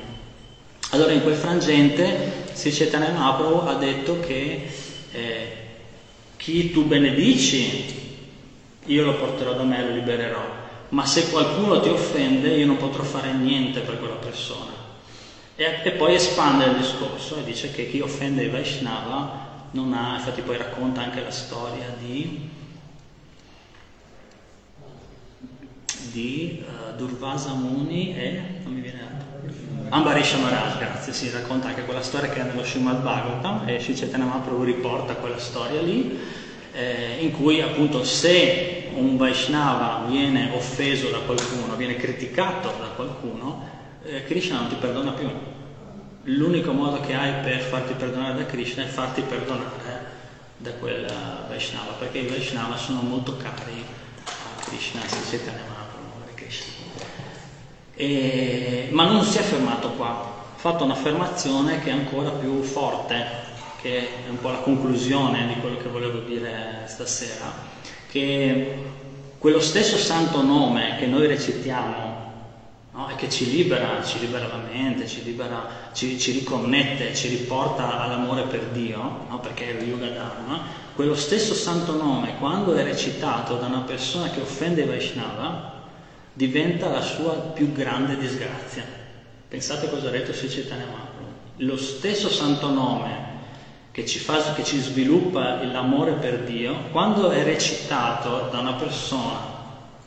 Allora 0.92 1.12
in 1.12 1.24
quel 1.24 1.34
frangente 1.34 2.46
Sri 2.54 2.72
Chaitanya 2.72 3.10
Mahaprabhu 3.10 3.68
ha 3.68 3.74
detto 3.74 4.20
che 4.20 4.70
eh, 5.12 5.58
chi 6.38 6.72
tu 6.72 6.86
benedici 6.86 8.00
io 8.86 9.04
lo 9.04 9.16
porterò 9.16 9.54
da 9.54 9.64
me 9.64 9.80
e 9.80 9.88
lo 9.88 9.94
libererò, 9.96 10.44
ma 10.90 11.06
se 11.06 11.32
qualcuno 11.32 11.80
ti 11.80 11.90
offende 11.90 12.50
io 12.50 12.68
non 12.68 12.78
potrò 12.78 13.02
fare 13.02 13.32
niente 13.34 13.80
per 13.80 13.98
quella 13.98 14.16
persona. 14.16 14.72
E, 15.56 15.82
e 15.84 15.92
poi 15.94 16.14
espande 16.14 16.66
il 16.66 16.78
discorso 16.78 17.38
e 17.38 17.44
dice 17.44 17.72
che 17.72 17.90
chi 17.90 18.02
offende 18.02 18.44
i 18.44 18.50
Vaishnava 18.50 19.50
non 19.72 19.94
ha, 19.94 20.18
infatti 20.18 20.42
poi 20.42 20.58
racconta 20.58 21.02
anche 21.02 21.24
la 21.24 21.32
storia 21.32 21.96
di 21.98 22.50
di 26.12 26.64
uh, 26.66 26.96
Durvasa 26.96 27.54
Muni 27.54 28.16
e 28.16 28.42
non 28.64 28.74
mi 28.74 28.82
viene 28.82 29.00
Ambarish 29.90 30.34
Maharaj, 30.36 30.78
grazie, 30.78 31.12
si 31.12 31.30
racconta 31.30 31.68
anche 31.68 31.84
quella 31.84 32.02
storia 32.02 32.30
che 32.30 32.40
è 32.40 32.44
nello 32.44 32.64
Srimad 32.64 33.02
Bhagavatam 33.02 33.68
e 33.68 33.80
Sri 33.80 33.94
Chaitanya 33.94 34.26
Mahaprabhu 34.26 34.64
riporta 34.64 35.16
quella 35.16 35.38
storia 35.38 35.82
lì 35.82 36.18
eh, 36.72 37.18
in 37.20 37.32
cui 37.32 37.62
appunto 37.62 38.04
se 38.04 38.90
un 38.94 39.18
Vaishnava 39.18 40.06
viene 40.08 40.52
offeso 40.54 41.10
da 41.10 41.20
qualcuno, 41.20 41.76
viene 41.76 41.96
criticato 41.96 42.74
da 42.80 42.88
qualcuno, 42.96 43.68
eh, 44.04 44.24
Krishna 44.24 44.60
non 44.60 44.70
ti 44.70 44.76
perdona 44.76 45.12
più. 45.12 45.30
L'unico 46.24 46.72
modo 46.72 47.00
che 47.00 47.14
hai 47.14 47.44
per 47.44 47.60
farti 47.60 47.94
perdonare 47.94 48.38
da 48.38 48.46
Krishna 48.46 48.84
è 48.84 48.88
farti 48.88 49.22
perdonare 49.22 50.10
da 50.58 50.72
quel 50.74 51.06
Vaishnava, 51.48 51.94
perché 51.94 52.20
i 52.20 52.28
Vaishnava 52.28 52.78
sono 52.78 53.02
molto 53.02 53.36
cari 53.38 53.84
a 54.26 54.64
Krishna, 54.64 55.02
Sri 55.08 55.38
Chaitanya. 55.38 55.71
E, 57.96 58.88
ma 58.92 59.06
non 59.06 59.24
si 59.24 59.38
è 59.38 59.42
fermato 59.42 59.90
qua, 59.92 60.10
ha 60.10 60.58
fatto 60.58 60.84
un'affermazione 60.84 61.82
che 61.82 61.90
è 61.90 61.94
ancora 61.94 62.30
più 62.30 62.62
forte, 62.64 63.26
che 63.82 64.00
è 64.26 64.30
un 64.30 64.40
po' 64.40 64.50
la 64.50 64.60
conclusione 64.60 65.48
di 65.48 65.60
quello 65.60 65.78
che 65.78 65.90
volevo 65.90 66.20
dire 66.20 66.84
stasera, 66.86 67.52
che 68.10 68.84
quello 69.38 69.60
stesso 69.60 69.98
santo 69.98 70.44
nome 70.44 70.98
che 71.00 71.08
noi 71.08 71.26
recitiamo 71.26 72.22
no, 72.92 73.10
e 73.10 73.16
che 73.16 73.30
ci 73.30 73.50
libera, 73.50 74.04
ci 74.04 74.20
libera 74.20 74.48
la 74.48 74.62
mente, 74.72 75.08
ci, 75.08 75.24
libera, 75.24 75.90
ci, 75.94 76.20
ci 76.20 76.32
riconnette, 76.32 77.16
ci 77.16 77.28
riporta 77.30 78.02
all'amore 78.02 78.44
per 78.44 78.66
Dio, 78.66 79.26
no, 79.28 79.40
perché 79.40 79.70
è 79.70 79.80
lo 79.80 79.86
Yoga 79.86 80.10
Dharma, 80.10 80.62
quello 80.94 81.16
stesso 81.16 81.54
santo 81.54 81.94
nome, 81.94 82.38
quando 82.38 82.74
è 82.74 82.84
recitato 82.84 83.56
da 83.56 83.66
una 83.66 83.80
persona 83.82 84.30
che 84.30 84.42
offende 84.42 84.86
Vaishnava, 84.86 85.81
diventa 86.34 86.90
la 86.90 87.02
sua 87.02 87.34
più 87.34 87.72
grande 87.72 88.18
disgrazia. 88.18 88.84
Pensate 89.48 89.90
cosa 89.90 90.08
ha 90.08 90.12
detto 90.12 90.32
Chaitanya 90.32 90.86
Mahaprabhu. 90.86 91.30
Lo 91.58 91.78
stesso 91.78 92.30
santo 92.30 92.70
nome 92.70 93.30
che 93.92 94.06
ci, 94.06 94.20
fa, 94.20 94.54
che 94.54 94.64
ci 94.64 94.80
sviluppa 94.80 95.64
l'amore 95.64 96.14
per 96.14 96.40
Dio, 96.40 96.86
quando 96.92 97.30
è 97.30 97.44
recitato 97.44 98.48
da 98.50 98.60
una 98.60 98.74
persona, 98.74 99.40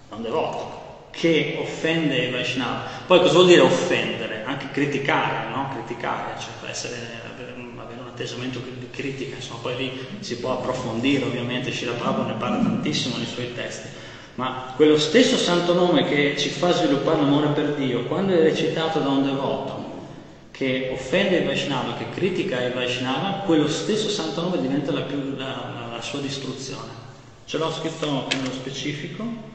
da 0.08 0.16
un 0.16 0.22
devoto, 0.22 1.08
che 1.10 1.58
offende 1.60 2.16
i 2.16 2.30
Vaishnava. 2.30 2.88
Poi 3.06 3.20
cosa 3.20 3.34
vuol 3.34 3.46
dire 3.46 3.60
offendere? 3.60 4.42
Anche 4.44 4.70
criticare, 4.70 5.50
no? 5.50 5.68
Criticare, 5.68 6.40
cioè 6.40 6.70
essere 6.70 6.96
avere 7.30 7.52
un 7.52 7.78
atteggiamento 8.08 8.60
di 8.60 8.88
critica, 8.90 9.36
insomma, 9.36 9.60
poi 9.60 9.76
lì 9.76 10.06
si 10.20 10.38
può 10.38 10.52
approfondire, 10.52 11.24
ovviamente 11.24 11.70
Shira 11.70 11.92
Prabhu 11.92 12.22
ne 12.22 12.34
parla 12.34 12.58
tantissimo 12.58 13.16
nei 13.16 13.26
suoi 13.26 13.52
testi. 13.52 13.88
Ma 14.36 14.72
quello 14.74 14.98
stesso 14.98 15.36
santo 15.36 15.74
nome 15.74 16.06
che 16.06 16.36
ci 16.36 16.48
fa 16.48 16.72
sviluppare 16.72 17.20
l'amore 17.20 17.48
per 17.48 17.74
Dio, 17.74 18.04
quando 18.04 18.32
è 18.32 18.42
recitato 18.42 18.98
da 18.98 19.08
un 19.10 19.22
devoto, 19.22 19.92
che 20.50 20.90
offende 20.92 21.36
il 21.36 21.44
Vaishnava, 21.44 21.94
che 21.96 22.10
critica 22.10 22.60
il 22.62 22.72
Vaishnava, 22.72 23.42
quello 23.44 23.68
stesso 23.68 24.08
santo 24.08 24.40
nome 24.40 24.60
diventa 24.60 24.90
la, 24.90 25.02
più, 25.02 25.36
la, 25.36 25.90
la 25.92 26.02
sua 26.02 26.20
distruzione. 26.20 27.02
Ce 27.44 27.58
l'ho 27.58 27.70
scritto 27.70 28.26
nello 28.36 28.52
specifico. 28.52 29.52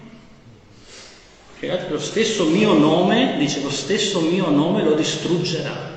Lo 1.89 1.99
stesso 1.99 2.45
mio 2.45 2.73
nome, 2.73 3.35
dice 3.37 3.59
lo 3.61 3.69
stesso 3.69 4.21
mio 4.21 4.49
nome 4.49 4.81
lo 4.81 4.93
distruggerà. 4.93 5.88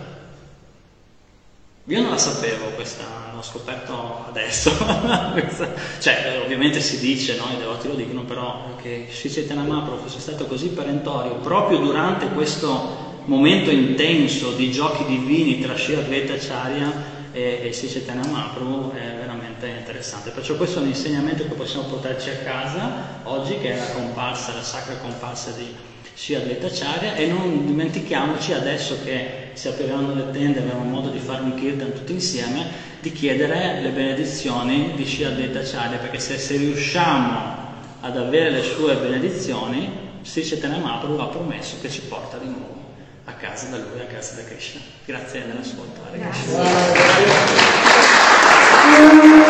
Io 1.86 2.00
non 2.00 2.10
la 2.10 2.18
sapevo 2.18 2.70
questa, 2.76 3.32
l'ho 3.34 3.42
scoperto 3.42 4.22
adesso. 4.28 4.70
cioè, 5.98 6.40
ovviamente 6.40 6.78
si 6.78 7.00
dice, 7.00 7.34
no? 7.34 7.52
i 7.52 7.56
devoti 7.56 7.88
lo 7.88 7.94
dicono, 7.94 8.22
però 8.22 8.76
che 8.80 9.08
Sri 9.10 9.28
Chaitanya 9.28 9.82
fosse 9.96 10.20
stato 10.20 10.46
così 10.46 10.68
perentorio 10.68 11.34
proprio 11.40 11.78
durante 11.78 12.28
questo 12.28 13.00
momento 13.24 13.70
intenso 13.70 14.52
di 14.52 14.70
giochi 14.70 15.04
divini 15.04 15.58
tra 15.58 15.74
Shri 15.74 15.96
Advaita 15.96 16.34
Acharya 16.34 16.94
e, 17.32 17.62
e 17.64 17.72
Sri 17.72 18.00
è 18.00 19.16
veramente 19.18 19.66
interessante. 19.66 20.30
Perciò 20.30 20.54
questo 20.54 20.78
è 20.78 20.82
un 20.82 20.88
insegnamento 20.88 21.48
che 21.48 21.54
possiamo 21.54 21.86
portarci 21.86 22.30
a 22.30 22.36
casa 22.36 23.18
oggi, 23.24 23.58
che 23.58 23.72
è 23.72 23.76
la 23.76 23.90
comparsa, 23.90 24.52
la 24.52 24.62
sacra 24.62 24.94
comparsa 24.98 25.50
di 25.50 25.74
Advaita 26.34 26.66
Acharya 26.66 27.14
e 27.14 27.26
non 27.26 27.66
dimentichiamoci 27.66 28.52
adesso 28.52 28.98
che 29.04 29.50
si 29.54 29.68
apriranno 29.68 30.14
le 30.14 30.30
tende, 30.30 30.60
avremo 30.60 30.84
modo 30.84 31.08
di 31.08 31.18
fare 31.18 31.42
un 31.42 31.54
kirtan 31.54 31.92
tutti 31.92 32.12
insieme, 32.12 32.66
di 33.00 33.12
chiedere 33.12 33.80
le 33.80 33.90
benedizioni 33.90 34.92
di 34.94 35.04
Shri 35.06 35.24
Advaita 35.24 35.60
Acharya, 35.60 35.98
perché 35.98 36.18
se, 36.18 36.38
se 36.38 36.56
riusciamo 36.56 37.60
ad 38.00 38.16
avere 38.16 38.50
le 38.50 38.62
sue 38.62 38.94
benedizioni, 38.96 39.90
Sri 40.22 40.42
Chaitanya 40.42 40.78
Mahaprabhu 40.78 41.20
ha 41.20 41.26
promesso 41.26 41.76
che 41.80 41.90
ci 41.90 42.02
porta 42.02 42.36
di 42.38 42.46
nuovo 42.46 42.80
a 43.24 43.32
casa 43.32 43.66
da 43.66 43.78
lui, 43.78 44.00
a 44.00 44.04
casa 44.04 44.34
da 44.34 44.44
Krishna. 44.44 44.80
Grazie 45.04 45.46
dell'ascolto. 45.46 46.00
Hare 46.06 46.18
Krishna. 48.98 49.41